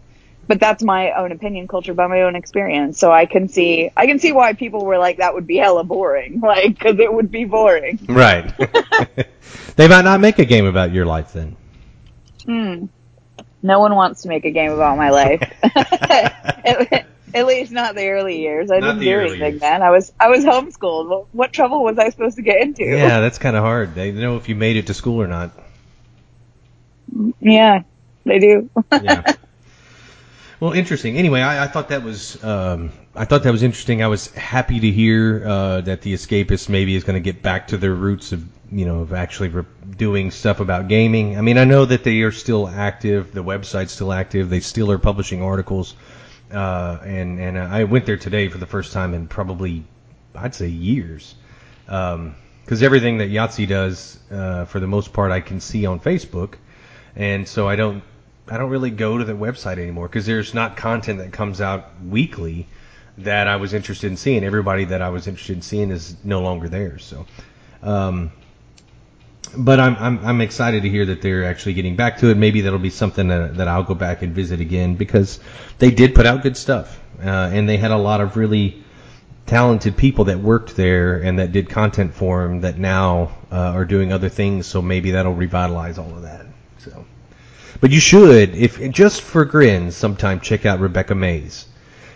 but 0.47 0.61
that's 0.61 0.83
my 0.83 1.13
own 1.13 1.33
opinion 1.33 1.69
culture 1.69 1.95
by 1.95 2.07
my 2.07 2.23
own 2.23 2.37
experience. 2.37 2.99
So 2.99 3.13
I 3.13 3.27
can 3.27 3.49
see, 3.49 3.91
I 3.97 4.07
can 4.07 4.19
see 4.19 4.33
why 4.33 4.55
people 4.55 4.85
were 4.85 4.99
like, 4.99 5.19
that 5.19 5.35
would 5.35 5.47
be 5.47 5.57
hella 5.57 5.85
boring. 5.85 6.41
Like, 6.49 6.79
cause 6.79 6.99
it 6.99 7.13
would 7.13 7.31
be 7.31 7.45
boring. 7.45 7.99
Right. 8.09 8.57
they 9.77 9.89
might 9.89 10.05
not 10.05 10.21
make 10.21 10.39
a 10.39 10.45
game 10.45 10.65
about 10.65 10.93
your 10.93 11.05
life 11.05 11.33
then. 11.33 11.57
Hmm. 12.45 12.87
No 13.63 13.81
one 13.81 13.95
wants 13.95 14.23
to 14.23 14.29
make 14.29 14.45
a 14.45 14.51
game 14.51 14.71
about 14.71 14.97
my 14.97 15.11
life. 15.11 15.43
at, 17.35 17.47
least 17.47 17.73
not 17.73 17.95
the 17.95 18.09
early 18.09 18.41
years. 18.41 18.71
I 18.71 18.79
Not 18.79 18.99
didn't 18.99 19.01
do 19.01 19.21
anything 19.21 19.41
years. 19.41 19.61
then. 19.61 19.83
I 19.83 19.91
was 19.91 20.13
I 20.19 20.29
was 20.29 20.45
homeschooled. 20.45 21.09
What, 21.09 21.35
what 21.35 21.53
trouble 21.53 21.83
was 21.83 21.99
I 21.99 22.11
supposed 22.11 22.37
to 22.37 22.43
get 22.43 22.61
into? 22.61 22.85
Yeah, 22.85 23.21
that's 23.21 23.39
kind 23.39 23.57
of 23.57 23.63
hard. 23.63 23.95
They 23.95 24.13
know 24.13 24.37
if 24.37 24.49
you 24.49 24.55
made 24.57 24.77
it 24.77 24.87
to 24.89 24.95
school 24.95 25.21
or 25.23 25.27
not. 25.27 25.53
Yeah, 27.41 27.83
they 28.25 28.39
do. 28.39 28.71
Yeah. 28.93 29.35
Well, 30.61 30.73
interesting. 30.73 31.17
Anyway, 31.17 31.41
I, 31.41 31.65
I 31.65 31.67
thought 31.69 31.91
that 31.91 32.03
was 32.03 32.43
um, 32.43 32.91
I 33.15 33.27
thought 33.27 33.45
that 33.45 33.53
was 33.53 33.63
interesting. 33.63 34.03
I 34.03 34.09
was 34.09 34.27
happy 34.35 34.81
to 34.81 34.91
hear 34.91 35.45
uh, 35.47 35.81
that 35.83 36.03
the 36.03 36.15
Escapists 36.15 36.69
maybe 36.69 36.97
is 36.97 37.05
going 37.05 37.15
to 37.15 37.21
get 37.33 37.43
back 37.43 37.69
to 37.69 37.77
their 37.79 37.95
roots 37.95 38.33
of 38.33 38.45
you 38.73 38.85
know 38.85 39.03
of 39.03 39.13
actually 39.13 39.51
re- 39.51 39.65
doing 39.97 40.33
stuff 40.33 40.59
about 40.59 40.89
gaming. 40.89 41.39
I 41.39 41.43
mean, 41.43 41.59
I 41.59 41.65
know 41.65 41.85
that 41.85 42.03
they 42.03 42.23
are 42.23 42.33
still 42.33 42.67
active. 42.67 43.31
The 43.33 43.45
website's 43.45 43.93
still 43.93 44.13
active. 44.13 44.51
They 44.51 44.59
still 44.59 44.91
are 44.91 44.99
publishing 44.99 45.43
articles. 45.43 45.95
Uh, 46.53 46.99
and 47.05 47.39
and 47.39 47.59
I 47.59 47.85
went 47.85 48.07
there 48.07 48.17
today 48.17 48.49
for 48.49 48.59
the 48.59 48.67
first 48.67 48.93
time 48.93 49.15
in 49.15 49.29
probably 49.29 49.85
I'd 50.35 50.55
say 50.55 50.69
years. 50.69 51.35
Because 51.85 52.83
everything 52.83 53.19
that 53.19 53.31
Yahtzee 53.31 53.69
does, 53.69 54.19
uh, 54.31 54.65
for 54.67 54.81
the 54.81 54.87
most 54.87 55.13
part, 55.13 55.33
I 55.33 55.41
can 55.41 55.61
see 55.61 55.87
on 55.87 56.01
Facebook, 56.01 56.55
and 57.17 57.49
so 57.49 57.69
I 57.69 57.77
don't 57.77 58.03
I 58.51 58.59
don't 58.59 58.71
really 58.71 58.91
go 58.91 59.19
to 59.19 59.25
the 59.25 59.33
website 59.33 59.79
anymore 59.79 60.09
because 60.09 60.27
there's 60.27 60.55
not 60.55 60.77
content 60.77 61.19
that 61.19 61.33
comes 61.33 61.61
out 61.61 61.91
weekly 62.05 62.67
that 63.19 63.49
I 63.49 63.57
was 63.57 63.75
interested 63.75 64.11
in 64.11 64.17
seeing. 64.17 64.45
Everybody 64.45 64.87
that 64.87 65.03
I 65.03 65.11
was 65.11 65.27
interested 65.27 65.57
in 65.57 65.63
seeing 65.63 65.91
is 65.91 66.17
no 66.25 66.41
longer 66.41 66.69
there. 66.69 66.99
So, 66.99 67.27
um, 67.83 68.33
but 69.57 69.81
I'm, 69.81 69.97
I'm 69.97 70.27
I'm 70.27 70.41
excited 70.41 70.83
to 70.83 70.89
hear 70.89 71.07
that 71.07 71.23
they're 71.23 71.45
actually 71.45 71.75
getting 71.75 71.97
back 71.97 72.19
to 72.19 72.31
it. 72.31 72.37
Maybe 72.37 72.63
that'll 72.63 72.79
be 72.79 72.91
something 72.91 73.29
that, 73.29 73.57
that 73.57 73.69
I'll 73.69 73.83
go 73.85 73.95
back 73.95 74.23
and 74.23 74.35
visit 74.35 74.61
again 74.61 74.95
because 74.95 75.41
they 75.79 75.91
did 75.91 76.15
put 76.15 76.27
out 76.27 76.43
good 76.43 76.57
stuff, 76.57 77.01
uh, 77.21 77.51
and 77.53 77.69
they 77.69 77.77
had 77.77 77.91
a 77.91 77.97
lot 77.97 78.21
of 78.21 78.37
really 78.37 78.83
talented 79.47 79.97
people 79.97 80.25
that 80.25 80.39
worked 80.39 80.77
there 80.77 81.23
and 81.23 81.39
that 81.39 81.53
did 81.53 81.71
content 81.71 82.15
for 82.15 82.43
them 82.43 82.61
that 82.61 82.79
now 82.79 83.31
uh, 83.51 83.57
are 83.57 83.87
doing 83.87 84.13
other 84.13 84.29
things. 84.29 84.67
So 84.67 84.83
maybe 84.83 85.13
that'll 85.13 85.35
revitalize 85.35 85.99
all 85.99 86.15
of 86.15 86.23
that. 86.23 86.47
So, 86.79 87.05
but 87.81 87.91
you 87.91 88.01
should, 88.01 88.55
if 88.55 88.79
just 88.91 89.23
for 89.23 89.45
grins, 89.45 89.97
sometime 89.97 90.41
check 90.41 90.67
out 90.67 90.81
Rebecca 90.81 91.15
Mayes, 91.15 91.67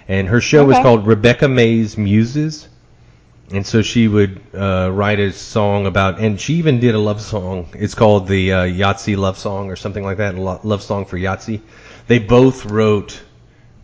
and 0.09 0.29
her 0.29 0.41
show 0.41 0.71
is 0.71 0.77
called 0.79 1.07
Rebecca 1.07 1.49
Mayes 1.49 1.97
Muses. 1.97 2.69
And 3.53 3.67
so 3.67 3.83
she 3.83 4.09
would 4.09 4.41
uh, 4.55 4.91
write 4.91 5.21
a 5.21 5.31
song 5.31 5.87
about, 5.87 6.19
and 6.19 6.41
she 6.41 6.55
even 6.55 6.81
did 6.81 6.95
a 6.95 6.99
love 6.99 7.21
song. 7.21 7.69
It's 7.75 7.95
called 7.95 8.27
the 8.27 8.53
uh, 8.53 8.63
Yahtzee 8.65 9.17
Love 9.17 9.37
Song 9.37 9.71
or 9.71 9.77
something 9.77 10.03
like 10.03 10.17
that, 10.17 10.37
love 10.37 10.83
song 10.83 11.05
for 11.05 11.19
Yahtzee. 11.19 11.61
They 12.07 12.19
both 12.19 12.65
wrote 12.65 13.21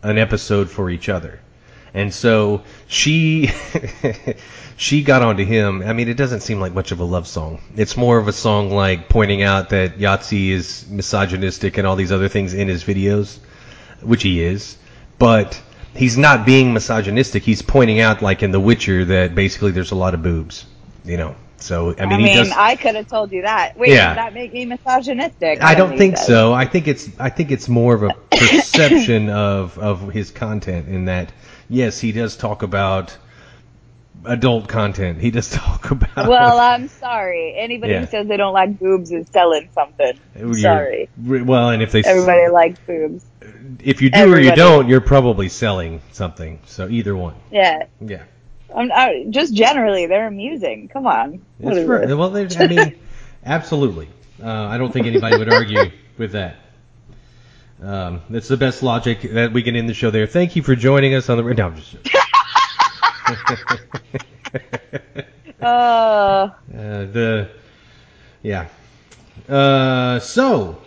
an 0.02 0.16
episode 0.16 0.70
for 0.70 0.88
each 0.88 1.10
other. 1.10 1.40
And 1.92 2.14
so 2.14 2.62
she 2.86 3.50
she 4.76 5.02
got 5.02 5.22
onto 5.22 5.44
him. 5.44 5.82
I 5.82 5.92
mean, 5.92 6.08
it 6.08 6.16
doesn't 6.16 6.40
seem 6.40 6.60
like 6.60 6.72
much 6.72 6.92
of 6.92 7.00
a 7.00 7.04
love 7.04 7.26
song. 7.26 7.60
It's 7.76 7.96
more 7.96 8.18
of 8.18 8.28
a 8.28 8.32
song 8.32 8.70
like 8.70 9.08
pointing 9.08 9.42
out 9.42 9.70
that 9.70 9.98
Yahtzee 9.98 10.50
is 10.50 10.86
misogynistic 10.88 11.76
and 11.76 11.86
all 11.86 11.96
these 11.96 12.12
other 12.12 12.28
things 12.28 12.54
in 12.54 12.68
his 12.68 12.84
videos, 12.84 13.38
which 14.00 14.22
he 14.22 14.42
is. 14.42 14.78
But 15.18 15.60
he's 15.98 16.16
not 16.16 16.46
being 16.46 16.72
misogynistic. 16.72 17.42
He's 17.42 17.60
pointing 17.60 18.00
out, 18.00 18.22
like 18.22 18.42
in 18.42 18.52
The 18.52 18.60
Witcher, 18.60 19.04
that 19.06 19.34
basically 19.34 19.72
there's 19.72 19.90
a 19.90 19.96
lot 19.96 20.14
of 20.14 20.22
boobs. 20.22 20.64
You 21.04 21.16
know. 21.16 21.34
So 21.60 21.94
I 21.98 22.02
mean, 22.06 22.12
I 22.12 22.16
mean, 22.18 22.36
does. 22.36 22.52
I 22.52 22.76
could 22.76 22.94
have 22.94 23.08
told 23.08 23.32
you 23.32 23.42
that. 23.42 23.76
Wait, 23.76 23.90
Yeah. 23.90 24.08
does 24.08 24.16
that 24.16 24.34
make 24.34 24.52
me 24.52 24.64
misogynistic? 24.64 25.60
I 25.60 25.74
don't 25.74 25.98
think 25.98 26.16
so. 26.16 26.24
so. 26.24 26.52
I 26.52 26.64
think 26.64 26.86
it's 26.86 27.08
I 27.18 27.30
think 27.30 27.50
it's 27.50 27.68
more 27.68 27.94
of 27.94 28.04
a 28.04 28.10
perception 28.30 29.28
of 29.28 29.76
of 29.78 30.12
his 30.12 30.30
content 30.30 30.88
in 30.88 31.06
that 31.06 31.32
yes, 31.68 31.98
he 31.98 32.12
does 32.12 32.36
talk 32.36 32.62
about 32.62 33.16
adult 34.24 34.68
content. 34.68 35.20
He 35.20 35.30
just 35.30 35.52
talk 35.54 35.90
about 35.90 36.28
Well, 36.28 36.58
I'm 36.58 36.88
sorry. 36.88 37.54
Anybody 37.56 37.92
Yeah. 37.92 38.00
who 38.00 38.06
says 38.06 38.26
they 38.28 38.36
don't 38.36 38.52
like 38.52 38.78
boobs 38.78 39.10
is 39.12 39.26
selling 39.32 39.68
something. 39.74 40.18
You're- 40.36 40.54
sorry. 40.54 41.08
Well, 41.18 41.70
and 41.70 41.82
if 41.82 41.92
they 41.92 42.02
Everybody 42.02 42.48
likes 42.50 42.78
boobs. 42.86 43.24
if 43.82 44.02
you 44.02 44.10
do 44.10 44.32
or 44.32 44.38
you 44.38 44.54
don't, 44.54 44.88
you're 44.88 45.00
probably 45.00 45.48
selling 45.48 46.00
something. 46.12 46.58
So 46.66 46.88
either 46.88 47.16
one. 47.16 47.34
Yeah. 47.50 47.86
Yeah. 48.00 48.24
I'm, 48.74 48.92
I, 48.92 49.24
just 49.30 49.54
generally, 49.54 50.06
they're 50.06 50.26
amusing. 50.26 50.88
Come 50.88 51.06
on. 51.06 51.40
What 51.58 51.70
That's 51.74 51.78
is 51.84 51.88
right. 51.88 52.08
Well, 52.08 52.36
I 52.36 52.66
mean, 52.66 52.98
absolutely. 53.44 54.08
Uh, 54.42 54.46
I 54.50 54.76
don't 54.78 54.92
think 54.92 55.06
anybody 55.06 55.38
would 55.38 55.52
argue 55.52 55.90
with 56.18 56.32
that. 56.32 56.56
Um, 57.82 58.22
that's 58.28 58.48
the 58.48 58.56
best 58.56 58.82
logic 58.82 59.22
that 59.22 59.52
we 59.52 59.62
can 59.62 59.76
end 59.76 59.88
the 59.88 59.94
show 59.94 60.10
there. 60.10 60.26
Thank 60.26 60.56
you 60.56 60.62
for 60.62 60.74
joining 60.74 61.14
us 61.14 61.28
on 61.30 61.36
the. 61.38 61.54
No, 61.54 61.66
I'm 61.66 61.76
just. 61.76 61.96
Uh, 65.60 66.50
Uh, 66.72 67.04
the 67.06 67.48
yeah. 68.42 68.68
Uh, 69.48 70.20
so, 70.20 70.78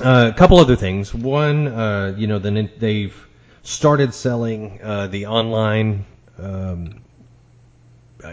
uh, 0.00 0.30
a 0.32 0.36
couple 0.36 0.58
other 0.58 0.76
things. 0.76 1.14
One, 1.14 1.68
uh, 1.68 2.14
you 2.16 2.26
know, 2.26 2.38
the, 2.38 2.70
they've 2.78 3.14
started 3.62 4.12
selling 4.12 4.78
the 4.78 5.26
online, 5.26 6.04
um, 6.38 7.00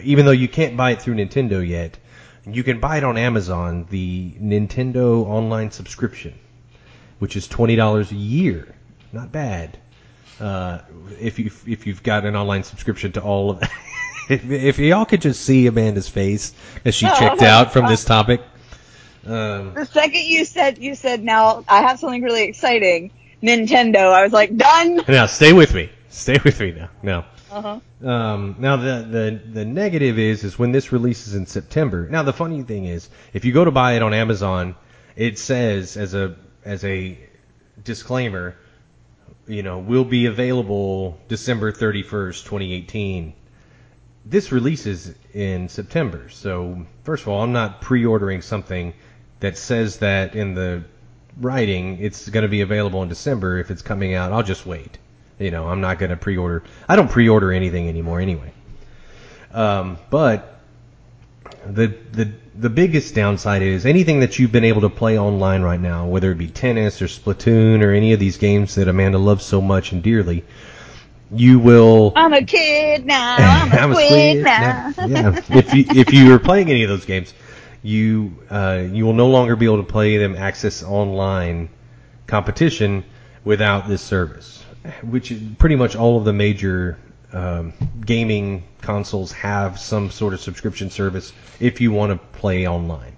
even 0.03 0.26
though 0.26 0.32
you 0.32 0.47
can't 0.47 0.76
buy 0.76 0.91
it 0.91 1.01
through 1.01 1.15
Nintendo 1.15 1.65
yet, 1.65 1.97
you 2.45 2.63
can 2.63 2.80
buy 2.80 2.97
it 2.97 3.03
on 3.03 3.18
Amazon, 3.18 3.86
the 3.89 4.32
Nintendo 4.41 5.26
online 5.26 5.72
subscription, 5.72 6.34
which 7.20 7.36
is 7.36 7.47
$20 7.47 8.11
a 8.11 8.15
year. 8.15 8.76
Not 9.11 9.32
bad. 9.32 9.78
Uh, 10.39 10.80
if 11.19 11.39
you 11.39 11.51
if 11.65 11.88
you've 11.88 12.03
got 12.03 12.25
an 12.25 12.36
online 12.36 12.63
subscription 12.63 13.11
to 13.13 13.21
all 13.21 13.51
of 13.51 13.61
if, 14.30 14.49
if 14.49 14.78
y'all 14.78 15.05
could 15.05 15.21
just 15.21 15.41
see 15.41 15.67
Amanda's 15.67 16.07
face 16.07 16.53
as 16.86 16.93
she 16.93 17.07
checked 17.07 17.41
out 17.41 17.73
from 17.73 17.88
this 17.88 18.03
topic. 18.03 18.41
Um, 19.25 19.73
The 19.73 19.86
second 19.86 20.21
you 20.21 20.45
said 20.45 20.78
you 20.78 20.95
said 20.95 21.23
now 21.23 21.63
I 21.67 21.82
have 21.82 21.99
something 21.99 22.21
really 22.21 22.43
exciting, 22.43 23.11
Nintendo. 23.41 24.13
I 24.13 24.23
was 24.23 24.32
like 24.34 24.55
done. 24.55 25.01
now 25.07 25.25
stay 25.25 25.53
with 25.53 25.73
me. 25.73 25.89
Stay 26.09 26.38
with 26.43 26.59
me 26.59 26.71
now. 26.71 26.89
Now. 27.01 27.25
Uh-huh. 27.49 27.80
Um, 28.07 28.55
now 28.59 28.75
the, 28.75 29.07
the 29.09 29.41
the 29.53 29.65
negative 29.65 30.19
is 30.19 30.43
is 30.43 30.59
when 30.59 30.71
this 30.71 30.91
releases 30.91 31.34
in 31.34 31.45
September. 31.45 32.07
Now 32.09 32.23
the 32.23 32.34
funny 32.34 32.61
thing 32.61 32.86
is, 32.86 33.09
if 33.34 33.45
you 33.45 33.53
go 33.53 33.65
to 33.65 33.71
buy 33.71 33.93
it 33.93 34.03
on 34.03 34.13
Amazon, 34.13 34.75
it 35.15 35.39
says 35.39 35.97
as 35.97 36.13
a 36.13 36.36
as 36.65 36.84
a 36.84 37.17
disclaimer, 37.84 38.55
you 39.48 39.64
know, 39.64 39.80
will 39.80 40.06
be 40.06 40.26
available 40.26 41.20
December 41.28 41.72
31st, 41.72 42.43
2018. 42.43 43.34
This 44.26 44.52
releases 44.52 45.14
in 45.34 45.70
September. 45.70 46.30
So, 46.30 46.86
first 47.04 47.24
of 47.24 47.30
all, 47.30 47.41
I'm 47.41 47.54
not 47.54 47.82
pre-ordering 47.82 48.41
something 48.41 48.93
that 49.39 49.58
says 49.58 50.00
that 50.00 50.36
in 50.36 50.54
the 50.54 50.84
writing 51.39 52.00
it's 52.02 52.28
going 52.30 52.41
to 52.41 52.50
be 52.50 52.62
available 52.62 53.04
in 53.04 53.10
December 53.10 53.60
if 53.60 53.72
it's 53.72 53.82
coming 53.82 54.14
out. 54.16 54.34
I'll 54.34 54.43
just 54.43 54.66
wait. 54.66 54.98
You 55.39 55.52
know, 55.52 55.68
I'm 55.68 55.82
not 55.82 56.00
going 56.00 56.10
to 56.10 56.18
pre-order. 56.18 56.64
I 56.89 56.95
don't 56.95 57.10
pre-order 57.10 57.52
anything 57.52 57.88
anymore 57.88 58.20
anyway. 58.20 58.52
Um, 59.54 59.98
but 60.10 60.60
the 61.66 61.88
the 61.88 62.34
the 62.60 62.70
biggest 62.70 63.14
downside 63.14 63.62
is 63.62 63.86
anything 63.86 64.20
that 64.22 64.39
you've 64.39 64.51
been 64.51 64.64
able 64.64 64.82
to 64.82 64.89
play 64.89 65.20
online 65.20 65.62
right 65.62 65.80
now, 65.80 66.08
whether 66.08 66.32
it 66.32 66.38
be 66.38 66.47
tennis 66.47 67.01
or 67.01 67.05
Splatoon 67.05 67.84
or 67.84 67.91
any 67.91 68.14
of 68.14 68.20
these 68.20 68.38
games 68.38 68.76
that 68.76 68.88
Amanda 68.88 69.20
loves 69.20 69.45
so 69.45 69.62
much 69.62 69.91
and 69.91 70.01
dearly, 70.01 70.43
you 71.32 71.60
will. 71.60 72.14
I'm 72.16 72.34
a 72.34 72.43
kid 72.43 73.05
now. 73.05 73.36
I'm 73.39 73.91
a, 73.91 73.95
squid, 73.95 74.43
now. 74.43 74.93
yeah. 75.05 75.39
If 75.49 75.74
you 75.74 75.86
if 75.88 76.14
you 76.14 76.34
are 76.34 76.39
playing 76.39 76.70
any 76.70 76.84
of 76.84 76.89
those 76.89 77.05
games, 77.05 77.34
you 77.84 78.36
uh, 78.49 78.86
you 78.91 79.05
will 79.05 79.14
no 79.14 79.28
longer 79.28 79.55
be 79.55 79.66
able 79.66 79.78
to 79.78 79.91
play 79.91 80.18
them 80.18 80.36
access 80.36 80.84
online 80.84 81.70
competition 82.26 83.03
without 83.43 83.88
this 83.88 84.01
service, 84.01 84.64
which 85.03 85.32
is 85.32 85.41
pretty 85.60 85.76
much 85.76 85.95
all 85.95 86.18
of 86.18 86.26
the 86.26 86.34
major 86.34 86.97
um, 87.38 87.74
gaming 88.06 88.64
consoles 88.82 89.32
have 89.34 89.80
some 89.80 90.10
sort 90.12 90.34
of 90.34 90.40
subscription 90.40 90.90
service 90.90 91.34
if 91.60 91.82
you 91.82 91.92
want 91.92 92.12
to 92.12 92.40
play 92.40 92.68
online. 92.68 93.16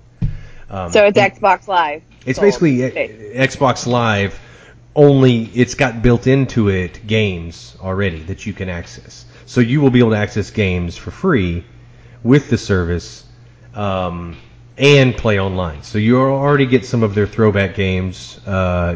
Um, 0.70 0.92
So 0.92 1.06
it's 1.06 1.18
Xbox 1.18 1.68
Live. 1.68 2.02
it's 2.26 2.40
basically 2.40 2.84
Okay. 2.86 3.34
uh, 3.36 3.48
Xbox 3.48 3.88
Live, 3.88 4.40
only 4.96 5.44
it's 5.62 5.76
got 5.76 6.02
built 6.02 6.28
into 6.28 6.70
it 6.70 7.06
games 7.08 7.78
already 7.82 8.20
that 8.24 8.46
you 8.46 8.54
can 8.54 8.70
access. 8.70 9.26
So 9.46 9.62
you 9.62 9.82
will 9.82 9.90
be 9.92 10.00
able 10.00 10.12
to 10.12 10.18
access 10.18 10.52
games 10.52 10.98
for 10.98 11.12
free 11.12 11.64
with 12.24 12.50
the 12.50 12.58
service 12.58 13.24
um, 13.74 14.36
and 14.78 15.16
play 15.16 15.40
online. 15.40 15.84
So 15.84 15.98
you 15.98 16.20
already 16.20 16.66
get 16.66 16.86
some 16.86 17.04
of 17.04 17.16
their 17.16 17.28
throwback 17.28 17.76
games, 17.76 18.40
uh, 18.46 18.96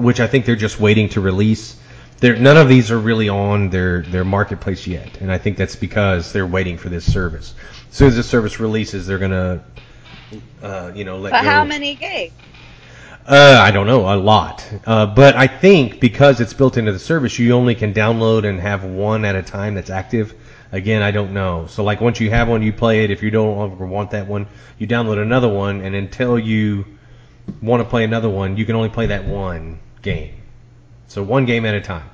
which 0.00 0.20
I 0.20 0.26
think 0.26 0.46
they're 0.46 0.56
just 0.56 0.80
waiting 0.80 1.08
to 1.10 1.20
release. 1.20 1.76
They're, 2.20 2.36
none 2.36 2.56
of 2.56 2.68
these 2.68 2.90
are 2.90 2.98
really 2.98 3.28
on 3.28 3.70
their, 3.70 4.02
their 4.02 4.24
marketplace 4.24 4.86
yet, 4.86 5.20
and 5.20 5.30
I 5.30 5.38
think 5.38 5.56
that's 5.56 5.76
because 5.76 6.32
they're 6.32 6.46
waiting 6.46 6.78
for 6.78 6.88
this 6.88 7.10
service. 7.10 7.54
As 7.90 7.96
soon 7.96 8.08
as 8.08 8.16
the 8.16 8.22
service 8.22 8.60
releases, 8.60 9.06
they're 9.06 9.18
gonna, 9.18 9.64
uh, 10.62 10.92
you 10.94 11.04
know, 11.04 11.18
let 11.18 11.32
But 11.32 11.42
go. 11.42 11.48
how 11.48 11.64
many 11.64 11.94
games? 11.96 12.32
Uh, 13.26 13.58
I 13.58 13.70
don't 13.70 13.86
know, 13.86 14.12
a 14.12 14.16
lot. 14.16 14.66
Uh, 14.86 15.06
but 15.06 15.34
I 15.34 15.46
think 15.46 15.98
because 15.98 16.40
it's 16.40 16.52
built 16.52 16.76
into 16.76 16.92
the 16.92 16.98
service, 16.98 17.38
you 17.38 17.52
only 17.52 17.74
can 17.74 17.94
download 17.94 18.44
and 18.48 18.60
have 18.60 18.84
one 18.84 19.24
at 19.24 19.34
a 19.34 19.42
time 19.42 19.74
that's 19.74 19.88
active. 19.90 20.34
Again, 20.72 21.02
I 21.02 21.10
don't 21.10 21.32
know. 21.32 21.66
So 21.68 21.84
like 21.84 22.00
once 22.00 22.20
you 22.20 22.30
have 22.30 22.48
one, 22.48 22.62
you 22.62 22.72
play 22.72 23.04
it. 23.04 23.10
If 23.10 23.22
you 23.22 23.30
don't 23.30 23.56
longer 23.56 23.86
want 23.86 24.10
that 24.10 24.26
one, 24.26 24.46
you 24.78 24.86
download 24.86 25.22
another 25.22 25.48
one, 25.48 25.80
and 25.80 25.94
until 25.94 26.38
you 26.38 26.84
want 27.62 27.82
to 27.82 27.88
play 27.88 28.04
another 28.04 28.28
one, 28.28 28.56
you 28.56 28.66
can 28.66 28.76
only 28.76 28.88
play 28.90 29.06
that 29.06 29.24
one 29.24 29.78
game. 30.02 30.34
So 31.08 31.22
one 31.22 31.44
game 31.44 31.64
at 31.66 31.74
a 31.74 31.80
time. 31.80 32.08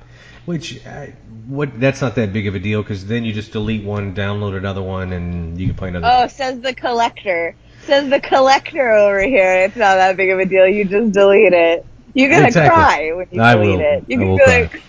Which, 0.45 0.85
uh, 0.85 1.07
what? 1.47 1.79
That's 1.79 2.01
not 2.01 2.15
that 2.15 2.33
big 2.33 2.47
of 2.47 2.55
a 2.55 2.59
deal 2.59 2.81
because 2.81 3.05
then 3.05 3.23
you 3.23 3.31
just 3.33 3.51
delete 3.51 3.83
one, 3.83 4.15
download 4.15 4.57
another 4.57 4.81
one, 4.81 5.13
and 5.13 5.59
you 5.59 5.67
can 5.67 5.75
play 5.75 5.89
another. 5.89 6.07
Oh, 6.09 6.27
says 6.27 6.59
the 6.61 6.73
collector. 6.73 7.55
Says 7.85 8.09
the 8.09 8.19
collector 8.19 8.91
over 8.91 9.21
here. 9.21 9.53
It's 9.65 9.75
not 9.75 9.95
that 9.95 10.17
big 10.17 10.29
of 10.31 10.39
a 10.39 10.45
deal. 10.45 10.67
You 10.67 10.85
just 10.85 11.11
delete 11.13 11.53
it. 11.53 11.85
You're 12.13 12.29
gonna 12.29 12.47
Exactly. 12.47 12.69
cry 12.75 13.11
when 13.13 13.27
you 13.31 13.41
I 13.41 13.53
delete 13.53 13.69
will. 13.69 13.79
it. 13.79 14.03
You 14.07 14.17
I 14.17 14.19
can 14.19 14.27
will 14.29 14.37
go 14.37 14.43
cry. 14.45 14.61
like, 14.61 14.83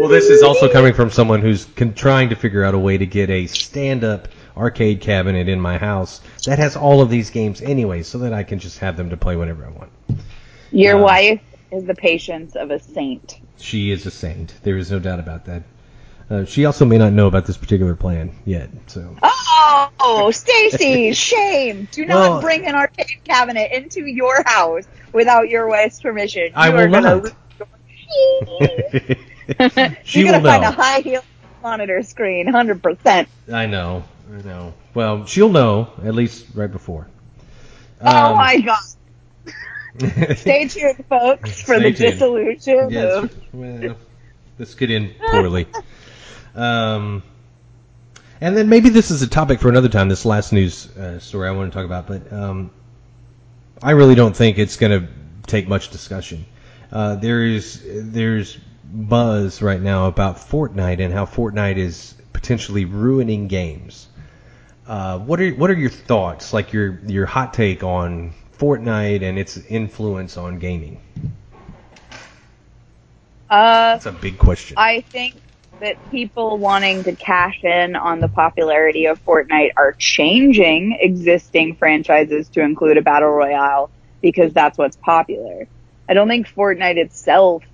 Well, 0.00 0.08
this 0.08 0.26
is 0.26 0.42
also 0.42 0.70
coming 0.70 0.92
from 0.92 1.10
someone 1.10 1.40
who's 1.40 1.64
con- 1.64 1.94
trying 1.94 2.30
to 2.30 2.36
figure 2.36 2.64
out 2.64 2.74
a 2.74 2.78
way 2.78 2.98
to 2.98 3.06
get 3.06 3.30
a 3.30 3.46
stand-up 3.46 4.28
arcade 4.56 5.00
cabinet 5.00 5.48
in 5.48 5.60
my 5.60 5.78
house 5.78 6.20
that 6.46 6.58
has 6.58 6.76
all 6.76 7.00
of 7.00 7.10
these 7.10 7.30
games 7.30 7.60
anyway, 7.62 8.02
so 8.02 8.18
that 8.18 8.32
I 8.32 8.42
can 8.42 8.58
just 8.58 8.78
have 8.78 8.96
them 8.96 9.10
to 9.10 9.16
play 9.16 9.36
whenever 9.36 9.64
I 9.64 9.70
want. 9.70 9.90
Your 10.72 10.96
Uh, 10.98 11.02
wife 11.02 11.40
is 11.70 11.84
the 11.84 11.94
patience 11.94 12.56
of 12.56 12.70
a 12.70 12.78
saint. 12.78 13.38
She 13.58 13.90
is 13.90 14.06
a 14.06 14.10
saint. 14.10 14.54
There 14.62 14.76
is 14.76 14.90
no 14.90 14.98
doubt 14.98 15.18
about 15.20 15.44
that. 15.46 15.62
Uh, 16.28 16.44
she 16.44 16.64
also 16.64 16.84
may 16.84 16.96
not 16.98 17.12
know 17.12 17.26
about 17.26 17.46
this 17.46 17.56
particular 17.56 17.96
plan 17.96 18.32
yet. 18.44 18.70
So 18.86 19.16
Oh, 19.22 20.30
Stacy, 20.34 21.12
shame! 21.12 21.88
Do 21.90 22.04
not 22.06 22.14
Well- 22.30 22.40
bring 22.40 22.66
an 22.66 22.74
arcade 22.74 23.18
cabinet 23.24 23.72
into 23.72 24.06
your 24.06 24.42
house 24.46 24.84
without 25.12 25.48
your 25.48 25.66
wife's 25.68 26.00
permission. 26.00 26.50
I 26.54 26.68
You 26.68 26.72
will 26.74 26.80
are 26.80 26.88
gonna 26.88 27.14
not. 27.16 27.22
lose 27.24 27.32
she 30.04 30.20
You're 30.20 30.32
will 30.32 30.40
gonna 30.40 30.48
find 30.48 30.64
a 30.64 30.70
high 30.70 31.00
heel 31.00 31.22
monitor 31.62 32.02
screen, 32.02 32.46
hundred 32.48 32.82
percent. 32.82 33.28
I 33.52 33.66
know. 33.66 34.04
I 34.32 34.42
know. 34.42 34.74
Well, 34.94 35.26
she'll 35.26 35.48
know 35.50 35.90
at 36.04 36.14
least 36.14 36.46
right 36.54 36.70
before. 36.70 37.06
Oh 38.00 38.30
Um, 38.30 38.36
my 38.36 38.60
god! 38.60 38.78
Stay 40.36 40.68
tuned, 40.68 41.04
folks, 41.08 41.60
for 41.66 41.74
Stay 41.78 41.90
the 41.92 41.96
tuned. 41.98 42.12
dissolution 42.12 42.90
Yes. 42.90 43.24
of. 43.24 43.54
Well, 43.54 43.96
this 44.58 44.74
could 44.74 44.90
end 44.90 45.14
poorly. 45.30 45.66
Um, 46.54 47.22
and 48.40 48.56
then 48.56 48.68
maybe 48.68 48.88
this 48.88 49.10
is 49.10 49.22
a 49.22 49.28
topic 49.28 49.60
for 49.60 49.68
another 49.68 49.88
time. 49.88 50.08
This 50.08 50.24
last 50.24 50.52
news 50.52 50.86
uh, 50.96 51.18
story 51.18 51.48
I 51.48 51.52
want 51.52 51.72
to 51.72 51.76
talk 51.76 51.84
about, 51.84 52.06
but 52.06 52.32
um, 52.32 52.70
I 53.82 53.92
really 53.92 54.14
don't 54.14 54.34
think 54.36 54.58
it's 54.58 54.76
going 54.76 55.00
to 55.02 55.08
take 55.46 55.68
much 55.68 55.90
discussion. 55.90 56.46
Uh, 56.92 57.16
there's 57.16 57.80
there's 57.84 58.56
buzz 58.84 59.62
right 59.62 59.80
now 59.80 60.06
about 60.08 60.36
Fortnite 60.36 61.00
and 61.00 61.12
how 61.12 61.24
Fortnite 61.26 61.76
is 61.76 62.14
potentially 62.32 62.84
ruining 62.84 63.46
games. 63.48 64.08
Uh, 64.86 65.18
what 65.18 65.40
are 65.40 65.50
what 65.50 65.70
are 65.70 65.74
your 65.78 65.90
thoughts, 65.90 66.52
like 66.52 66.72
your 66.72 66.98
your 67.06 67.26
hot 67.26 67.54
take 67.54 67.84
on 67.84 68.32
Fortnite 68.60 69.22
and 69.22 69.38
its 69.38 69.56
influence 69.56 70.36
on 70.36 70.58
gaming? 70.58 71.00
Uh, 73.48 73.94
That's 73.94 74.04
a 74.06 74.12
big 74.12 74.38
question. 74.38 74.76
I 74.78 75.00
think 75.00 75.34
that 75.80 75.96
people 76.10 76.58
wanting 76.58 77.02
to 77.04 77.16
cash 77.16 77.64
in 77.64 77.96
on 77.96 78.20
the 78.20 78.28
popularity 78.28 79.06
of 79.06 79.24
Fortnite 79.24 79.72
are 79.78 79.92
changing 79.92 80.98
existing 81.00 81.76
franchises 81.76 82.50
to 82.50 82.60
include 82.60 82.98
a 82.98 83.02
battle 83.02 83.30
royale 83.30 83.90
because 84.20 84.52
that's 84.52 84.76
what's 84.76 84.96
popular. 84.96 85.66
I 86.06 86.12
don't 86.12 86.28
think 86.28 86.46
Fortnite 86.46 86.98
itself 86.98 87.64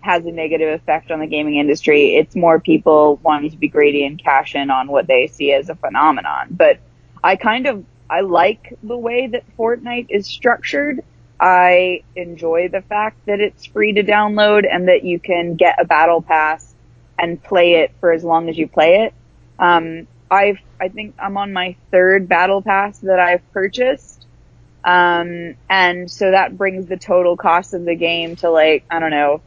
has 0.00 0.24
a 0.24 0.32
negative 0.32 0.80
effect 0.80 1.10
on 1.10 1.20
the 1.20 1.26
gaming 1.26 1.56
industry. 1.56 2.16
It's 2.16 2.34
more 2.34 2.58
people 2.58 3.20
wanting 3.22 3.50
to 3.50 3.58
be 3.58 3.68
greedy 3.68 4.06
and 4.06 4.18
cash 4.18 4.54
in 4.54 4.70
on 4.70 4.88
what 4.88 5.06
they 5.06 5.26
see 5.26 5.52
as 5.52 5.68
a 5.68 5.74
phenomenon. 5.74 6.48
But 6.50 6.78
I 7.22 7.36
kind 7.36 7.66
of 7.66 7.84
I 8.10 8.22
like 8.22 8.76
the 8.82 8.98
way 8.98 9.28
that 9.28 9.44
Fortnite 9.56 10.06
is 10.10 10.26
structured. 10.26 11.04
I 11.38 12.02
enjoy 12.16 12.68
the 12.68 12.82
fact 12.82 13.24
that 13.26 13.40
it's 13.40 13.66
free 13.66 13.92
to 13.94 14.02
download 14.02 14.66
and 14.70 14.88
that 14.88 15.04
you 15.04 15.20
can 15.20 15.54
get 15.54 15.80
a 15.80 15.84
battle 15.84 16.20
pass 16.20 16.74
and 17.18 17.42
play 17.42 17.74
it 17.74 17.92
for 18.00 18.10
as 18.12 18.24
long 18.24 18.48
as 18.48 18.58
you 18.58 18.66
play 18.66 19.04
it. 19.04 19.14
Um, 19.58 20.08
I've, 20.30 20.58
I 20.80 20.88
think 20.88 21.14
I'm 21.18 21.36
on 21.36 21.52
my 21.52 21.76
third 21.92 22.28
battle 22.28 22.62
pass 22.62 22.98
that 22.98 23.20
I've 23.20 23.48
purchased. 23.52 24.26
Um, 24.82 25.54
and 25.68 26.10
so 26.10 26.32
that 26.32 26.58
brings 26.58 26.86
the 26.86 26.96
total 26.96 27.36
cost 27.36 27.74
of 27.74 27.84
the 27.84 27.94
game 27.94 28.36
to 28.36 28.50
like, 28.50 28.84
I 28.90 28.98
don't 28.98 29.10
know, 29.10 29.40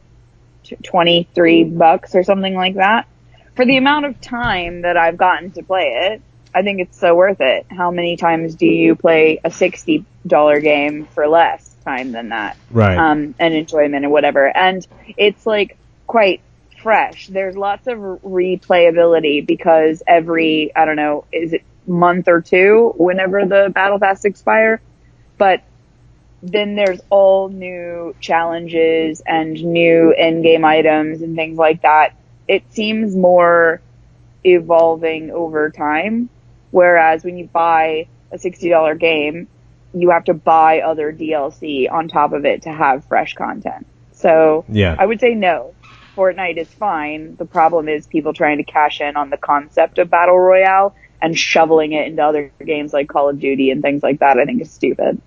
23 0.82 1.64
bucks 1.64 2.14
or 2.14 2.22
something 2.22 2.54
like 2.54 2.76
that. 2.76 3.08
For 3.56 3.66
the 3.66 3.76
amount 3.76 4.06
of 4.06 4.20
time 4.20 4.82
that 4.82 4.96
I've 4.96 5.16
gotten 5.16 5.50
to 5.52 5.62
play 5.62 6.12
it, 6.12 6.22
I 6.54 6.62
think 6.62 6.80
it's 6.80 6.98
so 6.98 7.14
worth 7.14 7.40
it. 7.40 7.66
How 7.70 7.90
many 7.90 8.16
times 8.16 8.54
do 8.54 8.66
you 8.66 8.94
play 8.94 9.40
a 9.44 9.50
sixty 9.50 10.04
dollar 10.26 10.60
game 10.60 11.06
for 11.06 11.26
less 11.26 11.74
time 11.84 12.12
than 12.12 12.28
that? 12.28 12.56
Right. 12.70 12.96
Um, 12.96 13.34
and 13.38 13.54
enjoyment 13.54 14.04
and 14.04 14.12
whatever. 14.12 14.56
And 14.56 14.86
it's 15.16 15.46
like 15.46 15.76
quite 16.06 16.40
fresh. 16.82 17.28
There's 17.28 17.56
lots 17.56 17.86
of 17.86 17.98
replayability 17.98 19.44
because 19.44 20.02
every 20.06 20.74
I 20.76 20.84
don't 20.84 20.96
know, 20.96 21.24
is 21.32 21.52
it 21.54 21.62
month 21.86 22.28
or 22.28 22.40
two, 22.40 22.94
whenever 22.96 23.44
the 23.44 23.70
battle 23.74 23.98
pass 23.98 24.24
expire, 24.24 24.80
but 25.36 25.62
then 26.42 26.76
there's 26.76 27.00
all 27.10 27.48
new 27.48 28.14
challenges 28.20 29.22
and 29.26 29.62
new 29.64 30.12
in-game 30.12 30.64
items 30.64 31.22
and 31.22 31.36
things 31.36 31.58
like 31.58 31.82
that. 31.82 32.14
It 32.46 32.62
seems 32.72 33.16
more 33.16 33.80
evolving 34.44 35.30
over 35.30 35.70
time. 35.70 36.28
Whereas 36.74 37.22
when 37.22 37.38
you 37.38 37.46
buy 37.46 38.08
a 38.32 38.36
$60 38.36 38.98
game, 38.98 39.46
you 39.92 40.10
have 40.10 40.24
to 40.24 40.34
buy 40.34 40.80
other 40.80 41.12
DLC 41.12 41.88
on 41.88 42.08
top 42.08 42.32
of 42.32 42.44
it 42.44 42.62
to 42.62 42.72
have 42.72 43.04
fresh 43.04 43.34
content. 43.34 43.86
So 44.10 44.64
yeah. 44.68 44.96
I 44.98 45.06
would 45.06 45.20
say 45.20 45.36
no. 45.36 45.72
Fortnite 46.16 46.56
is 46.56 46.66
fine. 46.66 47.36
The 47.36 47.44
problem 47.44 47.88
is 47.88 48.08
people 48.08 48.32
trying 48.32 48.56
to 48.56 48.64
cash 48.64 49.00
in 49.00 49.14
on 49.14 49.30
the 49.30 49.36
concept 49.36 49.98
of 49.98 50.10
battle 50.10 50.36
royale 50.36 50.96
and 51.22 51.38
shoveling 51.38 51.92
it 51.92 52.08
into 52.08 52.24
other 52.24 52.50
games 52.66 52.92
like 52.92 53.08
Call 53.08 53.28
of 53.28 53.38
Duty 53.38 53.70
and 53.70 53.80
things 53.80 54.02
like 54.02 54.18
that. 54.18 54.36
I 54.40 54.44
think 54.44 54.60
is 54.60 54.72
stupid. 54.72 55.22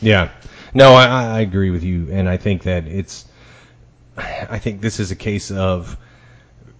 Yeah. 0.00 0.30
No, 0.72 0.94
I, 0.94 1.36
I 1.36 1.40
agree 1.40 1.72
with 1.72 1.82
you, 1.82 2.08
and 2.10 2.26
I 2.26 2.38
think 2.38 2.62
that 2.62 2.86
it's. 2.86 3.26
I 4.16 4.58
think 4.60 4.80
this 4.80 4.98
is 4.98 5.10
a 5.10 5.16
case 5.16 5.50
of 5.50 5.98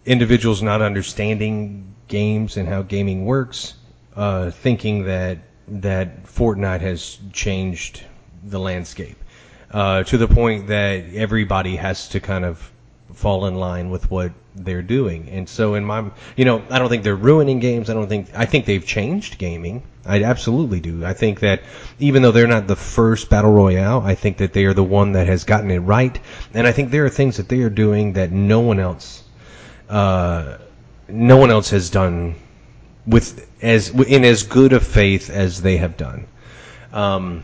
individuals 0.07 0.63
not 0.63 0.81
understanding 0.81 1.94
games 2.09 2.57
and 2.57 2.69
how 2.69 2.83
gaming 2.83 3.25
works, 3.25 3.75
uh, 4.17 4.51
thinking 4.51 5.05
that 5.05 5.39
that 5.67 6.25
Fortnite 6.25 6.81
has 6.81 7.19
changed 7.33 8.03
the 8.43 8.59
landscape 8.59 9.17
uh, 9.71 10.05
to 10.05 10.19
the 10.19 10.29
point 10.29 10.69
that 10.69 11.15
everybody 11.15 11.77
has 11.77 12.09
to 12.11 12.21
kind 12.21 12.45
of 12.45 12.71
fall 13.15 13.47
in 13.47 13.55
line 13.55 13.91
with 13.91 14.11
what 14.11 14.33
they're 14.55 14.83
doing. 14.83 15.29
And 15.31 15.49
so 15.49 15.75
in 15.75 15.85
my, 15.85 16.11
you 16.37 16.45
know, 16.45 16.63
I 16.71 16.79
don't 16.79 16.89
think 16.89 17.03
they're 17.03 17.17
ruining 17.17 17.61
games. 17.61 17.91
I 17.91 17.95
don't 17.95 18.09
think, 18.09 18.29
I 18.35 18.45
think 18.45 18.67
they've 18.67 18.85
changed 18.85 19.39
gaming. 19.39 19.83
I 20.07 20.23
absolutely 20.23 20.81
do. 20.81 21.05
I 21.05 21.13
think 21.13 21.41
that 21.41 21.63
even 21.99 22.23
though 22.23 22.33
they're 22.33 22.47
not 22.47 22.67
the 22.67 22.77
first 22.77 23.31
battle 23.31 23.53
royale, 23.53 24.01
I 24.01 24.15
think 24.15 24.39
that 24.39 24.53
they 24.53 24.65
are 24.65 24.75
the 24.75 24.85
one 24.85 25.13
that 25.13 25.27
has 25.27 25.45
gotten 25.45 25.71
it 25.71 25.79
right. 25.79 26.19
And 26.53 26.67
I 26.67 26.73
think 26.73 26.91
there 26.91 27.05
are 27.05 27.11
things 27.11 27.39
that 27.39 27.49
they 27.49 27.63
are 27.63 27.71
doing 27.71 28.15
that 28.15 28.31
no 28.31 28.61
one 28.61 28.79
else, 28.79 29.23
uh, 29.89 30.59
no 31.09 31.37
one 31.37 31.51
else 31.51 31.71
has 31.71 31.91
done 31.91 32.35
with 33.07 33.47
as 33.63 33.91
in 33.91 34.25
as 34.25 34.43
good 34.45 34.73
a 34.73 34.81
faith 34.81 35.31
as 35.31 35.63
they 35.63 35.77
have 35.77 35.97
done. 35.97 36.27
Um, 36.93 37.43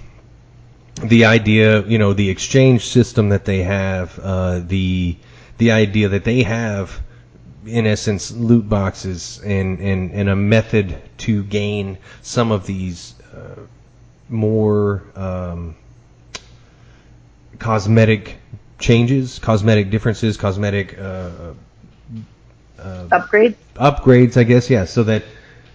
the 1.03 1.25
idea, 1.27 1.83
you 1.83 1.99
know, 1.99 2.13
the 2.13 2.29
exchange 2.31 2.87
system 2.87 3.31
that 3.31 3.45
they 3.45 3.63
have, 3.63 4.19
uh, 4.19 4.61
the 4.61 5.17
the 5.59 5.73
idea 5.73 6.09
that 6.09 6.25
they 6.25 6.43
have, 6.43 7.01
in 7.67 7.87
essence, 7.87 8.31
loot 8.33 8.67
boxes 8.69 9.41
and, 9.45 9.79
and, 9.79 10.11
and 10.13 10.29
a 10.29 10.37
method 10.37 10.97
to 11.19 11.45
gain 11.45 11.99
some 12.23 12.51
of 12.51 12.67
these 12.67 13.15
uh, 13.35 13.61
more 14.31 15.03
um, 15.15 15.77
cosmetic 17.59 18.39
changes, 18.79 19.39
cosmetic 19.39 19.91
differences, 19.91 20.39
cosmetic 20.39 20.99
uh, 20.99 21.53
uh, 22.81 23.09
upgrades. 23.09 23.57
Upgrades, 23.77 24.37
I 24.37 24.45
guess, 24.45 24.71
yeah. 24.71 24.85
So 24.85 25.05
that 25.05 25.25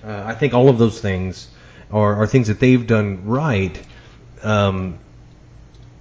uh, 0.03 0.23
I 0.25 0.35
think 0.35 0.53
all 0.53 0.69
of 0.69 0.77
those 0.77 0.99
things 0.99 1.47
are, 1.91 2.15
are 2.15 2.27
things 2.27 2.47
that 2.47 2.59
they've 2.59 2.85
done 2.85 3.25
right. 3.25 3.81
Um, 4.43 4.99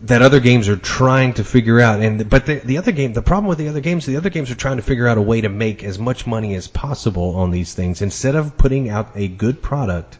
that 0.03 0.21
other 0.21 0.41
games 0.41 0.69
are 0.69 0.77
trying 0.77 1.33
to 1.35 1.45
figure 1.45 1.81
out. 1.81 2.01
And 2.01 2.29
but 2.29 2.47
the, 2.47 2.57
the 2.57 2.79
other 2.79 2.93
game, 2.93 3.13
the 3.15 3.23
problem 3.23 3.47
with 3.47 3.59
the 3.59 3.69
other 3.69 3.81
games, 3.81 4.05
the 4.05 4.17
other 4.17 4.31
games 4.31 4.51
are 4.51 4.55
trying 4.55 4.77
to 4.77 4.83
figure 4.83 5.09
out 5.09 5.17
a 5.17 5.23
way 5.23 5.41
to 5.41 5.49
make 5.49 5.83
as 5.83 5.99
much 5.99 6.27
money 6.27 6.55
as 6.55 6.69
possible 6.69 7.37
on 7.37 7.51
these 7.51 7.73
things 7.73 8.03
instead 8.03 8.35
of 8.35 8.59
putting 8.59 8.91
out 8.91 9.13
a 9.15 9.29
good 9.29 9.63
product 9.63 10.19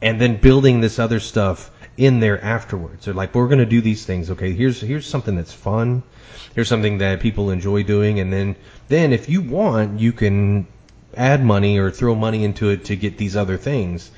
and 0.00 0.20
then 0.20 0.36
building 0.36 0.80
this 0.80 0.98
other 0.98 1.18
stuff 1.18 1.70
in 1.96 2.20
there 2.20 2.42
afterwards. 2.42 3.04
They're 3.04 3.14
like, 3.14 3.34
we're 3.34 3.48
going 3.48 3.58
to 3.58 3.66
do 3.66 3.80
these 3.80 4.04
things. 4.04 4.30
Okay, 4.30 4.52
here's 4.52 4.80
here's 4.80 5.06
something 5.06 5.34
that's 5.34 5.52
fun. 5.52 6.02
Here's 6.54 6.68
something 6.68 6.98
that 6.98 7.20
people 7.20 7.50
enjoy 7.50 7.82
doing, 7.82 8.20
and 8.20 8.32
then 8.32 8.54
then 8.88 9.12
if 9.12 9.28
you 9.28 9.40
want, 9.42 10.00
you 10.00 10.12
can 10.12 10.66
add 11.16 11.44
money 11.44 11.78
or 11.78 11.90
throw 11.90 12.14
money 12.14 12.44
into 12.44 12.70
it 12.70 12.86
to 12.86 12.96
get 12.96 13.18
these 13.18 13.36
other 13.36 13.56
things. 13.56 14.10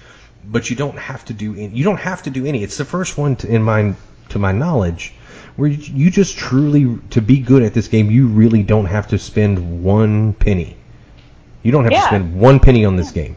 But 0.44 0.70
you 0.70 0.76
don't 0.76 0.98
have 0.98 1.24
to 1.26 1.32
do 1.32 1.54
you 1.54 1.84
don't 1.84 1.98
have 1.98 2.22
to 2.24 2.30
do 2.30 2.46
any. 2.46 2.62
It's 2.62 2.76
the 2.76 2.84
first 2.84 3.18
one 3.18 3.36
to, 3.36 3.48
in 3.48 3.62
my 3.62 3.94
to 4.28 4.38
my 4.38 4.52
knowledge, 4.52 5.12
where 5.56 5.68
you 5.68 6.10
just 6.10 6.36
truly, 6.36 6.98
to 7.10 7.20
be 7.20 7.38
good 7.38 7.62
at 7.62 7.74
this 7.74 7.88
game, 7.88 8.10
you 8.10 8.28
really 8.28 8.62
don't 8.62 8.86
have 8.86 9.08
to 9.08 9.18
spend 9.18 9.82
one 9.82 10.34
penny. 10.34 10.76
You 11.62 11.72
don't 11.72 11.84
have 11.84 11.92
yeah. 11.92 12.00
to 12.02 12.06
spend 12.06 12.38
one 12.38 12.60
penny 12.60 12.84
on 12.84 12.96
this 12.96 13.10
game. 13.10 13.36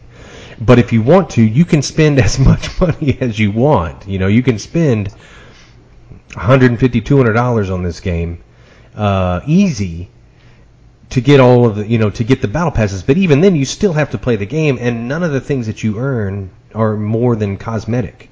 But 0.60 0.78
if 0.78 0.92
you 0.92 1.02
want 1.02 1.30
to, 1.30 1.42
you 1.42 1.64
can 1.64 1.82
spend 1.82 2.18
as 2.26 2.38
much 2.38 2.80
money 2.80 3.16
as 3.20 3.38
you 3.38 3.50
want. 3.50 4.06
You 4.06 4.18
know, 4.18 4.26
you 4.26 4.42
can 4.42 4.58
spend 4.58 5.08
150 6.34 7.00
$200 7.00 7.72
on 7.74 7.82
this 7.82 8.00
game, 8.00 8.42
uh, 8.94 9.40
easy, 9.46 10.10
to 11.10 11.20
get 11.20 11.40
all 11.40 11.66
of 11.66 11.76
the, 11.76 11.86
you 11.86 11.98
know, 11.98 12.10
to 12.10 12.24
get 12.24 12.40
the 12.40 12.48
battle 12.48 12.70
passes. 12.70 13.02
But 13.02 13.16
even 13.16 13.40
then, 13.40 13.56
you 13.56 13.64
still 13.64 13.92
have 13.92 14.10
to 14.10 14.18
play 14.18 14.36
the 14.36 14.46
game, 14.46 14.78
and 14.80 15.08
none 15.08 15.22
of 15.22 15.32
the 15.32 15.40
things 15.40 15.66
that 15.66 15.82
you 15.82 15.98
earn 15.98 16.50
are 16.74 16.96
more 16.96 17.36
than 17.36 17.56
cosmetic. 17.56 18.28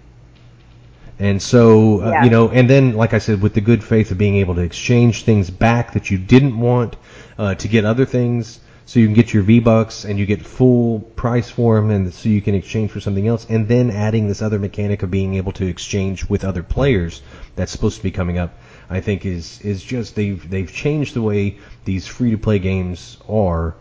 And 1.18 1.42
so, 1.42 2.00
uh, 2.00 2.22
you 2.22 2.30
know, 2.30 2.48
and 2.48 2.70
then, 2.70 2.94
like 2.94 3.12
I 3.12 3.18
said, 3.18 3.42
with 3.42 3.54
the 3.54 3.60
good 3.60 3.82
faith 3.82 4.12
of 4.12 4.18
being 4.18 4.36
able 4.36 4.54
to 4.54 4.60
exchange 4.60 5.24
things 5.24 5.50
back 5.50 5.94
that 5.94 6.10
you 6.10 6.18
didn't 6.18 6.58
want 6.58 6.94
uh, 7.36 7.56
to 7.56 7.66
get 7.66 7.84
other 7.84 8.06
things, 8.06 8.60
so 8.86 9.00
you 9.00 9.06
can 9.06 9.14
get 9.14 9.34
your 9.34 9.42
V 9.42 9.58
Bucks 9.58 10.04
and 10.04 10.18
you 10.18 10.24
get 10.24 10.46
full 10.46 11.00
price 11.00 11.50
for 11.50 11.74
them, 11.76 11.90
and 11.90 12.14
so 12.14 12.28
you 12.28 12.40
can 12.40 12.54
exchange 12.54 12.92
for 12.92 13.00
something 13.00 13.26
else. 13.26 13.46
And 13.50 13.66
then 13.66 13.90
adding 13.90 14.28
this 14.28 14.40
other 14.40 14.60
mechanic 14.60 15.02
of 15.02 15.10
being 15.10 15.34
able 15.34 15.52
to 15.52 15.66
exchange 15.66 16.28
with 16.28 16.44
other 16.44 16.62
players 16.62 17.20
that's 17.56 17.72
supposed 17.72 17.96
to 17.96 18.02
be 18.04 18.12
coming 18.12 18.38
up, 18.38 18.56
I 18.90 19.00
think 19.00 19.26
is 19.26 19.60
is 19.60 19.82
just 19.82 20.14
they've 20.14 20.48
they've 20.48 20.72
changed 20.72 21.14
the 21.14 21.22
way 21.22 21.58
these 21.84 22.06
free 22.06 22.30
to 22.30 22.38
play 22.38 22.58
games 22.58 23.18
are, 23.28 23.74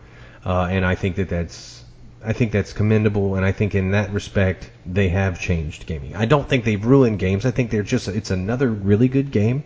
uh, 0.44 0.68
and 0.70 0.84
I 0.84 0.94
think 0.94 1.16
that 1.16 1.28
that's 1.28 1.82
I 2.24 2.32
think 2.32 2.52
that's 2.52 2.72
commendable, 2.72 3.36
and 3.36 3.44
I 3.44 3.52
think 3.52 3.74
in 3.74 3.92
that 3.92 4.12
respect 4.12 4.70
they 4.84 5.08
have 5.08 5.40
changed 5.40 5.86
gaming. 5.86 6.16
I 6.16 6.26
don't 6.26 6.48
think 6.48 6.64
they've 6.64 6.84
ruined 6.84 7.18
games. 7.18 7.46
I 7.46 7.52
think 7.52 7.70
they're 7.70 7.82
just 7.82 8.08
it's 8.08 8.30
another 8.30 8.68
really 8.68 9.08
good 9.08 9.30
game 9.30 9.64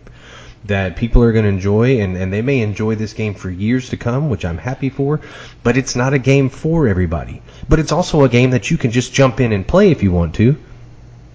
that 0.65 0.95
people 0.95 1.21
are 1.23 1.33
going 1.33 1.43
to 1.43 1.49
enjoy, 1.49 1.99
and, 1.99 2.15
and 2.15 2.31
they 2.31 2.41
may 2.41 2.61
enjoy 2.61 2.95
this 2.95 3.13
game 3.13 3.33
for 3.33 3.49
years 3.49 3.89
to 3.89 3.97
come, 3.97 4.29
which 4.29 4.45
I'm 4.45 4.57
happy 4.57 4.89
for. 4.89 5.19
But 5.61 5.75
it's 5.75 5.95
not 5.95 6.13
a 6.13 6.19
game 6.19 6.49
for 6.49 6.87
everybody. 6.87 7.41
But 7.67 7.79
it's 7.79 7.91
also 7.91 8.23
a 8.23 8.29
game 8.29 8.51
that 8.51 8.71
you 8.71 8.77
can 8.77 8.91
just 8.91 9.13
jump 9.13 9.41
in 9.41 9.51
and 9.51 9.67
play 9.67 9.91
if 9.91 10.03
you 10.03 10.11
want 10.11 10.35
to, 10.35 10.55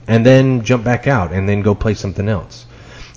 and 0.07 0.25
then 0.25 0.65
jump 0.65 0.85
back 0.85 1.07
out 1.07 1.33
and 1.33 1.47
then 1.47 1.61
go 1.61 1.75
play 1.75 1.95
something 1.95 2.29
else. 2.29 2.65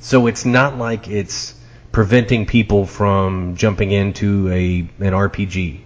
So 0.02 0.26
it's 0.26 0.46
not 0.46 0.80
like 0.80 1.08
it's 1.08 1.54
preventing 1.92 2.48
people 2.48 2.88
from 2.88 3.56
jumping 3.56 3.92
into 3.92 4.50
a 4.50 4.80
an 5.00 5.14
RPG 5.14 5.80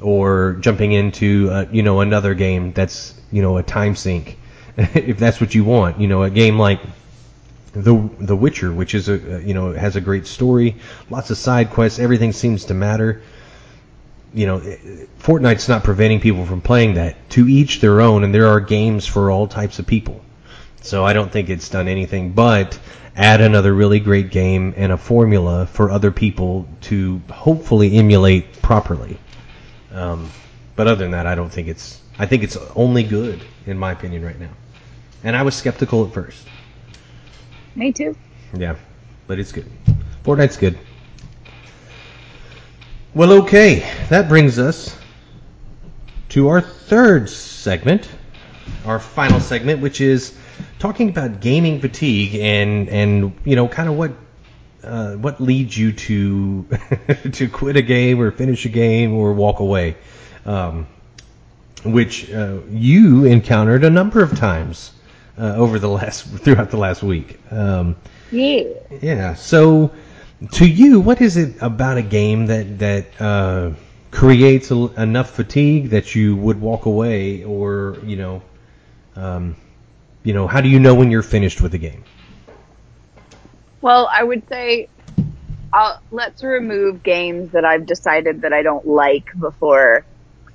or 0.00 0.56
jumping 0.60 0.92
into 0.92 1.48
uh, 1.50 1.66
you 1.72 1.82
know 1.82 2.00
another 2.00 2.34
game 2.34 2.72
that's 2.72 3.14
you 3.32 3.42
know 3.42 3.56
a 3.56 3.64
time 3.64 3.96
sink 3.96 4.38
if 4.76 5.18
that's 5.18 5.40
what 5.40 5.56
you 5.56 5.64
want. 5.64 6.00
You 6.00 6.06
know 6.06 6.22
a 6.22 6.30
game 6.30 6.56
like 6.56 6.80
the 7.72 8.08
the 8.20 8.36
Witcher 8.36 8.72
which 8.72 8.94
is 8.94 9.08
a 9.08 9.42
you 9.44 9.54
know 9.54 9.72
has 9.72 9.96
a 9.96 10.00
great 10.00 10.26
story 10.26 10.76
lots 11.10 11.30
of 11.30 11.36
side 11.36 11.70
quests 11.70 11.98
everything 11.98 12.32
seems 12.32 12.66
to 12.66 12.74
matter. 12.74 13.22
You 14.32 14.46
know 14.46 14.60
Fortnite's 15.18 15.68
not 15.68 15.82
preventing 15.82 16.20
people 16.20 16.46
from 16.46 16.60
playing 16.60 16.94
that. 16.94 17.16
To 17.30 17.48
each 17.48 17.80
their 17.80 18.02
own 18.02 18.22
and 18.22 18.32
there 18.32 18.46
are 18.46 18.60
games 18.60 19.04
for 19.04 19.32
all 19.32 19.48
types 19.48 19.80
of 19.80 19.86
people 19.88 20.24
so 20.80 21.04
I 21.04 21.12
don't 21.12 21.30
think 21.30 21.50
it's 21.50 21.68
done 21.68 21.88
anything 21.88 22.32
but 22.32 22.78
add 23.16 23.40
another 23.40 23.74
really 23.74 24.00
great 24.00 24.30
game 24.30 24.74
and 24.76 24.92
a 24.92 24.96
formula 24.96 25.66
for 25.66 25.90
other 25.90 26.10
people 26.10 26.68
to 26.82 27.20
hopefully 27.30 27.96
emulate 27.96 28.60
properly 28.62 29.18
um, 29.92 30.30
but 30.76 30.86
other 30.86 31.02
than 31.02 31.10
that, 31.10 31.26
I 31.26 31.34
don't 31.34 31.50
think 31.50 31.66
it's. 31.68 32.00
I 32.20 32.26
think 32.26 32.42
it's 32.42 32.56
only 32.76 33.02
good 33.02 33.40
in 33.66 33.76
my 33.78 33.92
opinion 33.92 34.24
right 34.24 34.38
now. 34.38 34.50
And 35.24 35.34
I 35.34 35.42
was 35.42 35.56
skeptical 35.56 36.06
at 36.06 36.12
first. 36.12 36.46
Me 37.74 37.92
too. 37.92 38.16
Yeah, 38.56 38.76
but 39.26 39.40
it's 39.40 39.52
good. 39.52 39.66
Fortnite's 40.24 40.56
good. 40.56 40.78
Well, 43.14 43.32
okay, 43.42 43.80
that 44.08 44.28
brings 44.28 44.58
us 44.60 44.96
to 46.30 46.48
our 46.48 46.60
third 46.60 47.28
segment, 47.28 48.08
our 48.84 49.00
final 49.00 49.40
segment, 49.40 49.80
which 49.80 50.00
is 50.00 50.36
talking 50.78 51.08
about 51.08 51.40
gaming 51.40 51.80
fatigue 51.80 52.34
and 52.34 52.88
and 52.88 53.36
you 53.44 53.56
know 53.56 53.68
kind 53.68 53.88
of 53.88 53.96
what 53.96 54.12
uh, 54.82 55.14
what 55.14 55.40
leads 55.40 55.76
you 55.76 55.92
to 55.92 56.68
to 57.32 57.48
quit 57.48 57.76
a 57.76 57.82
game 57.82 58.20
or 58.20 58.30
finish 58.30 58.64
a 58.64 58.68
game 58.68 59.14
or 59.14 59.32
walk 59.32 59.60
away? 59.60 59.96
Um, 60.46 60.86
which 61.84 62.30
uh, 62.32 62.58
you 62.70 63.24
encountered 63.24 63.84
a 63.84 63.90
number 63.90 64.22
of 64.22 64.36
times 64.36 64.92
uh, 65.38 65.54
over 65.54 65.78
the 65.78 65.88
last 65.88 66.26
throughout 66.44 66.70
the 66.70 66.76
last 66.76 67.02
week. 67.02 67.38
Um, 67.50 67.96
Yeah. 68.30 68.64
yeah. 69.00 69.34
So, 69.34 69.92
to 70.52 70.68
you, 70.68 71.00
what 71.00 71.20
is 71.20 71.36
it 71.36 71.62
about 71.62 71.96
a 71.98 72.02
game 72.02 72.46
that 72.46 72.78
that 72.78 73.20
uh, 73.20 73.70
creates 74.10 74.70
a, 74.70 74.76
enough 75.00 75.30
fatigue 75.30 75.90
that 75.90 76.14
you 76.14 76.36
would 76.36 76.60
walk 76.60 76.86
away, 76.86 77.44
or 77.44 77.98
you 78.04 78.16
know, 78.16 78.42
um, 79.16 79.56
you 80.28 80.34
know, 80.34 80.46
how 80.46 80.60
do 80.60 80.68
you 80.68 80.78
know 80.78 80.94
when 80.94 81.10
you're 81.10 81.22
finished 81.22 81.62
with 81.62 81.72
the 81.72 81.78
game? 81.78 82.04
Well, 83.80 84.10
I 84.12 84.22
would 84.22 84.42
say 84.50 84.90
I'll, 85.72 85.98
let's 86.10 86.44
remove 86.44 87.02
games 87.02 87.52
that 87.52 87.64
I've 87.64 87.86
decided 87.86 88.42
that 88.42 88.52
I 88.52 88.62
don't 88.62 88.86
like 88.86 89.24
before 89.40 90.04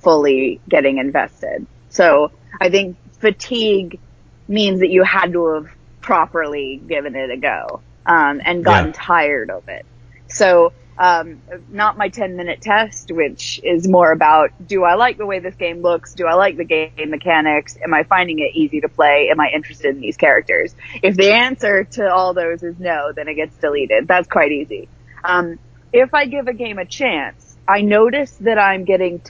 fully 0.04 0.62
getting 0.68 0.98
invested. 0.98 1.66
So 1.88 2.30
I 2.60 2.70
think 2.70 2.98
fatigue 3.20 3.98
means 4.46 4.78
that 4.78 4.90
you 4.90 5.02
had 5.02 5.32
to 5.32 5.54
have 5.54 5.66
properly 6.00 6.80
given 6.86 7.16
it 7.16 7.30
a 7.32 7.36
go 7.36 7.82
um, 8.06 8.40
and 8.44 8.64
gotten 8.64 8.90
Yeah. 8.90 8.92
tired 8.94 9.50
of 9.50 9.64
it. 9.66 9.84
So 10.28 10.72
um, 10.98 11.42
not 11.70 11.98
my 11.98 12.08
10 12.08 12.36
minute 12.36 12.60
test, 12.60 13.10
which 13.10 13.60
is 13.62 13.88
more 13.88 14.12
about 14.12 14.50
do 14.66 14.84
I 14.84 14.94
like 14.94 15.18
the 15.18 15.26
way 15.26 15.40
this 15.40 15.56
game 15.56 15.82
looks? 15.82 16.14
Do 16.14 16.26
I 16.26 16.34
like 16.34 16.56
the 16.56 16.64
game 16.64 16.92
mechanics? 17.10 17.76
Am 17.82 17.92
I 17.92 18.04
finding 18.04 18.38
it 18.38 18.54
easy 18.54 18.80
to 18.80 18.88
play? 18.88 19.28
Am 19.30 19.40
I 19.40 19.50
interested 19.54 19.94
in 19.94 20.00
these 20.00 20.16
characters? 20.16 20.74
If 21.02 21.16
the 21.16 21.32
answer 21.32 21.84
to 21.84 22.12
all 22.12 22.34
those 22.34 22.62
is 22.62 22.78
no, 22.78 23.12
then 23.12 23.28
it 23.28 23.34
gets 23.34 23.56
deleted. 23.56 24.06
That's 24.06 24.28
quite 24.28 24.52
easy. 24.52 24.88
Um, 25.24 25.58
if 25.92 26.14
I 26.14 26.26
give 26.26 26.46
a 26.48 26.52
game 26.52 26.78
a 26.78 26.84
chance, 26.84 27.56
I 27.66 27.80
notice 27.80 28.32
that 28.40 28.58
I'm 28.58 28.84
getting 28.84 29.22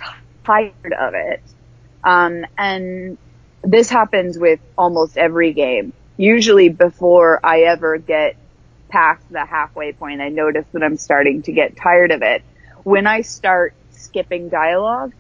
tired 0.45 0.93
of 0.99 1.15
it. 1.15 1.43
Um, 2.03 2.45
and 2.59 3.17
this 3.63 3.89
happens 3.89 4.39
with 4.39 4.61
almost 4.77 5.17
every 5.17 5.53
game. 5.53 5.93
Usually 6.17 6.69
before 6.69 7.41
I 7.43 7.63
ever 7.63 7.99
get 7.99 8.37
past 8.95 9.25
the 9.31 9.47
halfway 9.47 9.93
point, 9.93 10.23
I 10.23 10.31
notice 10.31 10.67
that 10.75 10.85
I'm 10.85 10.97
starting 10.99 11.43
to 11.45 11.53
get 11.53 11.77
tired 11.77 12.13
of 12.13 12.23
it. 12.23 12.45
When 12.85 13.07
I 13.07 13.23
start 13.23 13.75
skipping 13.91 14.51
dialogue, 14.51 15.13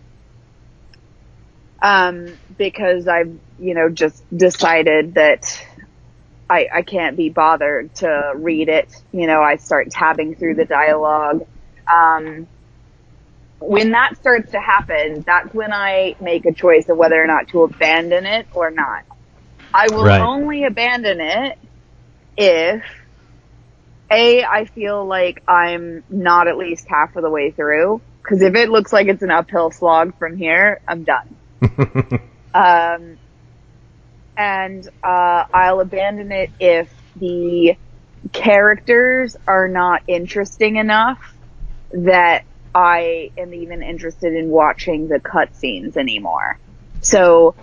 um, 1.83 2.39
because 2.57 3.09
I've, 3.09 3.39
you 3.59 3.75
know, 3.75 3.91
just 3.91 4.23
decided 4.37 5.15
that 5.15 5.45
I, 6.51 6.69
I 6.75 6.83
can't 6.83 7.17
be 7.17 7.31
bothered 7.31 7.95
to 7.97 8.33
read 8.37 8.69
it. 8.69 8.93
You 9.13 9.27
know, 9.27 9.43
I 9.43 9.57
start 9.57 9.91
tabbing 9.91 10.37
through 10.37 10.57
the 10.57 10.67
dialogue. 10.67 11.43
Um, 11.93 12.49
when 13.61 13.93
that 13.93 14.17
starts 14.19 14.53
to 14.53 14.61
happen, 14.61 15.25
that's 15.27 15.55
when 15.55 15.73
I 15.73 16.17
make 16.21 16.47
a 16.47 16.55
choice 16.55 16.89
of 16.89 16.97
whether 16.99 17.23
or 17.23 17.27
not 17.27 17.49
to 17.49 17.63
abandon 17.63 18.27
it 18.27 18.49
or 18.53 18.71
not. 18.71 19.05
I 19.75 19.89
will 19.91 20.13
Right. 20.13 20.21
only 20.21 20.65
abandon 20.65 21.21
it 21.21 21.59
if 22.37 22.85
A, 24.11 24.45
I 24.45 24.67
feel 24.67 25.05
like 25.05 25.43
I'm 25.49 26.05
not 26.09 26.49
at 26.49 26.57
least 26.57 26.87
half 26.89 27.17
of 27.17 27.23
the 27.23 27.31
way 27.31 27.51
through. 27.51 28.01
Cause 28.23 28.41
if 28.41 28.55
it 28.55 28.71
looks 28.71 28.93
like 28.93 29.09
it's 29.09 29.23
an 29.23 29.31
uphill 29.31 29.71
slog 29.71 30.19
from 30.19 30.37
here, 30.37 30.81
I'm 30.89 31.05
done. 31.05 31.37
Um, 32.55 33.19
and 34.37 34.89
uh, 35.03 35.45
I'll 35.53 35.81
abandon 35.81 36.31
it 36.31 36.51
if 36.61 36.89
the 37.17 37.77
characters 38.33 39.37
are 39.47 39.69
not 39.69 40.03
interesting 40.07 40.77
enough 40.77 41.35
that 41.91 42.45
I 42.75 43.33
am 43.37 43.53
even 43.55 43.83
interested 43.83 44.35
in 44.35 44.49
watching 44.49 45.09
the 45.09 45.19
cutscenes 45.19 45.97
anymore. 45.97 46.59
So 47.01 47.55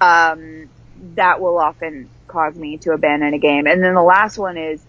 um, 0.00 0.68
that 1.14 1.40
will 1.40 1.58
often 1.58 2.08
cause 2.28 2.54
me 2.54 2.78
to 2.78 2.92
abandon 2.92 3.34
a 3.34 3.38
game. 3.38 3.66
And 3.66 3.82
then 3.82 3.94
the 3.94 4.02
last 4.02 4.38
one 4.38 4.56
is 4.56 4.80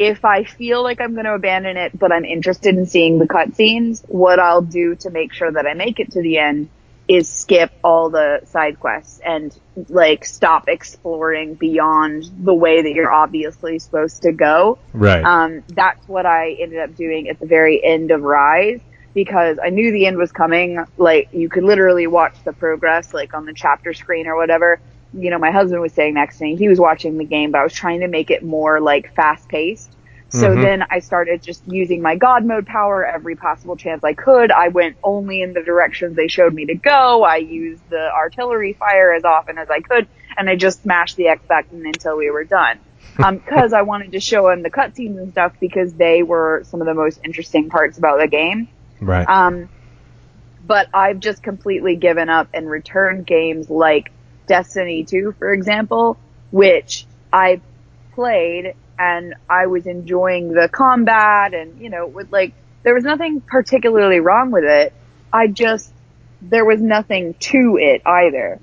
if 0.00 0.24
I 0.24 0.44
feel 0.44 0.82
like 0.82 0.98
I'm 0.98 1.12
going 1.12 1.26
to 1.26 1.34
abandon 1.34 1.76
it, 1.76 1.96
but 1.96 2.10
I'm 2.10 2.24
interested 2.24 2.74
in 2.74 2.86
seeing 2.86 3.18
the 3.18 3.28
cutscenes, 3.28 4.02
what 4.08 4.38
I'll 4.40 4.62
do 4.62 4.94
to 4.96 5.10
make 5.10 5.34
sure 5.34 5.52
that 5.52 5.66
I 5.66 5.74
make 5.74 6.00
it 6.00 6.12
to 6.12 6.22
the 6.22 6.38
end 6.38 6.70
is 7.06 7.28
skip 7.28 7.70
all 7.84 8.08
the 8.08 8.40
side 8.46 8.80
quests 8.80 9.20
and 9.22 9.54
like 9.90 10.24
stop 10.24 10.68
exploring 10.68 11.54
beyond 11.54 12.24
the 12.38 12.54
way 12.54 12.80
that 12.80 12.92
you're 12.92 13.12
obviously 13.12 13.78
supposed 13.78 14.22
to 14.22 14.32
go. 14.32 14.78
right. 14.94 15.22
Um, 15.22 15.62
that's 15.68 16.08
what 16.08 16.24
I 16.24 16.52
ended 16.52 16.78
up 16.78 16.96
doing 16.96 17.28
at 17.28 17.38
the 17.38 17.46
very 17.46 17.84
end 17.84 18.10
of 18.10 18.22
Ryse 18.22 18.80
because 19.12 19.58
I 19.62 19.68
knew 19.68 19.92
the 19.92 20.06
end 20.06 20.16
was 20.16 20.32
coming. 20.32 20.82
Like 20.96 21.28
you 21.32 21.50
could 21.50 21.64
literally 21.64 22.06
watch 22.06 22.36
the 22.42 22.54
progress 22.54 23.12
like 23.12 23.34
on 23.34 23.44
the 23.44 23.52
chapter 23.52 23.92
screen 23.92 24.26
or 24.26 24.36
whatever. 24.36 24.80
You 25.12 25.30
know, 25.30 25.38
my 25.38 25.50
husband 25.50 25.80
was 25.80 25.92
sitting 25.92 26.14
next 26.14 26.38
to 26.38 26.44
me. 26.44 26.56
He 26.56 26.68
was 26.68 26.78
watching 26.78 27.18
the 27.18 27.24
game, 27.24 27.50
but 27.50 27.58
I 27.58 27.64
was 27.64 27.72
trying 27.72 28.00
to 28.00 28.08
make 28.08 28.30
it 28.30 28.42
more 28.44 28.80
like 28.80 29.12
fast 29.14 29.48
paced. 29.48 29.96
So 30.28 30.50
Mhm. 30.50 30.62
then 30.62 30.84
I 30.88 31.00
started 31.00 31.42
just 31.42 31.66
using 31.66 32.02
my 32.02 32.14
God 32.14 32.44
mode 32.44 32.64
power 32.64 33.04
every 33.04 33.34
possible 33.34 33.76
chance 33.76 34.04
I 34.04 34.12
could. 34.12 34.52
I 34.52 34.68
went 34.68 34.96
only 35.02 35.42
in 35.42 35.52
the 35.54 35.62
directions 35.62 36.14
they 36.14 36.28
showed 36.28 36.54
me 36.54 36.66
to 36.66 36.74
go. 36.74 37.24
I 37.24 37.36
used 37.38 37.82
the 37.90 38.10
artillery 38.14 38.74
fire 38.74 39.12
as 39.12 39.24
often 39.24 39.58
as 39.58 39.68
I 39.68 39.80
could, 39.80 40.06
and 40.36 40.48
I 40.48 40.54
just 40.54 40.82
smashed 40.82 41.16
the 41.16 41.26
X 41.26 41.42
button 41.48 41.84
until 41.84 42.16
we 42.16 42.30
were 42.30 42.44
done. 42.44 42.78
Um, 43.22 43.40
cause 43.40 43.74
I 43.74 43.82
wanted 43.82 44.12
to 44.12 44.20
show 44.20 44.48
him 44.48 44.62
the 44.62 44.70
cutscenes 44.70 45.18
and 45.18 45.32
stuff 45.32 45.52
because 45.60 45.92
they 45.92 46.22
were 46.22 46.62
some 46.64 46.80
of 46.80 46.86
the 46.86 46.94
most 46.94 47.20
interesting 47.22 47.68
parts 47.68 47.98
about 47.98 48.18
the 48.18 48.28
game. 48.28 48.68
right. 49.00 49.28
Um, 49.28 49.68
but 50.66 50.88
I've 50.94 51.18
just 51.20 51.42
completely 51.42 51.96
given 51.96 52.30
up 52.30 52.48
and 52.54 52.70
returned 52.70 53.26
games 53.26 53.68
like 53.68 54.10
Destiny 54.50 55.04
2, 55.04 55.36
for 55.38 55.52
example, 55.52 56.18
which 56.50 57.06
I 57.32 57.60
played 58.14 58.74
and 58.98 59.34
I 59.48 59.66
was 59.66 59.86
enjoying 59.86 60.52
the 60.52 60.68
combat 60.68 61.54
and, 61.54 61.80
you 61.80 61.88
know, 61.88 62.08
with 62.08 62.32
like, 62.32 62.52
there 62.82 62.92
was 62.92 63.04
nothing 63.04 63.40
particularly 63.42 64.18
wrong 64.18 64.50
with 64.50 64.64
it. 64.64 64.92
I 65.32 65.46
just, 65.46 65.92
there 66.42 66.64
was 66.64 66.80
nothing 66.80 67.34
to 67.34 67.78
it 67.80 68.02
either. 68.04 68.58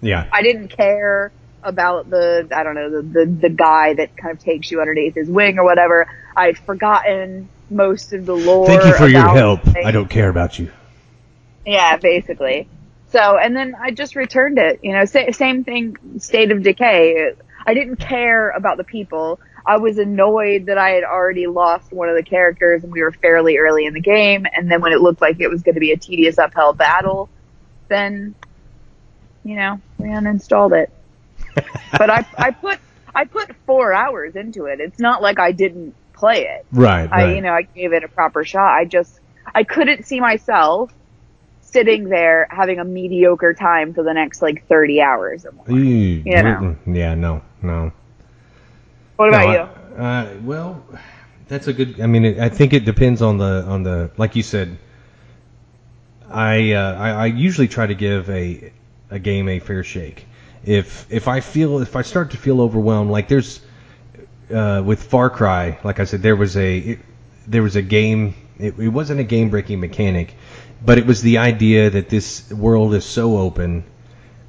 yeah. 0.00 0.26
I 0.32 0.42
didn't 0.42 0.68
care 0.68 1.30
about 1.62 2.10
the 2.10 2.48
I 2.50 2.64
don't 2.64 2.74
know 2.74 2.90
the, 2.90 3.02
the 3.02 3.24
the 3.42 3.48
guy 3.48 3.94
that 3.94 4.16
kind 4.16 4.36
of 4.36 4.42
takes 4.42 4.68
you 4.72 4.80
underneath 4.80 5.14
his 5.14 5.28
wing 5.28 5.58
or 5.60 5.64
whatever. 5.64 6.08
I'd 6.36 6.58
forgotten 6.58 7.48
most 7.70 8.12
of 8.12 8.26
the 8.26 8.34
lore. 8.34 8.66
Thank 8.66 8.84
you 8.84 8.94
for 8.94 9.06
your 9.06 9.28
help. 9.28 9.62
the 9.62 9.70
thing. 9.70 9.86
I 9.86 9.92
don't 9.92 10.10
care 10.10 10.28
about 10.28 10.58
you. 10.58 10.72
Yeah, 11.64 11.96
basically. 11.98 12.66
So, 13.12 13.36
and 13.38 13.54
then 13.54 13.74
I 13.80 13.90
just 13.90 14.16
returned 14.16 14.58
it. 14.58 14.80
You 14.82 14.92
know, 14.92 15.04
sa- 15.04 15.30
same 15.32 15.64
thing. 15.64 15.96
State 16.18 16.50
of 16.50 16.62
Decay. 16.62 17.32
I 17.64 17.74
didn't 17.74 17.96
care 17.96 18.50
about 18.50 18.78
the 18.78 18.84
people. 18.84 19.38
I 19.64 19.76
was 19.76 19.98
annoyed 19.98 20.66
that 20.66 20.78
I 20.78 20.90
had 20.90 21.04
already 21.04 21.46
lost 21.46 21.92
one 21.92 22.08
of 22.08 22.16
the 22.16 22.22
characters 22.22 22.82
and 22.82 22.92
we 22.92 23.02
were 23.02 23.12
fairly 23.12 23.58
early 23.58 23.84
in 23.84 23.94
the 23.94 24.00
game. 24.00 24.46
And 24.52 24.70
then 24.70 24.80
when 24.80 24.92
it 24.92 25.00
looked 25.00 25.20
like 25.20 25.40
it 25.40 25.48
was 25.48 25.62
going 25.62 25.74
to 25.74 25.80
be 25.80 25.92
a 25.92 25.96
tedious 25.96 26.38
uphill 26.38 26.72
battle, 26.72 27.28
then, 27.88 28.34
you 29.44 29.56
know, 29.56 29.80
we 29.98 30.08
uninstalled 30.08 30.72
it. 30.72 30.90
but 31.92 32.10
I, 32.10 32.26
I 32.36 32.50
put, 32.50 32.80
I 33.14 33.24
put 33.24 33.54
four 33.66 33.92
hours 33.92 34.34
into 34.34 34.64
it. 34.64 34.80
It's 34.80 34.98
not 34.98 35.22
like 35.22 35.38
I 35.38 35.52
didn't 35.52 35.94
play 36.14 36.46
it. 36.46 36.66
Right. 36.72 37.08
I, 37.12 37.24
right. 37.24 37.36
you 37.36 37.42
know, 37.42 37.52
I 37.52 37.62
gave 37.62 37.92
it 37.92 38.02
a 38.02 38.08
proper 38.08 38.44
shot. 38.44 38.72
I 38.72 38.84
just, 38.84 39.20
I 39.54 39.62
couldn't 39.62 40.06
see 40.06 40.18
myself 40.18 40.92
sitting 41.72 42.04
there 42.08 42.46
having 42.50 42.78
a 42.78 42.84
mediocre 42.84 43.54
time 43.54 43.94
for 43.94 44.02
the 44.02 44.12
next 44.12 44.42
like 44.42 44.66
30 44.68 45.00
hours. 45.00 45.46
or 45.46 45.52
more. 45.52 45.70
Ew, 45.70 45.76
you 45.84 46.22
know. 46.24 46.76
Yeah. 46.86 47.14
No. 47.14 47.42
No. 47.62 47.92
What 49.16 49.28
about 49.28 49.46
No, 49.46 49.52
you? 49.52 49.58
I- 49.58 49.68
uh, 50.02 50.34
well, 50.42 50.82
that's 51.48 51.68
a 51.68 51.72
good. 51.72 52.00
I 52.00 52.06
mean, 52.06 52.24
it, 52.24 52.38
I 52.38 52.48
think 52.48 52.72
it 52.72 52.84
depends 52.86 53.20
on 53.20 53.36
the 53.36 53.62
on 53.66 53.82
the 53.82 54.10
like 54.16 54.36
you 54.36 54.42
said. 54.42 54.78
I, 56.30 56.72
uh, 56.72 56.94
I 56.94 57.10
I 57.10 57.26
usually 57.26 57.68
try 57.68 57.86
to 57.86 57.94
give 57.94 58.30
a 58.30 58.72
a 59.10 59.18
game 59.18 59.48
a 59.50 59.58
fair 59.58 59.84
shake. 59.84 60.24
If 60.64 61.06
if 61.10 61.28
I 61.28 61.40
feel 61.40 61.80
if 61.80 61.94
I 61.94 62.02
start 62.02 62.30
to 62.30 62.38
feel 62.38 62.62
overwhelmed, 62.62 63.10
like 63.10 63.28
there's 63.28 63.60
uh, 64.52 64.82
with 64.84 65.02
Far 65.02 65.28
Cry, 65.28 65.78
like 65.84 66.00
I 66.00 66.04
said, 66.04 66.22
there 66.22 66.36
was 66.36 66.56
a 66.56 66.78
it, 66.78 66.98
there 67.46 67.62
was 67.62 67.76
a 67.76 67.82
game. 67.82 68.34
It, 68.58 68.78
it 68.78 68.88
wasn't 68.88 69.20
a 69.20 69.24
game 69.24 69.50
breaking 69.50 69.80
mechanic, 69.80 70.34
but 70.84 70.98
it 70.98 71.06
was 71.06 71.22
the 71.22 71.38
idea 71.38 71.90
that 71.90 72.08
this 72.08 72.50
world 72.50 72.94
is 72.94 73.04
so 73.04 73.38
open, 73.38 73.84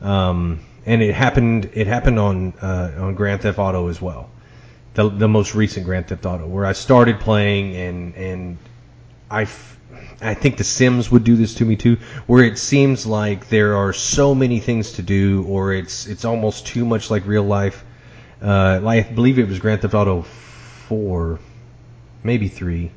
um, 0.02 0.60
and 0.86 1.02
it 1.02 1.14
happened. 1.14 1.70
It 1.74 1.88
happened 1.88 2.20
on 2.20 2.54
uh, 2.62 2.92
on 2.98 3.16
Grand 3.16 3.42
Theft 3.42 3.60
Auto 3.60 3.88
as 3.90 4.02
well, 4.02 4.30
the 4.94 5.10
the 5.10 5.28
most 5.28 5.56
recent 5.56 5.86
Grand 5.86 6.08
Theft 6.08 6.26
Auto, 6.26 6.48
where 6.48 6.66
I 6.66 6.74
started 6.74 7.20
playing 7.20 7.76
and 7.76 8.16
and 8.16 8.58
I. 9.30 9.44
f- 9.44 9.72
I 10.22 10.34
think 10.36 10.58
The 10.58 10.64
Sims 10.64 11.12
would 11.12 11.24
do 11.26 11.36
this 11.36 11.56
to 11.56 11.66
me 11.66 11.76
too, 11.76 11.98
where 12.28 12.44
it 12.44 12.58
seems 12.58 13.06
like 13.06 13.50
there 13.50 13.76
are 13.76 13.92
so 13.94 14.34
many 14.34 14.60
things 14.60 14.94
to 14.94 15.02
do, 15.02 15.44
or 15.48 15.74
it's 15.74 16.08
it's 16.08 16.24
almost 16.26 16.66
too 16.66 16.86
much 16.86 17.12
like 17.12 17.26
real 17.28 17.44
life. 17.44 17.84
Uh, 18.42 18.82
I 18.86 19.02
believe 19.02 19.38
it 19.38 19.48
was 19.48 19.60
Grand 19.60 19.82
Theft 19.82 19.94
Auto 19.94 20.22
four, 20.22 21.40
maybe 22.24 22.48
three. 22.48 22.92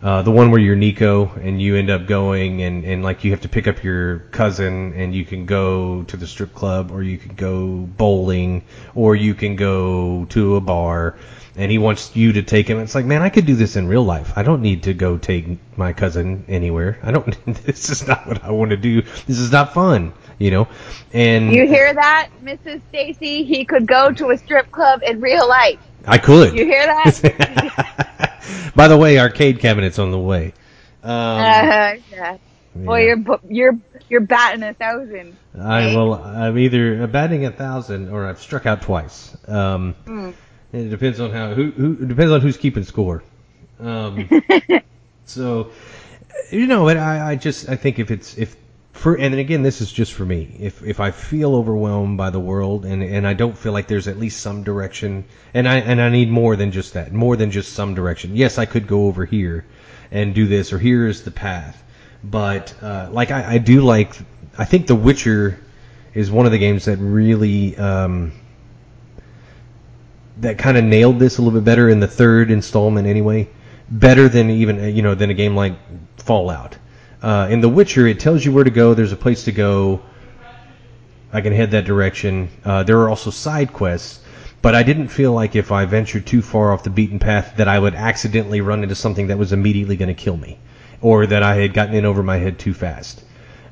Uh, 0.00 0.22
the 0.22 0.30
one 0.30 0.52
where 0.52 0.60
you're 0.60 0.76
Niko 0.76 1.36
and 1.44 1.60
you 1.60 1.74
end 1.74 1.90
up 1.90 2.06
going 2.06 2.62
and, 2.62 2.84
and 2.84 3.02
like 3.02 3.24
you 3.24 3.32
have 3.32 3.40
to 3.40 3.48
pick 3.48 3.66
up 3.66 3.82
your 3.82 4.20
cousin 4.30 4.92
and 4.94 5.12
you 5.12 5.24
can 5.24 5.44
go 5.44 6.04
to 6.04 6.16
the 6.16 6.26
strip 6.26 6.54
club 6.54 6.92
or 6.92 7.02
you 7.02 7.18
can 7.18 7.34
go 7.34 7.78
bowling 7.78 8.62
or 8.94 9.16
you 9.16 9.34
can 9.34 9.56
go 9.56 10.24
to 10.26 10.54
a 10.54 10.60
bar 10.60 11.16
and 11.56 11.72
he 11.72 11.78
wants 11.78 12.14
you 12.14 12.34
to 12.34 12.42
take 12.44 12.68
him. 12.68 12.78
It's 12.78 12.94
like, 12.94 13.04
man, 13.04 13.22
I 13.22 13.28
could 13.28 13.44
do 13.44 13.56
this 13.56 13.74
in 13.74 13.88
real 13.88 14.04
life. 14.04 14.32
I 14.36 14.44
don't 14.44 14.62
need 14.62 14.84
to 14.84 14.94
go 14.94 15.18
take 15.18 15.58
my 15.76 15.92
cousin 15.92 16.44
anywhere. 16.46 17.00
I 17.02 17.10
don't. 17.10 17.36
This 17.64 17.90
is 17.90 18.06
not 18.06 18.26
what 18.26 18.44
I 18.44 18.52
want 18.52 18.70
to 18.70 18.76
do. 18.76 19.02
This 19.02 19.40
is 19.40 19.50
not 19.50 19.74
fun, 19.74 20.12
you 20.38 20.52
know. 20.52 20.68
And 21.12 21.52
You 21.52 21.66
hear 21.66 21.92
that, 21.92 22.28
Mrs. 22.42 22.80
Stacy? 22.90 23.42
He 23.42 23.64
could 23.64 23.88
go 23.88 24.12
to 24.12 24.30
a 24.30 24.38
strip 24.38 24.70
club 24.70 25.02
in 25.02 25.20
real 25.20 25.48
life. 25.48 25.80
I 26.06 26.18
could. 26.18 26.56
You 26.56 26.64
hear 26.64 26.86
that? 26.86 28.14
By 28.74 28.88
the 28.88 28.96
way, 28.96 29.18
arcade 29.18 29.60
cabinet's 29.60 29.98
on 29.98 30.10
the 30.10 30.18
way. 30.18 30.52
Um, 31.02 31.12
uh, 31.12 31.42
yeah. 31.42 31.96
Yeah. 32.10 32.36
you're 32.74 33.40
you're 33.48 33.78
you're 34.08 34.20
batting 34.20 34.62
a 34.62 34.74
thousand. 34.74 35.36
I 35.58 35.94
will. 35.96 36.14
I'm 36.14 36.58
either 36.58 37.06
batting 37.06 37.44
a 37.44 37.50
thousand 37.50 38.10
or 38.10 38.26
I've 38.26 38.40
struck 38.40 38.66
out 38.66 38.82
twice. 38.82 39.36
Um, 39.48 39.94
Mm. 40.06 40.34
It 40.72 40.90
depends 40.90 41.18
on 41.18 41.30
how 41.30 41.54
who, 41.54 41.70
who 41.70 41.92
it 41.92 42.08
depends 42.08 42.30
on 42.30 42.40
who's 42.42 42.58
keeping 42.58 42.84
score. 42.84 43.22
Um, 43.80 44.28
so 45.24 45.70
you 46.50 46.66
know, 46.66 46.84
but 46.84 46.98
I, 46.98 47.32
I 47.32 47.36
just 47.36 47.68
I 47.70 47.76
think 47.76 47.98
if 47.98 48.10
it's 48.10 48.36
if 48.36 48.54
for 48.98 49.14
and 49.14 49.34
again 49.34 49.62
this 49.62 49.80
is 49.80 49.92
just 49.92 50.12
for 50.12 50.24
me. 50.24 50.56
If 50.58 50.82
if 50.82 50.98
I 50.98 51.12
feel 51.12 51.54
overwhelmed 51.54 52.18
by 52.18 52.30
the 52.30 52.40
world 52.40 52.84
and 52.84 53.02
and 53.02 53.26
I 53.26 53.34
don't 53.34 53.56
feel 53.56 53.72
like 53.72 53.86
there's 53.86 54.08
at 54.08 54.18
least 54.18 54.40
some 54.40 54.64
direction 54.64 55.24
and 55.54 55.68
I 55.68 55.76
and 55.76 56.00
I 56.00 56.08
need 56.08 56.30
more 56.30 56.56
than 56.56 56.72
just 56.72 56.94
that, 56.94 57.12
more 57.12 57.36
than 57.36 57.52
just 57.52 57.72
some 57.72 57.94
direction. 57.94 58.34
Yes, 58.36 58.58
I 58.58 58.66
could 58.66 58.88
go 58.88 59.06
over 59.06 59.24
here 59.24 59.64
and 60.10 60.34
do 60.34 60.46
this 60.46 60.72
or 60.72 60.78
here 60.78 61.06
is 61.06 61.22
the 61.22 61.30
path. 61.30 61.82
But 62.24 62.74
uh, 62.82 63.08
like 63.12 63.30
I, 63.30 63.54
I 63.54 63.58
do 63.58 63.82
like 63.82 64.14
I 64.58 64.64
think 64.64 64.88
The 64.88 64.96
Witcher 64.96 65.60
is 66.12 66.30
one 66.30 66.46
of 66.46 66.52
the 66.52 66.58
games 66.58 66.86
that 66.86 66.96
really 66.96 67.76
um, 67.76 68.32
that 70.38 70.58
kind 70.58 70.76
of 70.76 70.82
nailed 70.82 71.20
this 71.20 71.38
a 71.38 71.42
little 71.42 71.60
bit 71.60 71.64
better 71.64 71.88
in 71.88 72.00
the 72.00 72.08
third 72.08 72.50
installment 72.50 73.06
anyway. 73.06 73.48
Better 73.88 74.28
than 74.28 74.50
even 74.50 74.96
you 74.96 75.02
know 75.02 75.14
than 75.14 75.30
a 75.30 75.34
game 75.34 75.54
like 75.54 75.74
Fallout. 76.16 76.76
Uh, 77.22 77.48
in 77.50 77.60
The 77.60 77.68
Witcher, 77.68 78.06
it 78.06 78.20
tells 78.20 78.44
you 78.44 78.52
where 78.52 78.64
to 78.64 78.70
go. 78.70 78.94
There's 78.94 79.12
a 79.12 79.16
place 79.16 79.44
to 79.44 79.52
go. 79.52 80.00
I 81.32 81.40
can 81.40 81.52
head 81.52 81.72
that 81.72 81.84
direction. 81.84 82.48
Uh, 82.64 82.84
there 82.84 83.00
are 83.00 83.08
also 83.08 83.30
side 83.30 83.72
quests, 83.72 84.20
but 84.62 84.74
I 84.74 84.82
didn't 84.82 85.08
feel 85.08 85.32
like 85.32 85.56
if 85.56 85.72
I 85.72 85.84
ventured 85.84 86.26
too 86.26 86.42
far 86.42 86.72
off 86.72 86.84
the 86.84 86.90
beaten 86.90 87.18
path 87.18 87.54
that 87.56 87.68
I 87.68 87.78
would 87.78 87.94
accidentally 87.94 88.60
run 88.60 88.82
into 88.82 88.94
something 88.94 89.26
that 89.26 89.38
was 89.38 89.52
immediately 89.52 89.96
going 89.96 90.08
to 90.08 90.14
kill 90.14 90.36
me, 90.36 90.58
or 91.00 91.26
that 91.26 91.42
I 91.42 91.56
had 91.56 91.74
gotten 91.74 91.94
in 91.94 92.04
over 92.04 92.22
my 92.22 92.36
head 92.38 92.58
too 92.58 92.72
fast. 92.72 93.22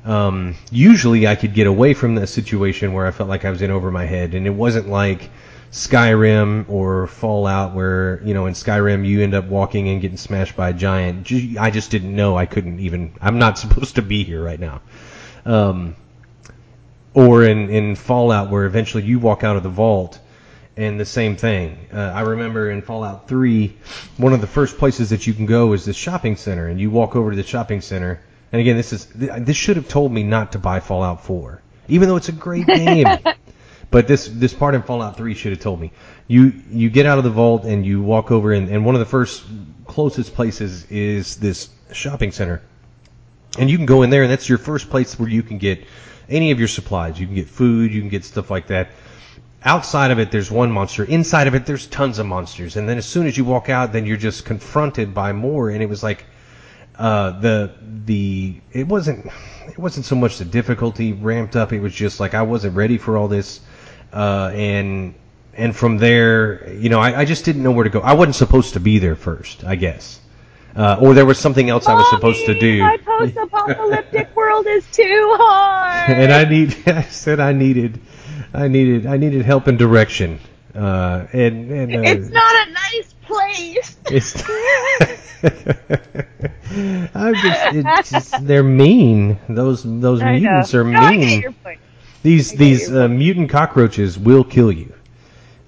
Um, 0.05 0.55
usually, 0.69 1.27
I 1.27 1.35
could 1.35 1.53
get 1.53 1.67
away 1.67 1.93
from 1.93 2.15
that 2.15 2.27
situation 2.27 2.93
where 2.93 3.07
I 3.07 3.11
felt 3.11 3.29
like 3.29 3.43
I 3.43 3.49
was 3.49 3.61
in 3.61 3.71
over 3.71 3.91
my 3.91 4.05
head, 4.05 4.33
and 4.33 4.45
it 4.45 4.53
wasn't 4.53 4.87
like 4.87 5.29
Skyrim 5.77 6.67
or 6.69 7.05
Fallout, 7.05 7.75
where 7.75 8.21
you 8.23 8.33
know 8.33 8.47
in 8.47 8.53
Skyrim 8.53 9.05
you 9.07 9.21
end 9.21 9.35
up 9.35 9.45
walking 9.45 9.87
and 9.89 10.01
getting 10.01 10.17
smashed 10.17 10.55
by 10.55 10.69
a 10.69 10.73
giant. 10.73 11.31
I 11.59 11.69
just 11.69 11.91
didn't 11.91 12.15
know 12.15 12.35
I 12.35 12.47
couldn't 12.47 12.79
even. 12.79 13.13
I'm 13.21 13.37
not 13.37 13.57
supposed 13.63 13.95
to 13.95 14.01
be 14.01 14.23
here 14.23 14.43
right 14.43 14.59
now. 14.59 14.81
Um, 15.45 15.95
or 17.13 17.43
in 17.43 17.69
in 17.69 17.95
Fallout, 17.95 18.49
where 18.49 18.65
eventually 18.65 19.03
you 19.03 19.19
walk 19.19 19.43
out 19.43 19.55
of 19.55 19.63
the 19.63 19.69
vault, 19.69 20.19
and 20.75 20.99
the 20.99 21.05
same 21.05 21.35
thing. 21.35 21.77
Uh, 21.93 21.97
I 21.99 22.21
remember 22.21 22.71
in 22.71 22.81
Fallout 22.81 23.27
3, 23.27 23.75
one 24.17 24.33
of 24.33 24.41
the 24.41 24.47
first 24.47 24.79
places 24.79 25.11
that 25.11 25.27
you 25.27 25.33
can 25.33 25.45
go 25.45 25.73
is 25.73 25.85
the 25.85 25.93
shopping 25.93 26.37
center, 26.37 26.67
and 26.67 26.79
you 26.79 26.89
walk 26.89 27.15
over 27.15 27.29
to 27.29 27.37
the 27.37 27.43
shopping 27.43 27.81
center. 27.81 28.19
And 28.51 28.59
again, 28.59 28.77
this 28.77 28.93
is 28.93 29.05
this 29.05 29.55
should 29.55 29.75
have 29.75 29.87
told 29.87 30.11
me 30.11 30.23
not 30.23 30.53
to 30.53 30.59
buy 30.59 30.79
Fallout 30.79 31.23
4, 31.23 31.61
even 31.87 32.09
though 32.09 32.15
it's 32.15 32.29
a 32.29 32.33
great 32.33 32.65
game. 32.79 33.05
But 33.89 34.07
this 34.07 34.27
this 34.27 34.53
part 34.53 34.75
in 34.75 34.81
Fallout 34.81 35.15
3 35.15 35.33
should 35.33 35.51
have 35.51 35.61
told 35.61 35.79
me. 35.79 35.91
You 36.27 36.53
you 36.69 36.89
get 36.89 37.05
out 37.05 37.17
of 37.17 37.23
the 37.23 37.29
vault 37.29 37.63
and 37.63 37.85
you 37.85 38.01
walk 38.01 38.31
over 38.31 38.51
and, 38.51 38.69
and 38.69 38.85
one 38.85 38.95
of 38.95 38.99
the 38.99 39.05
first 39.05 39.43
closest 39.85 40.33
places 40.33 40.85
is 40.91 41.37
this 41.37 41.69
shopping 41.93 42.31
center. 42.31 42.61
And 43.57 43.69
you 43.69 43.77
can 43.77 43.85
go 43.85 44.03
in 44.03 44.09
there 44.09 44.23
and 44.23 44.31
that's 44.31 44.49
your 44.49 44.57
first 44.57 44.89
place 44.89 45.17
where 45.17 45.29
you 45.29 45.41
can 45.41 45.57
get 45.57 45.85
any 46.29 46.51
of 46.51 46.59
your 46.59 46.67
supplies. 46.67 47.19
You 47.19 47.25
can 47.25 47.35
get 47.35 47.47
food, 47.47 47.93
you 47.93 48.01
can 48.01 48.09
get 48.09 48.25
stuff 48.25 48.51
like 48.51 48.67
that. 48.67 48.89
Outside 49.63 50.11
of 50.11 50.19
it 50.19 50.31
there's 50.31 50.51
one 50.51 50.71
monster. 50.71 51.05
Inside 51.05 51.47
of 51.47 51.55
it 51.55 51.65
there's 51.65 51.87
tons 51.87 52.19
of 52.19 52.25
monsters. 52.25 52.75
And 52.75 52.89
then 52.89 52.97
as 52.97 53.05
soon 53.05 53.25
as 53.25 53.37
you 53.37 53.45
walk 53.45 53.69
out 53.69 53.93
then 53.93 54.05
you're 54.05 54.17
just 54.17 54.43
confronted 54.43 55.13
by 55.13 55.31
more 55.31 55.69
and 55.69 55.81
it 55.81 55.87
was 55.87 56.03
like 56.03 56.25
uh, 56.97 57.39
the 57.39 57.71
the 58.05 58.59
it 58.73 58.87
wasn't 58.87 59.25
it 59.67 59.77
wasn't 59.77 60.05
so 60.05 60.15
much 60.15 60.37
the 60.37 60.45
difficulty 60.45 61.13
ramped 61.13 61.55
up. 61.55 61.71
It 61.71 61.79
was 61.79 61.93
just 61.93 62.19
like 62.19 62.33
I 62.33 62.41
wasn't 62.41 62.75
ready 62.75 62.97
for 62.97 63.17
all 63.17 63.27
this, 63.27 63.59
uh, 64.17 64.51
and 64.55 65.13
and 65.53 65.75
from 65.75 65.97
there, 65.97 66.71
you 66.73 66.89
know, 66.89 66.99
I, 66.99 67.21
I 67.21 67.25
just 67.25 67.45
didn't 67.45 67.63
know 67.63 67.71
where 67.71 67.83
to 67.83 67.89
go. 67.89 67.99
I 68.01 68.13
wasn't 68.13 68.35
supposed 68.35 68.73
to 68.73 68.79
be 68.79 68.99
there 68.99 69.15
first, 69.15 69.63
I 69.63 69.75
guess, 69.75 70.19
uh, 70.75 70.97
or 71.01 71.13
there 71.13 71.25
was 71.25 71.39
something 71.39 71.69
else 71.69 71.87
I 71.87 71.93
was 71.93 72.09
supposed 72.09 72.45
to 72.47 72.59
do. 72.59 72.79
My 72.79 72.97
post-apocalyptic 72.97 74.35
world 74.39 74.65
is 74.67 74.85
too 74.91 75.35
hard. 75.39 76.09
and 76.09 76.33
I 76.33 76.45
need 76.45 76.75
I 76.87 77.03
said 77.03 77.39
I 77.39 77.53
needed 77.53 77.99
I 78.53 78.67
needed 78.67 79.05
I 79.05 79.17
needed 79.17 79.43
help 79.45 79.67
and 79.67 79.77
direction. 79.77 80.39
Uh, 80.73 81.25
and 81.33 81.71
and 81.71 81.95
uh, 81.95 82.01
it's 82.03 82.29
not 82.29 82.67
a 82.67 82.71
nice 82.71 83.13
place. 83.23 83.97
It's 84.09 84.35
I'm 87.15 87.33
just, 87.35 87.75
it's 87.75 88.11
just 88.11 88.45
they're 88.47 88.63
mean. 88.63 89.39
Those 89.49 89.83
those 89.83 90.21
I 90.21 90.25
know. 90.25 90.31
mutants 90.39 90.73
are 90.75 90.83
No, 90.83 91.09
mean. 91.09 91.55
These 92.23 92.51
these 92.53 92.91
uh, 92.91 93.07
mutant 93.07 93.49
cockroaches 93.49 94.17
will 94.17 94.43
kill 94.43 94.71
you. 94.71 94.93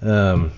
Um, 0.02 0.52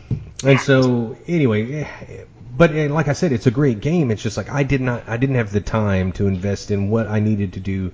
and 0.44 0.60
so 0.60 1.16
anyway, 1.26 1.84
eh, 1.84 2.24
but 2.56 2.74
eh, 2.74 2.88
like 2.88 3.08
I 3.08 3.12
said, 3.12 3.32
it's 3.32 3.46
a 3.46 3.50
great 3.50 3.80
game. 3.80 4.10
It's 4.10 4.22
just 4.22 4.36
like 4.36 4.50
I 4.50 4.62
did 4.62 4.80
not 4.80 5.08
I 5.08 5.16
didn't 5.16 5.36
have 5.36 5.52
the 5.52 5.60
time 5.60 6.12
to 6.12 6.26
invest 6.26 6.70
in 6.70 6.90
what 6.90 7.06
I 7.06 7.20
needed 7.20 7.54
to 7.54 7.60
do 7.60 7.92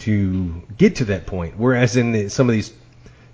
to 0.00 0.62
get 0.76 0.96
to 0.96 1.06
that 1.06 1.26
point. 1.26 1.54
Whereas 1.56 1.96
in 1.96 2.12
the, 2.12 2.28
some 2.28 2.48
of 2.48 2.52
these 2.52 2.72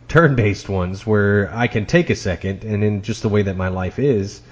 turn-based 0.09 0.69
ones, 0.69 1.07
where 1.07 1.51
I 1.55 1.67
can 1.67 1.87
take 1.87 2.11
a 2.11 2.15
second, 2.15 2.65
and 2.65 2.85
in 2.85 3.03
just 3.03 3.23
the 3.23 3.29
way 3.29 3.43
that 3.43 3.57
my 3.57 3.69
life 3.69 3.99
is, 3.99 4.43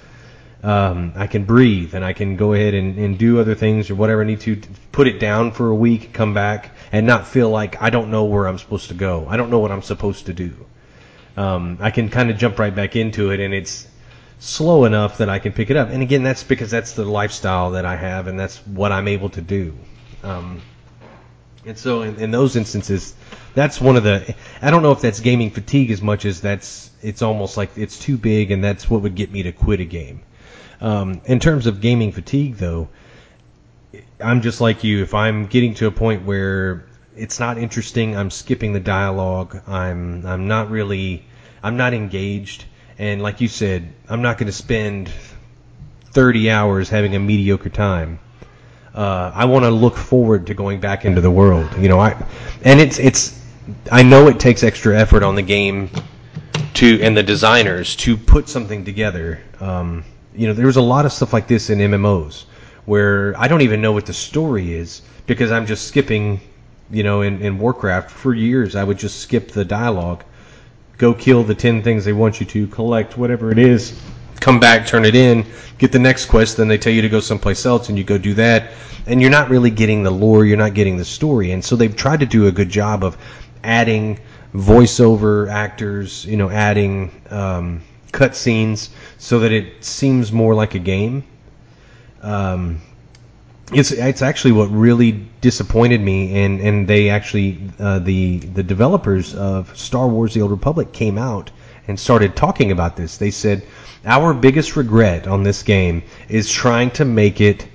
um, 0.63 1.13
I 1.15 1.27
can 1.27 1.43
breathe 1.43 1.93
and 1.93 2.03
I 2.05 2.13
can 2.13 2.37
go 2.37 2.53
ahead 2.53 2.73
and, 2.73 2.97
and 2.97 3.17
do 3.17 3.39
other 3.39 3.53
things 3.53 3.89
or 3.89 3.95
whatever 3.95 4.21
I 4.21 4.25
need 4.25 4.39
to, 4.41 4.55
to 4.55 4.69
put 4.91 5.07
it 5.07 5.19
down 5.19 5.51
for 5.51 5.69
a 5.69 5.75
week, 5.75 6.13
come 6.13 6.33
back, 6.33 6.71
and 6.93 7.07
not 7.07 7.27
feel 7.27 7.49
like 7.49 7.81
I 7.81 7.89
don't 7.89 8.11
know 8.11 8.25
where 8.25 8.47
I'm 8.47 8.59
supposed 8.59 8.89
to 8.89 8.93
go. 8.93 9.25
I 9.27 9.35
don't 9.35 9.49
know 9.49 9.59
what 9.59 9.71
I'm 9.71 9.81
supposed 9.81 10.27
to 10.27 10.33
do. 10.33 10.53
Um, 11.35 11.79
I 11.81 11.89
can 11.89 12.09
kind 12.09 12.29
of 12.29 12.37
jump 12.37 12.59
right 12.59 12.73
back 12.73 12.95
into 12.95 13.31
it, 13.31 13.39
and 13.39 13.51
it's 13.51 13.87
slow 14.37 14.85
enough 14.85 15.17
that 15.17 15.27
I 15.27 15.39
can 15.39 15.53
pick 15.53 15.71
it 15.71 15.75
up. 15.75 15.89
And 15.89 16.03
again, 16.03 16.21
that's 16.21 16.43
because 16.43 16.69
that's 16.69 16.93
the 16.93 17.03
lifestyle 17.03 17.71
that 17.71 17.85
I 17.85 17.95
have, 17.95 18.27
and 18.27 18.39
that's 18.39 18.57
what 18.67 18.91
I'm 18.91 19.07
able 19.07 19.29
to 19.29 19.41
do. 19.41 19.75
Um, 20.21 20.61
and 21.65 21.75
so, 21.75 22.03
in, 22.03 22.17
in 22.19 22.29
those 22.29 22.55
instances, 22.55 23.15
that's 23.55 23.81
one 23.81 23.97
of 23.97 24.03
the. 24.03 24.35
I 24.61 24.69
don't 24.69 24.83
know 24.83 24.91
if 24.91 25.01
that's 25.01 25.19
gaming 25.19 25.49
fatigue 25.49 25.89
as 25.89 26.01
much 26.01 26.25
as 26.25 26.41
that's. 26.41 26.91
It's 27.01 27.23
almost 27.23 27.57
like 27.57 27.71
it's 27.75 27.97
too 27.97 28.17
big, 28.17 28.51
and 28.51 28.63
that's 28.63 28.87
what 28.87 29.01
would 29.01 29.15
get 29.15 29.31
me 29.31 29.43
to 29.43 29.51
quit 29.51 29.79
a 29.79 29.85
game. 29.85 30.21
Um, 30.79 31.21
in 31.25 31.39
terms 31.39 31.65
of 31.65 31.81
gaming 31.81 32.11
fatigue, 32.11 32.57
though, 32.57 32.89
I'm 34.19 34.41
just 34.41 34.61
like 34.61 34.83
you. 34.83 35.03
If 35.03 35.13
I'm 35.13 35.47
getting 35.47 35.73
to 35.75 35.87
a 35.87 35.91
point 35.91 36.23
where 36.25 36.85
it's 37.15 37.39
not 37.39 37.57
interesting, 37.57 38.15
I'm 38.15 38.31
skipping 38.31 38.73
the 38.73 38.79
dialogue. 38.79 39.61
I'm 39.67 40.25
I'm 40.25 40.47
not 40.47 40.69
really 40.69 41.25
I'm 41.61 41.77
not 41.77 41.93
engaged. 41.93 42.65
And 42.97 43.21
like 43.21 43.41
you 43.41 43.47
said, 43.47 43.93
I'm 44.07 44.21
not 44.21 44.37
going 44.37 44.47
to 44.47 44.53
spend 44.53 45.09
30 46.11 46.51
hours 46.51 46.89
having 46.89 47.15
a 47.15 47.19
mediocre 47.19 47.69
time. 47.69 48.19
Uh, 48.93 49.31
I 49.33 49.45
want 49.45 49.65
to 49.65 49.71
look 49.71 49.97
forward 49.97 50.47
to 50.47 50.53
going 50.53 50.79
back 50.79 51.05
into 51.05 51.21
the 51.21 51.31
world. 51.31 51.67
You 51.77 51.89
know, 51.89 51.99
I 51.99 52.23
and 52.63 52.79
it's 52.79 52.99
it's 52.99 53.39
I 53.91 54.03
know 54.03 54.27
it 54.27 54.39
takes 54.39 54.63
extra 54.63 54.97
effort 54.97 55.23
on 55.23 55.35
the 55.35 55.41
game 55.41 55.89
to 56.75 57.01
and 57.01 57.17
the 57.17 57.23
designers 57.23 57.95
to 57.97 58.15
put 58.15 58.49
something 58.49 58.85
together. 58.85 59.41
Um, 59.59 60.03
you 60.35 60.47
know, 60.47 60.53
there's 60.53 60.77
a 60.77 60.81
lot 60.81 61.05
of 61.05 61.13
stuff 61.13 61.33
like 61.33 61.47
this 61.47 61.69
in 61.69 61.79
MMOs 61.79 62.45
where 62.85 63.33
I 63.39 63.47
don't 63.47 63.61
even 63.61 63.81
know 63.81 63.91
what 63.91 64.05
the 64.05 64.13
story 64.13 64.73
is 64.73 65.01
because 65.25 65.51
I'm 65.51 65.65
just 65.65 65.87
skipping. 65.87 66.41
You 66.91 67.01
know, 67.01 67.21
in, 67.21 67.41
in 67.41 67.57
Warcraft 67.57 68.11
for 68.11 68.35
years, 68.35 68.75
I 68.75 68.83
would 68.83 68.99
just 68.99 69.21
skip 69.21 69.51
the 69.51 69.65
dialogue, 69.65 70.23
go 70.97 71.13
kill 71.13 71.43
the 71.43 71.55
ten 71.55 71.81
things 71.81 72.05
they 72.05 72.13
want 72.13 72.39
you 72.39 72.45
to, 72.47 72.67
collect 72.67 73.17
whatever 73.17 73.51
it 73.51 73.57
is, 73.57 73.99
come 74.39 74.59
back, 74.59 74.85
turn 74.85 75.05
it 75.05 75.15
in, 75.15 75.45
get 75.79 75.91
the 75.91 75.97
next 75.97 76.25
quest, 76.25 76.57
then 76.57 76.67
they 76.67 76.77
tell 76.77 76.93
you 76.93 77.01
to 77.01 77.09
go 77.09 77.19
someplace 77.19 77.65
else, 77.65 77.89
and 77.89 77.97
you 77.97 78.03
go 78.03 78.17
do 78.17 78.33
that, 78.35 78.73
and 79.07 79.21
you're 79.21 79.31
not 79.31 79.49
really 79.49 79.71
getting 79.71 80.03
the 80.03 80.11
lore, 80.11 80.45
you're 80.45 80.57
not 80.57 80.75
getting 80.75 80.97
the 80.97 81.05
story, 81.05 81.51
and 81.51 81.63
so 81.63 81.75
they've 81.75 81.95
tried 81.95 82.19
to 82.19 82.25
do 82.25 82.47
a 82.47 82.51
good 82.51 82.69
job 82.69 83.03
of 83.03 83.17
adding 83.63 84.19
voiceover 84.53 85.49
actors, 85.49 86.25
you 86.25 86.37
know, 86.37 86.49
adding 86.49 87.09
um, 87.31 87.81
cutscenes 88.11 88.89
so 89.17 89.39
that 89.39 89.51
it 89.51 89.83
seems 89.83 90.31
more 90.31 90.53
like 90.53 90.75
a 90.75 90.79
game. 90.79 91.23
Um, 92.23 92.81
it's 93.71 93.91
it's 93.91 94.21
actually 94.21 94.53
what 94.53 94.69
really 94.71 95.11
disappointed 95.41 96.01
me, 96.01 96.43
and 96.43 96.59
and 96.59 96.87
they 96.87 97.09
actually 97.09 97.59
uh, 97.79 97.99
the 97.99 98.39
the 98.39 98.63
developers 98.63 99.35
of 99.35 99.77
Star 99.77 100.07
Wars: 100.07 100.33
The 100.33 100.41
Old 100.41 100.51
Republic 100.51 100.91
came 100.91 101.17
out 101.17 101.51
and 101.87 101.99
started 101.99 102.35
talking 102.35 102.71
about 102.71 102.95
this. 102.95 103.17
They 103.17 103.31
said 103.31 103.65
our 104.05 104.33
biggest 104.33 104.75
regret 104.75 105.27
on 105.27 105.43
this 105.43 105.63
game 105.63 106.03
is 106.29 106.51
trying 106.51 106.91
to 106.91 107.05
make 107.05 107.41
it 107.41 107.67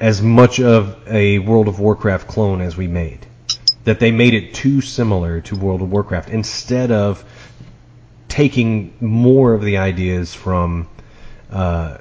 as 0.00 0.20
much 0.20 0.58
of 0.58 0.96
a 1.06 1.38
World 1.38 1.68
of 1.68 1.78
Warcraft 1.78 2.26
clone 2.26 2.60
as 2.60 2.76
we 2.76 2.88
made. 2.88 3.26
That 3.84 4.00
they 4.00 4.10
made 4.10 4.34
it 4.34 4.54
too 4.54 4.80
similar 4.80 5.40
to 5.42 5.56
World 5.56 5.82
of 5.82 5.90
Warcraft 5.90 6.28
instead 6.30 6.90
of 6.90 7.24
taking 8.28 8.94
more 9.00 9.54
of 9.54 9.62
the 9.62 9.76
ideas 9.76 10.34
from 10.34 10.88
uh, 11.50 11.98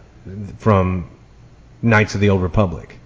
from 0.58 1.11
Knights 1.82 2.16
of 2.16 2.22
the 2.22 2.30
Old 2.30 2.42
Republic. 2.42 2.98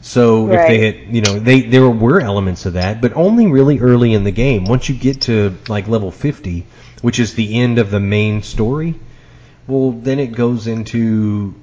So 0.00 0.46
right. 0.46 0.58
if 0.60 0.68
they 0.68 0.86
had, 0.86 1.14
you 1.14 1.22
know, 1.22 1.38
they 1.38 1.62
there 1.62 1.88
were 1.88 2.20
elements 2.20 2.66
of 2.66 2.74
that, 2.74 3.00
but 3.00 3.14
only 3.14 3.46
really 3.46 3.80
early 3.80 4.14
in 4.14 4.24
the 4.24 4.30
game. 4.30 4.64
Once 4.64 4.88
you 4.88 4.94
get 4.94 5.22
to 5.22 5.56
like 5.68 5.88
level 5.88 6.10
50, 6.10 6.66
which 7.02 7.18
is 7.18 7.34
the 7.34 7.60
end 7.60 7.78
of 7.78 7.90
the 7.90 8.00
main 8.00 8.42
story, 8.42 8.94
well, 9.66 9.92
then 9.92 10.18
it 10.18 10.32
goes 10.32 10.66
into 10.66 11.54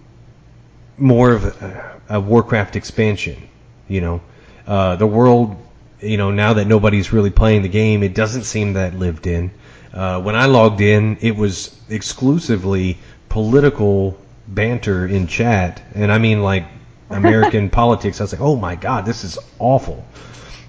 more 0.97 1.31
of 1.31 1.45
a, 1.45 1.99
a 2.09 2.19
Warcraft 2.19 2.75
expansion. 2.75 3.49
You 3.87 4.01
know, 4.01 4.21
uh, 4.67 4.95
the 4.97 5.07
world, 5.07 5.55
you 6.01 6.17
know, 6.17 6.31
now 6.31 6.53
that 6.53 6.67
nobody's 6.67 7.13
really 7.13 7.31
playing 7.31 7.61
the 7.61 7.69
game, 7.69 8.03
it 8.03 8.13
doesn't 8.13 8.43
seem 8.43 8.73
that 8.73 8.95
lived 8.95 9.27
in. 9.27 9.51
Uh, 9.93 10.21
when 10.21 10.35
I 10.35 10.47
logged 10.47 10.81
in, 10.81 11.17
it 11.21 11.37
was 11.37 11.73
exclusively 11.89 12.97
political 13.29 14.19
banter 14.47 15.05
in 15.05 15.27
chat, 15.27 15.81
and 15.93 16.11
I 16.11 16.17
mean 16.17 16.41
like 16.41 16.65
American 17.09 17.69
politics. 17.81 18.19
I 18.19 18.23
was 18.23 18.33
like, 18.33 18.41
oh 18.41 18.55
my 18.55 18.75
god, 18.75 19.05
this 19.05 19.23
is 19.23 19.37
awful. 19.59 20.05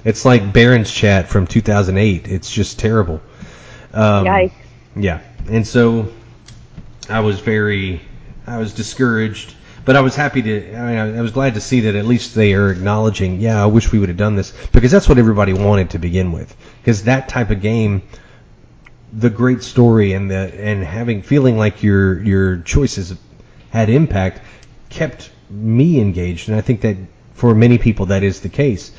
It's 0.04 0.24
like 0.24 0.52
Barrens 0.52 0.90
chat 0.90 1.28
from 1.28 1.46
2008. 1.46 2.28
It's 2.28 2.50
just 2.50 2.78
terrible. 2.78 3.20
Um, 3.92 4.24
Yikes. 4.24 4.52
Yeah, 4.94 5.20
and 5.50 5.66
so 5.66 6.12
I 7.08 7.20
was 7.20 7.40
very, 7.40 8.00
I 8.46 8.58
was 8.58 8.72
discouraged, 8.72 9.54
but 9.84 9.96
I 9.96 10.00
was 10.00 10.14
happy 10.14 10.42
to. 10.42 10.74
I 10.74 10.86
mean, 10.86 11.18
I 11.18 11.20
was 11.20 11.32
glad 11.32 11.54
to 11.54 11.60
see 11.60 11.80
that 11.80 11.94
at 11.94 12.06
least 12.06 12.34
they 12.34 12.54
are 12.54 12.70
acknowledging. 12.70 13.40
Yeah, 13.40 13.62
I 13.62 13.66
wish 13.66 13.92
we 13.92 13.98
would 13.98 14.08
have 14.08 14.18
done 14.18 14.36
this 14.36 14.52
because 14.72 14.90
that's 14.90 15.08
what 15.08 15.18
everybody 15.18 15.52
wanted 15.52 15.90
to 15.90 15.98
begin 15.98 16.32
with. 16.32 16.56
Because 16.80 17.04
that 17.04 17.28
type 17.28 17.50
of 17.50 17.60
game 17.60 18.02
the 19.12 19.30
great 19.30 19.62
story 19.62 20.12
and 20.12 20.30
the 20.30 20.52
and 20.60 20.84
having 20.84 21.22
feeling 21.22 21.56
like 21.56 21.82
your 21.82 22.20
your 22.22 22.58
choices 22.58 23.16
had 23.70 23.90
impact 23.90 24.40
kept 24.88 25.30
me 25.50 26.00
engaged, 26.00 26.48
and 26.48 26.56
I 26.56 26.60
think 26.60 26.80
that 26.80 26.96
for 27.34 27.54
many 27.54 27.78
people 27.78 28.06
that 28.06 28.22
is 28.22 28.40
the 28.40 28.48
case. 28.48 28.92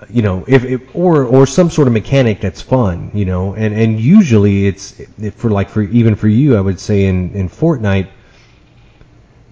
Uh, 0.00 0.06
you 0.08 0.22
know, 0.22 0.44
if, 0.46 0.64
if 0.64 0.94
or 0.94 1.24
or 1.24 1.46
some 1.46 1.70
sort 1.70 1.88
of 1.88 1.94
mechanic 1.94 2.40
that's 2.40 2.62
fun, 2.62 3.10
you 3.14 3.24
know, 3.24 3.54
and 3.54 3.74
and 3.74 4.00
usually 4.00 4.66
it's 4.66 5.00
for 5.36 5.50
like 5.50 5.68
for 5.68 5.82
even 5.82 6.14
for 6.14 6.28
you, 6.28 6.56
I 6.56 6.60
would 6.60 6.80
say 6.80 7.04
in 7.04 7.32
in 7.34 7.48
Fortnite, 7.48 8.08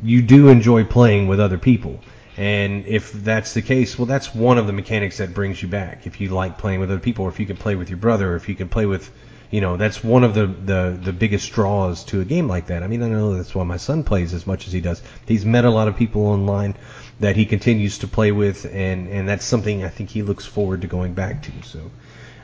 you 0.02 0.22
do 0.22 0.48
enjoy 0.48 0.84
playing 0.84 1.28
with 1.28 1.40
other 1.40 1.58
people. 1.58 2.00
And 2.36 2.86
if 2.86 3.12
that's 3.12 3.52
the 3.54 3.62
case, 3.62 3.98
well, 3.98 4.06
that's 4.06 4.32
one 4.32 4.58
of 4.58 4.68
the 4.68 4.72
mechanics 4.72 5.18
that 5.18 5.34
brings 5.34 5.60
you 5.60 5.66
back. 5.66 6.06
If 6.06 6.20
you 6.20 6.28
like 6.28 6.56
playing 6.56 6.78
with 6.78 6.88
other 6.88 7.00
people, 7.00 7.24
or 7.24 7.28
if 7.28 7.40
you 7.40 7.46
can 7.46 7.56
play 7.56 7.74
with 7.74 7.90
your 7.90 7.98
brother, 7.98 8.32
or 8.32 8.36
if 8.36 8.48
you 8.48 8.54
can 8.54 8.68
play 8.68 8.86
with 8.86 9.10
you 9.50 9.60
know 9.60 9.76
that's 9.76 10.04
one 10.04 10.24
of 10.24 10.34
the, 10.34 10.46
the 10.46 10.98
the 11.02 11.12
biggest 11.12 11.52
draws 11.52 12.04
to 12.04 12.20
a 12.20 12.24
game 12.24 12.48
like 12.48 12.66
that. 12.66 12.82
I 12.82 12.86
mean, 12.86 13.02
I 13.02 13.08
know 13.08 13.34
that's 13.34 13.54
why 13.54 13.64
my 13.64 13.78
son 13.78 14.04
plays 14.04 14.34
as 14.34 14.46
much 14.46 14.66
as 14.66 14.72
he 14.72 14.80
does. 14.80 15.02
He's 15.26 15.44
met 15.44 15.64
a 15.64 15.70
lot 15.70 15.88
of 15.88 15.96
people 15.96 16.26
online 16.26 16.74
that 17.20 17.34
he 17.36 17.46
continues 17.46 17.98
to 17.98 18.08
play 18.08 18.32
with, 18.32 18.66
and 18.66 19.08
and 19.08 19.28
that's 19.28 19.44
something 19.44 19.84
I 19.84 19.88
think 19.88 20.10
he 20.10 20.22
looks 20.22 20.44
forward 20.44 20.82
to 20.82 20.86
going 20.86 21.14
back 21.14 21.42
to. 21.44 21.52
So, 21.64 21.90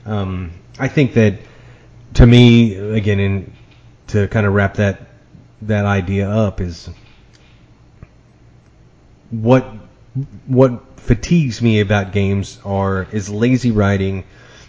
um, 0.07 0.53
I 0.79 0.89
think 0.89 1.15
that 1.15 1.35
to 2.15 2.27
me, 2.27 2.75
again, 2.75 3.21
in 3.21 3.53
to 4.09 4.29
kind 4.29 4.47
of 4.47 4.55
wrap 4.55 4.75
that 4.75 5.01
that 5.63 5.85
idea 5.85 6.29
up 6.29 6.61
is 6.61 6.89
what 9.31 9.67
what 10.47 10.81
fatigues 10.97 11.61
me 11.61 11.81
about 11.81 12.13
games 12.13 12.59
are 12.65 13.07
is 13.13 13.29
lazy 13.29 13.71
writing 13.71 14.25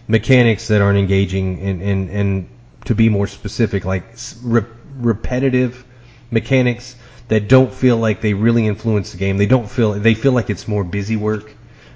mechanics 0.08 0.68
that 0.68 0.82
aren't 0.82 0.97
engaging 0.97 1.60
and, 1.60 1.82
and, 1.82 2.10
and 2.10 2.49
to 2.86 2.95
be 2.95 3.10
more 3.10 3.28
specific, 3.28 3.86
like 3.86 4.03
re- 4.43 4.66
repetitive 4.97 5.84
mechanics 6.32 6.95
that 7.28 7.47
don't 7.47 7.74
feel 7.74 7.97
like 7.97 8.22
they 8.22 8.34
really 8.34 8.68
influence 8.68 9.12
the 9.12 9.18
game. 9.18 9.38
They 9.38 9.47
don't 9.47 9.70
feel 9.70 9.93
they 9.93 10.14
feel 10.14 10.32
like 10.32 10.49
it's 10.49 10.68
more 10.68 10.84
busy 10.84 11.16
work. 11.16 11.51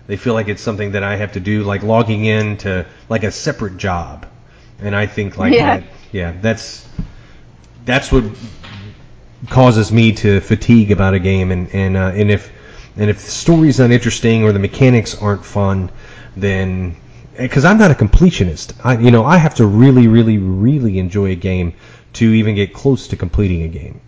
They 0.07 0.17
feel 0.17 0.33
like 0.33 0.47
it's 0.47 0.61
something 0.61 0.93
that 0.93 1.03
I 1.03 1.17
have 1.17 1.33
to 1.33 1.39
do, 1.39 1.63
like 1.63 1.83
logging 1.83 2.25
in 2.25 2.57
to 2.57 2.87
like 3.09 3.23
a 3.23 3.31
separate 3.31 3.77
job. 3.77 4.25
And 4.79 4.95
I 4.95 5.05
think 5.05 5.37
like 5.37 5.53
yeah. 5.53 5.77
that, 5.77 5.87
yeah, 6.11 6.33
that's 6.41 6.87
that's 7.85 8.11
what 8.11 8.23
causes 9.49 9.91
me 9.91 10.13
to 10.13 10.39
fatigue 10.41 10.91
about 10.91 11.13
a 11.13 11.19
game. 11.19 11.51
And 11.51 11.69
and 11.75 11.95
uh, 11.95 12.11
and 12.15 12.31
if 12.31 12.51
and 12.97 13.09
if 13.09 13.17
the 13.23 13.31
story's 13.31 13.79
uninteresting 13.79 14.43
or 14.43 14.51
the 14.51 14.59
mechanics 14.59 15.21
aren't 15.21 15.45
fun, 15.45 15.91
then 16.35 16.95
because 17.39 17.65
I'm 17.65 17.77
not 17.77 17.91
a 17.91 17.93
completionist. 17.93 18.73
I, 18.83 18.97
you 18.97 19.11
know, 19.11 19.25
I 19.25 19.37
have 19.37 19.55
to 19.55 19.65
really, 19.65 20.07
really, 20.07 20.37
really 20.37 20.99
enjoy 20.99 21.31
a 21.31 21.35
game 21.35 21.73
to 22.13 22.25
even 22.25 22.55
get 22.55 22.73
close 22.73 23.07
to 23.09 23.15
completing 23.15 23.63
a 23.63 23.67
game. 23.67 24.01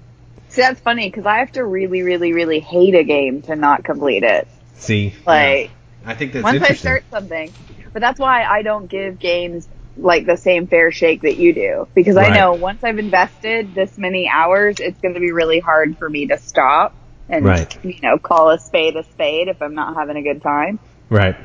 See, 0.49 0.61
that's 0.61 0.81
funny 0.81 1.09
because 1.09 1.25
I 1.25 1.37
have 1.37 1.51
to 1.53 1.63
really, 1.63 2.01
really, 2.01 2.33
really 2.33 2.59
hate 2.59 2.95
a 2.95 3.03
game 3.03 3.41
to 3.43 3.55
not 3.55 3.83
complete 3.83 4.23
it. 4.23 4.47
See, 4.75 5.13
like 5.25 5.69
yeah. 6.03 6.09
I 6.09 6.15
think 6.15 6.33
that's 6.33 6.43
once 6.43 6.61
I 6.61 6.73
start 6.73 7.05
something, 7.09 7.53
but 7.93 8.01
that's 8.01 8.19
why 8.19 8.43
I 8.43 8.61
don't 8.61 8.87
give 8.87 9.19
games 9.19 9.67
like 9.97 10.25
the 10.25 10.37
same 10.37 10.67
fair 10.67 10.91
shake 10.91 11.21
that 11.21 11.37
you 11.37 11.53
do 11.53 11.87
because 11.93 12.15
right. 12.15 12.31
I 12.31 12.35
know 12.35 12.53
once 12.53 12.83
I've 12.83 12.97
invested 12.97 13.75
this 13.75 13.97
many 13.97 14.27
hours, 14.27 14.79
it's 14.79 14.99
going 14.99 15.13
to 15.13 15.19
be 15.19 15.31
really 15.31 15.59
hard 15.59 15.97
for 15.97 16.09
me 16.09 16.27
to 16.27 16.37
stop 16.37 16.95
and 17.29 17.45
right. 17.45 17.77
you 17.83 17.99
know 18.01 18.17
call 18.17 18.49
a 18.49 18.59
spade 18.59 18.95
a 18.95 19.03
spade 19.03 19.47
if 19.47 19.61
I'm 19.61 19.75
not 19.75 19.95
having 19.95 20.17
a 20.17 20.21
good 20.21 20.41
time. 20.41 20.79
Right. 21.09 21.35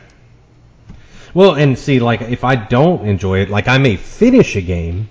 Well, 1.37 1.55
and 1.55 1.79
see, 1.79 2.01
like 2.01 2.23
if 2.23 2.45
I 2.45 2.57
don't 2.57 3.07
enjoy 3.07 3.41
it, 3.41 3.51
like 3.51 3.69
I 3.69 3.77
may 3.77 3.97
finish 3.97 4.57
a 4.57 4.63
game. 4.63 5.11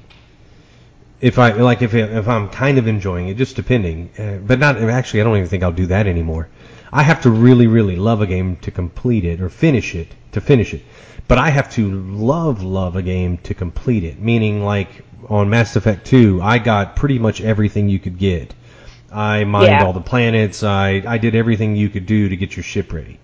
If 1.21 1.37
I 1.37 1.51
like, 1.51 1.83
if 1.83 1.93
if 1.93 2.27
I'm 2.27 2.49
kind 2.49 2.79
of 2.79 2.87
enjoying 2.87 3.27
it, 3.27 3.37
just 3.37 3.55
depending, 3.55 4.09
uh, 4.17 4.37
but 4.37 4.57
not 4.57 4.77
actually. 4.77 5.21
I 5.21 5.23
don't 5.23 5.37
even 5.37 5.47
think 5.47 5.61
I'll 5.61 5.71
do 5.71 5.85
that 5.85 6.07
anymore. 6.07 6.49
I 6.91 7.03
have 7.03 7.21
to 7.21 7.29
really, 7.29 7.67
really 7.67 7.95
love 7.95 8.21
a 8.21 8.25
game 8.25 8.55
to 8.63 8.71
complete 8.71 9.23
it 9.23 9.39
or 9.39 9.49
finish 9.49 9.93
it 9.93 10.07
to 10.31 10.41
finish 10.41 10.73
it. 10.73 10.81
But 11.27 11.37
I 11.37 11.51
have 11.51 11.71
to 11.73 11.91
love, 11.91 12.63
love 12.63 12.95
a 12.95 13.03
game 13.03 13.37
to 13.43 13.53
complete 13.53 14.03
it. 14.03 14.19
Meaning, 14.19 14.65
like 14.65 14.89
on 15.29 15.51
Mass 15.51 15.75
Effect 15.75 16.07
2, 16.07 16.41
I 16.41 16.57
got 16.57 16.95
pretty 16.95 17.19
much 17.19 17.39
everything 17.39 17.87
you 17.87 17.99
could 17.99 18.17
get. 18.17 18.55
I 19.11 19.43
mined 19.43 19.67
yeah. 19.67 19.85
all 19.85 19.93
the 19.93 20.01
planets. 20.01 20.63
I 20.63 21.03
I 21.05 21.19
did 21.19 21.35
everything 21.35 21.75
you 21.75 21.89
could 21.89 22.07
do 22.07 22.29
to 22.29 22.35
get 22.35 22.55
your 22.55 22.63
ship 22.63 22.91
ready. 22.91 23.19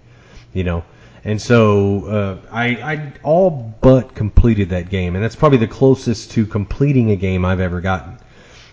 You 0.54 0.66
know, 0.66 0.84
and 1.24 1.42
so 1.42 2.06
uh, 2.06 2.38
I, 2.52 2.66
I 2.68 3.14
all 3.24 3.76
but 3.82 4.16
completed 4.16 4.70
that 4.70 4.90
game, 4.90 5.16
and 5.16 5.24
that's 5.24 5.36
probably 5.36 5.60
the 5.60 5.68
closest 5.68 6.32
to 6.32 6.46
completing 6.46 7.12
a 7.12 7.16
game 7.16 7.46
I've 7.46 7.60
ever 7.60 7.82
gotten. 7.82 8.18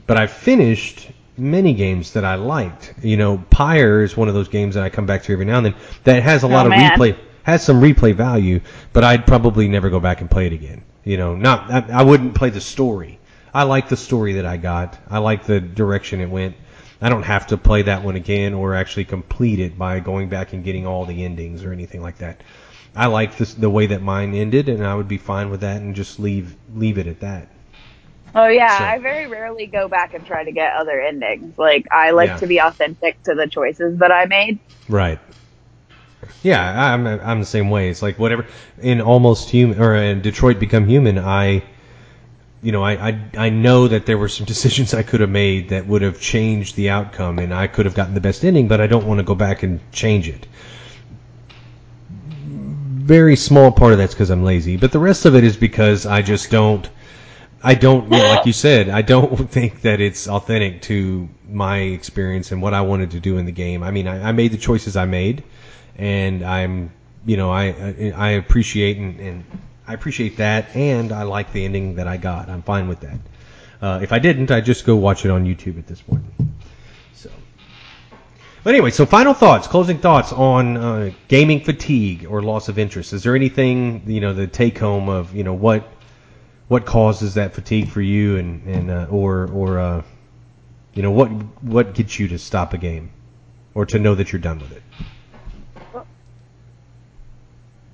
But 0.07 0.16
I've 0.16 0.32
finished 0.32 1.11
many 1.36 1.74
games 1.74 2.12
that 2.14 2.24
I 2.24 2.36
liked. 2.36 2.94
You 3.03 3.16
know, 3.16 3.38
Pyre 3.51 4.03
is 4.03 4.16
one 4.16 4.28
of 4.28 4.34
those 4.34 4.49
games 4.49 4.74
that 4.74 4.84
I 4.84 4.88
come 4.88 5.07
back 5.07 5.22
to 5.24 5.32
every 5.32 5.44
now 5.44 5.59
and 5.59 5.66
then 5.66 5.74
that 6.05 6.22
has 6.22 6.42
a 6.42 6.46
oh, 6.46 6.51
lot 6.51 6.66
of 6.66 6.70
man. 6.70 6.92
replay, 6.92 7.16
has 7.42 7.64
some 7.64 7.80
replay 7.80 8.14
value, 8.14 8.61
but 8.92 9.05
I'd 9.05 9.26
probably 9.26 9.68
never 9.68 9.90
go 9.90 10.01
back 10.01 10.20
and 10.20 10.30
play 10.30 10.46
it 10.46 10.53
again. 10.53 10.82
You 11.05 11.16
know, 11.16 11.36
not 11.36 11.70
I, 11.70 12.01
I 12.01 12.03
wouldn't 12.03 12.34
play 12.34 12.51
the 12.51 12.61
story. 12.61 13.18
I 13.55 13.62
like 13.62 13.88
the 13.88 13.96
story 13.96 14.34
that 14.34 14.46
I 14.46 14.57
got. 14.57 14.99
I 15.09 15.18
like 15.18 15.44
the 15.44 15.61
direction 15.61 16.20
it 16.20 16.28
went. 16.28 16.57
I 17.01 17.09
don't 17.09 17.22
have 17.22 17.49
to 17.49 17.57
play 17.57 17.82
that 17.82 18.03
one 18.03 18.16
again 18.16 18.55
or 18.55 18.74
actually 18.74 19.05
complete 19.05 19.61
it 19.61 19.78
by 19.78 20.01
going 20.01 20.28
back 20.28 20.53
and 20.53 20.64
getting 20.64 20.86
all 20.86 21.05
the 21.05 21.24
endings 21.24 21.62
or 21.62 21.72
anything 21.72 22.03
like 22.03 22.18
that. 22.18 22.40
I 22.96 23.07
like 23.07 23.36
this, 23.36 23.55
the 23.55 23.70
way 23.70 23.86
that 23.86 24.03
mine 24.03 24.34
ended, 24.34 24.68
and 24.68 24.84
I 24.84 24.94
would 24.94 25.07
be 25.07 25.18
fine 25.18 25.51
with 25.51 25.61
that 25.61 25.80
and 25.80 25.94
just 25.94 26.18
leave 26.18 26.57
leave 26.74 26.99
it 26.99 27.07
at 27.07 27.20
that. 27.20 27.49
Oh 28.34 28.49
yeah, 28.49 28.78
so. 28.78 28.84
I 28.84 28.99
very 28.99 29.26
rarely 29.26 29.66
go 29.66 29.88
back 29.88 30.14
and 30.14 30.26
try 30.26 30.44
to 30.44 30.53
get 30.53 30.74
other 30.74 31.01
endings. 31.01 31.57
Like 31.57 31.86
I 31.92 32.11
like 32.11 32.30
yeah. 32.30 32.36
to 32.38 32.46
be 32.46 32.59
authentic 32.59 33.22
to 33.24 33.34
the 33.34 33.46
choices 33.46 33.99
that 33.99 34.11
I 34.11 34.26
made. 34.26 34.59
Right. 34.88 35.20
Yeah, 36.42 36.94
I'm 36.94 37.07
I'm 37.07 37.40
the 37.40 37.46
same 37.46 37.70
way. 37.70 37.90
It's 37.90 38.03
like 38.03 38.18
whatever 38.18 38.46
in 38.80 39.01
almost 39.01 39.51
human 39.51 39.80
or 39.80 39.94
in 39.94 40.20
Detroit 40.20 40.59
Become 40.59 40.88
Human, 40.88 41.18
I 41.18 41.62
you 42.62 42.72
know, 42.72 42.82
I, 42.82 43.09
I 43.09 43.30
I 43.36 43.50
know 43.50 43.88
that 43.88 44.06
there 44.06 44.18
were 44.18 44.28
some 44.28 44.46
decisions 44.54 44.94
I 44.94 45.02
could 45.02 45.20
have 45.20 45.30
made 45.30 45.70
that 45.70 45.86
would 45.86 46.02
have 46.02 46.20
changed 46.20 46.76
the 46.76 46.90
outcome, 46.90 47.38
and 47.38 47.54
I 47.54 47.66
could 47.66 47.86
have 47.86 47.94
gotten 47.94 48.14
the 48.14 48.20
best 48.20 48.44
ending, 48.44 48.68
but 48.68 48.80
I 48.80 48.86
don't 48.86 49.06
want 49.06 49.18
to 49.18 49.24
go 49.24 49.34
back 49.34 49.62
and 49.62 49.80
change 49.92 50.28
it. 50.28 50.46
Very 52.11 53.36
small 53.36 53.72
part 53.72 53.92
of 53.92 53.98
that's 53.98 54.14
because 54.14 54.30
I'm 54.30 54.44
lazy, 54.44 54.76
but 54.76 54.92
the 54.92 54.98
rest 54.98 55.24
of 55.24 55.34
it 55.34 55.44
is 55.44 55.56
because 55.56 56.04
I 56.06 56.22
just 56.22 56.50
don't. 56.50 56.88
I 57.61 57.74
don't, 57.74 58.09
like 58.09 58.46
you 58.46 58.52
said, 58.52 58.88
I 58.88 59.02
don't 59.02 59.50
think 59.50 59.80
that 59.82 60.00
it's 60.00 60.28
authentic 60.28 60.80
to 60.82 61.28
my 61.48 61.78
experience 61.78 62.52
and 62.52 62.62
what 62.62 62.72
I 62.72 62.82
wanted 62.82 63.11
to 63.12 63.20
do 63.20 63.36
in 63.38 63.46
the 63.46 63.52
game. 63.52 63.82
I 63.82 63.90
mean, 63.90 64.06
I, 64.06 64.28
I 64.28 64.32
made 64.32 64.52
the 64.52 64.59
choices 64.59 64.96
I 64.96 65.06
made, 65.06 65.42
and 65.96 66.44
I'm 66.44 66.92
you 67.26 67.36
know 67.36 67.50
I 67.50 67.64
I, 67.64 68.12
I 68.14 68.28
appreciate 68.30 68.96
and, 68.98 69.20
and 69.20 69.44
I 69.89 69.95
appreciate 69.95 70.36
that, 70.36 70.76
and 70.76 71.12
I 71.12 71.22
like 71.22 71.51
the 71.55 71.64
ending 71.64 71.95
that 71.95 72.07
I 72.07 72.18
got. 72.18 72.51
I'm 72.51 72.61
fine 72.61 72.89
with 72.89 73.01
that. 73.01 73.18
Uh, 73.80 74.01
if 74.03 74.12
I 74.12 74.18
didn't, 74.18 74.51
I'd 74.51 74.66
just 74.66 74.84
go 74.84 74.97
watch 74.97 75.24
it 75.24 75.30
on 75.30 75.47
YouTube 75.47 75.78
at 75.78 75.86
this 75.86 76.03
point. 76.03 76.24
So, 77.14 77.30
but 78.64 78.74
anyway, 78.74 78.91
so 78.91 79.07
final 79.07 79.32
thoughts, 79.32 79.66
closing 79.66 79.99
thoughts 79.99 80.30
on 80.30 80.76
uh, 80.76 81.11
gaming 81.28 81.61
fatigue 81.61 82.26
or 82.28 82.43
loss 82.43 82.68
of 82.68 82.78
interest. 82.78 83.14
Is 83.14 83.22
there 83.22 83.34
anything 83.34 84.03
you 84.07 84.20
know 84.20 84.34
the 84.34 84.47
take 84.47 84.76
home 84.76 85.09
of 85.09 85.34
you 85.34 85.43
know 85.43 85.55
what 85.55 85.89
what 86.68 86.84
causes 86.84 87.34
that 87.34 87.55
fatigue 87.55 87.89
for 87.89 88.03
you, 88.03 88.36
and 88.36 88.66
and 88.66 88.91
uh, 88.91 89.07
or 89.11 89.51
or 89.51 89.78
uh, 89.78 90.03
you 90.93 91.03
know 91.03 91.12
what 91.12 91.28
what 91.62 91.95
gets 91.95 92.18
you 92.18 92.28
to 92.28 92.39
stop 92.39 92.74
a 92.74 92.78
game 92.78 93.11
or 93.72 93.86
to 93.86 93.99
know 93.99 94.14
that 94.14 94.32
you're 94.32 94.43
done 94.43 94.59
with 94.59 94.72
it? 94.72 94.82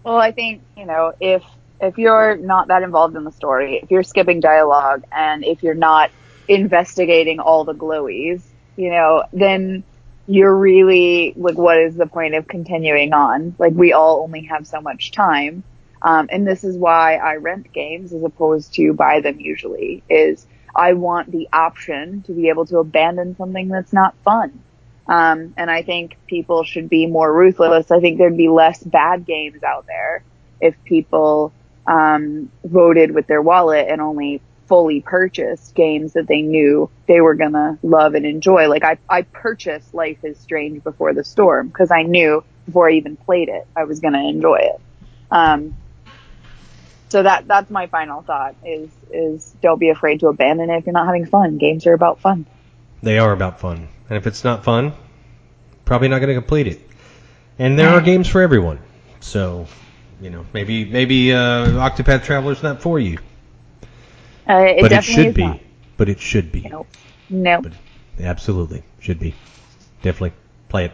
Well, 0.03 0.17
I 0.17 0.33
think 0.33 0.61
you 0.77 0.87
know 0.87 1.15
if 1.21 1.45
if 1.85 1.99
you're 1.99 2.37
not 2.37 2.69
that 2.69 2.83
involved 2.83 3.17
in 3.17 3.25
the 3.25 3.33
story, 3.33 3.81
if 3.83 3.91
you're 3.91 4.03
skipping 4.03 4.41
dialogue, 4.41 5.05
and 5.13 5.45
if 5.45 5.63
you're 5.63 5.75
not 5.75 6.11
investigating 6.49 7.41
all 7.41 7.65
the 7.65 7.75
glowies, 7.75 8.43
you 8.77 8.91
know, 8.91 9.25
then 9.33 9.85
you're 10.27 10.55
really 10.55 11.35
like, 11.37 11.57
what 11.57 11.79
is 11.79 11.95
the 11.97 12.07
point 12.07 12.35
of 12.35 12.49
continuing 12.49 13.13
on? 13.13 13.55
Like, 13.59 13.73
we 13.75 13.93
all 13.93 14.23
only 14.23 14.43
have 14.43 14.67
so 14.67 14.81
much 14.81 15.13
time. 15.13 15.63
Um, 16.03 16.29
and 16.31 16.47
this 16.47 16.65
is 16.65 16.77
why 16.77 17.17
I 17.17 17.37
rent 17.37 17.73
games 17.73 18.13
as 18.13 18.23
opposed 18.23 18.75
to 18.75 18.93
buy 18.93 19.21
them 19.21 19.41
usually 19.41 20.03
is 20.09 20.47
I 20.75 20.95
want 20.95 21.31
the 21.31 21.49
option 21.53 22.23
to 22.23 22.33
be 22.33 22.49
able 22.49 22.67
to 22.67 22.79
abandon 22.79 23.37
something 23.37 23.69
that's 23.69 23.93
not 23.93 24.15
fun. 24.25 24.63
Um, 25.07 25.55
and 25.57 25.71
I 25.71 25.83
think 25.83 26.17
people 26.27 26.65
should 26.65 26.89
be 26.89 27.07
more 27.07 27.33
ruthless. 27.33 27.91
I 27.91 28.01
think 28.01 28.19
there'd 28.19 28.37
be 28.37 28.49
less 28.49 28.83
bad 28.83 29.27
games 29.27 29.63
out 29.63 29.87
there 29.87 30.23
if 30.61 30.75
people 30.85 31.53
um, 31.87 32.51
voted 32.65 33.13
with 33.13 33.27
their 33.27 33.43
wallet 33.43 33.87
and 33.89 34.01
only 34.01 34.41
fully 34.67 35.03
purchased 35.03 35.75
games 35.75 36.15
that 36.15 36.27
they 36.27 36.41
knew 36.41 36.91
they 37.07 37.21
were 37.21 37.35
gonna 37.35 37.79
love 37.83 38.15
and 38.15 38.25
enjoy. 38.25 38.69
Like 38.69 38.85
I, 38.85 38.99
I 39.09 39.23
purchased 39.23 39.93
Life 39.93 40.25
is 40.25 40.39
Strange 40.39 40.83
before 40.83 41.13
the 41.13 41.25
storm 41.25 41.69
because 41.69 41.91
I 41.91 42.03
knew 42.03 42.43
before 42.65 42.89
I 42.89 42.93
even 42.93 43.17
played 43.17 43.49
it 43.51 43.67
I 43.77 43.85
was 43.85 44.01
gonna 44.01 44.27
enjoy 44.27 44.57
it. 44.57 44.81
Um, 45.31 45.77
so 47.11 47.23
that 47.23 47.47
that's 47.47 47.71
my 47.71 47.87
final 47.87 48.23
thought 48.23 48.57
is 48.65 48.91
is 49.13 49.55
don't 49.63 49.79
be 49.79 49.91
afraid 49.91 50.21
to 50.21 50.29
abandon 50.29 50.71
it 50.71 50.79
if 50.79 50.87
you're 50.87 50.95
not 50.95 51.07
having 51.07 51.27
fun. 51.27 51.59
Games 51.59 51.87
are 51.87 51.93
about 51.93 52.21
fun. 52.21 52.47
They 53.03 53.19
are 53.19 53.33
about 53.33 53.61
fun, 53.61 53.89
and 54.09 54.17
if 54.17 54.27
it's 54.27 54.45
not 54.45 54.65
fun, 54.65 54.95
probably 55.85 56.09
not 56.09 56.19
going 56.19 56.29
to 56.29 56.35
complete 56.35 56.67
it. 56.67 56.81
And 57.59 57.79
there 57.79 57.91
are 57.91 58.01
games 58.01 58.29
for 58.29 58.41
everyone. 58.41 58.79
So, 59.21 59.67
you 60.25 60.31
know, 60.31 60.47
maybe 60.55 60.85
maybe 60.87 61.33
uh, 61.33 61.67
Octopath 61.69 62.25
Traveler's 62.25 62.63
not 62.63 62.81
for 62.81 62.99
you, 62.99 63.19
Uh, 64.49 64.55
it 64.57 64.81
but 64.81 64.91
it 64.93 65.05
should 65.05 65.35
be. 65.35 65.45
not. 65.45 65.61
But 65.99 66.09
it 66.09 66.19
should 66.19 66.51
be. 66.51 66.63
Nope. 66.63 66.89
Nope. 67.29 67.65
But 67.65 68.25
absolutely 68.25 68.83
should 69.01 69.19
be. 69.21 69.35
Definitely 70.03 70.33
play 70.69 70.87
it. 70.87 70.93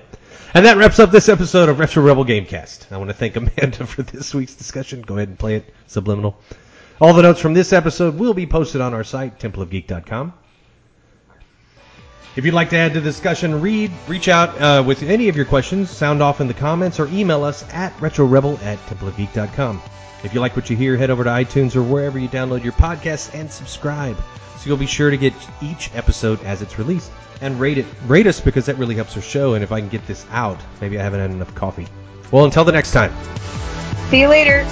And 0.52 0.66
that 0.66 0.76
wraps 0.78 0.98
up 0.98 1.10
this 1.12 1.28
episode 1.28 1.68
of 1.68 1.78
Retro 1.78 2.02
Rebel 2.02 2.24
Gamecast. 2.24 2.90
I 2.92 2.96
want 2.96 3.08
to 3.10 3.14
thank 3.14 3.36
Amanda 3.36 3.86
for 3.86 4.02
this 4.02 4.34
week's 4.34 4.54
discussion. 4.56 5.00
Go 5.02 5.16
ahead 5.16 5.28
and 5.28 5.38
play 5.38 5.54
it 5.56 5.72
subliminal. 5.86 6.36
All 7.00 7.14
the 7.14 7.22
notes 7.22 7.40
from 7.40 7.54
this 7.54 7.72
episode 7.72 8.18
will 8.18 8.34
be 8.34 8.46
posted 8.46 8.80
on 8.80 8.92
our 8.94 9.04
site, 9.04 9.38
templeofgeek.com. 9.38 10.32
If 12.36 12.44
you'd 12.44 12.54
like 12.54 12.70
to 12.70 12.76
add 12.76 12.94
to 12.94 13.00
the 13.00 13.08
discussion, 13.08 13.60
read, 13.60 13.90
reach 14.06 14.28
out 14.28 14.60
uh, 14.60 14.84
with 14.86 15.02
any 15.02 15.28
of 15.28 15.36
your 15.36 15.44
questions, 15.44 15.90
sound 15.90 16.22
off 16.22 16.40
in 16.40 16.46
the 16.46 16.54
comments, 16.54 17.00
or 17.00 17.08
email 17.08 17.42
us 17.42 17.64
at 17.72 17.96
retrorebel 17.96 18.62
at 18.62 18.78
templeofgeek.com. 18.86 19.82
If 20.22 20.32
you 20.32 20.40
like 20.40 20.54
what 20.54 20.70
you 20.70 20.76
hear, 20.76 20.96
head 20.96 21.10
over 21.10 21.24
to 21.24 21.30
iTunes 21.30 21.74
or 21.74 21.82
wherever 21.82 22.18
you 22.18 22.28
download 22.28 22.62
your 22.62 22.74
podcasts 22.74 23.34
and 23.34 23.50
subscribe 23.50 24.16
so 24.60 24.68
you'll 24.68 24.76
be 24.76 24.86
sure 24.86 25.10
to 25.10 25.16
get 25.16 25.32
each 25.62 25.90
episode 25.94 26.42
as 26.44 26.60
it's 26.60 26.78
released. 26.78 27.10
And 27.40 27.58
rate 27.58 27.78
it. 27.78 27.86
Rate 28.06 28.26
us 28.26 28.38
because 28.38 28.66
that 28.66 28.76
really 28.76 28.94
helps 28.94 29.16
our 29.16 29.22
show, 29.22 29.54
and 29.54 29.64
if 29.64 29.72
I 29.72 29.80
can 29.80 29.88
get 29.88 30.06
this 30.06 30.26
out, 30.30 30.60
maybe 30.82 30.98
I 30.98 31.02
haven't 31.02 31.20
had 31.20 31.30
enough 31.30 31.54
coffee. 31.54 31.86
Well, 32.30 32.44
until 32.44 32.64
the 32.64 32.72
next 32.72 32.92
time. 32.92 33.12
See 34.10 34.20
you 34.20 34.28
later. 34.28 34.64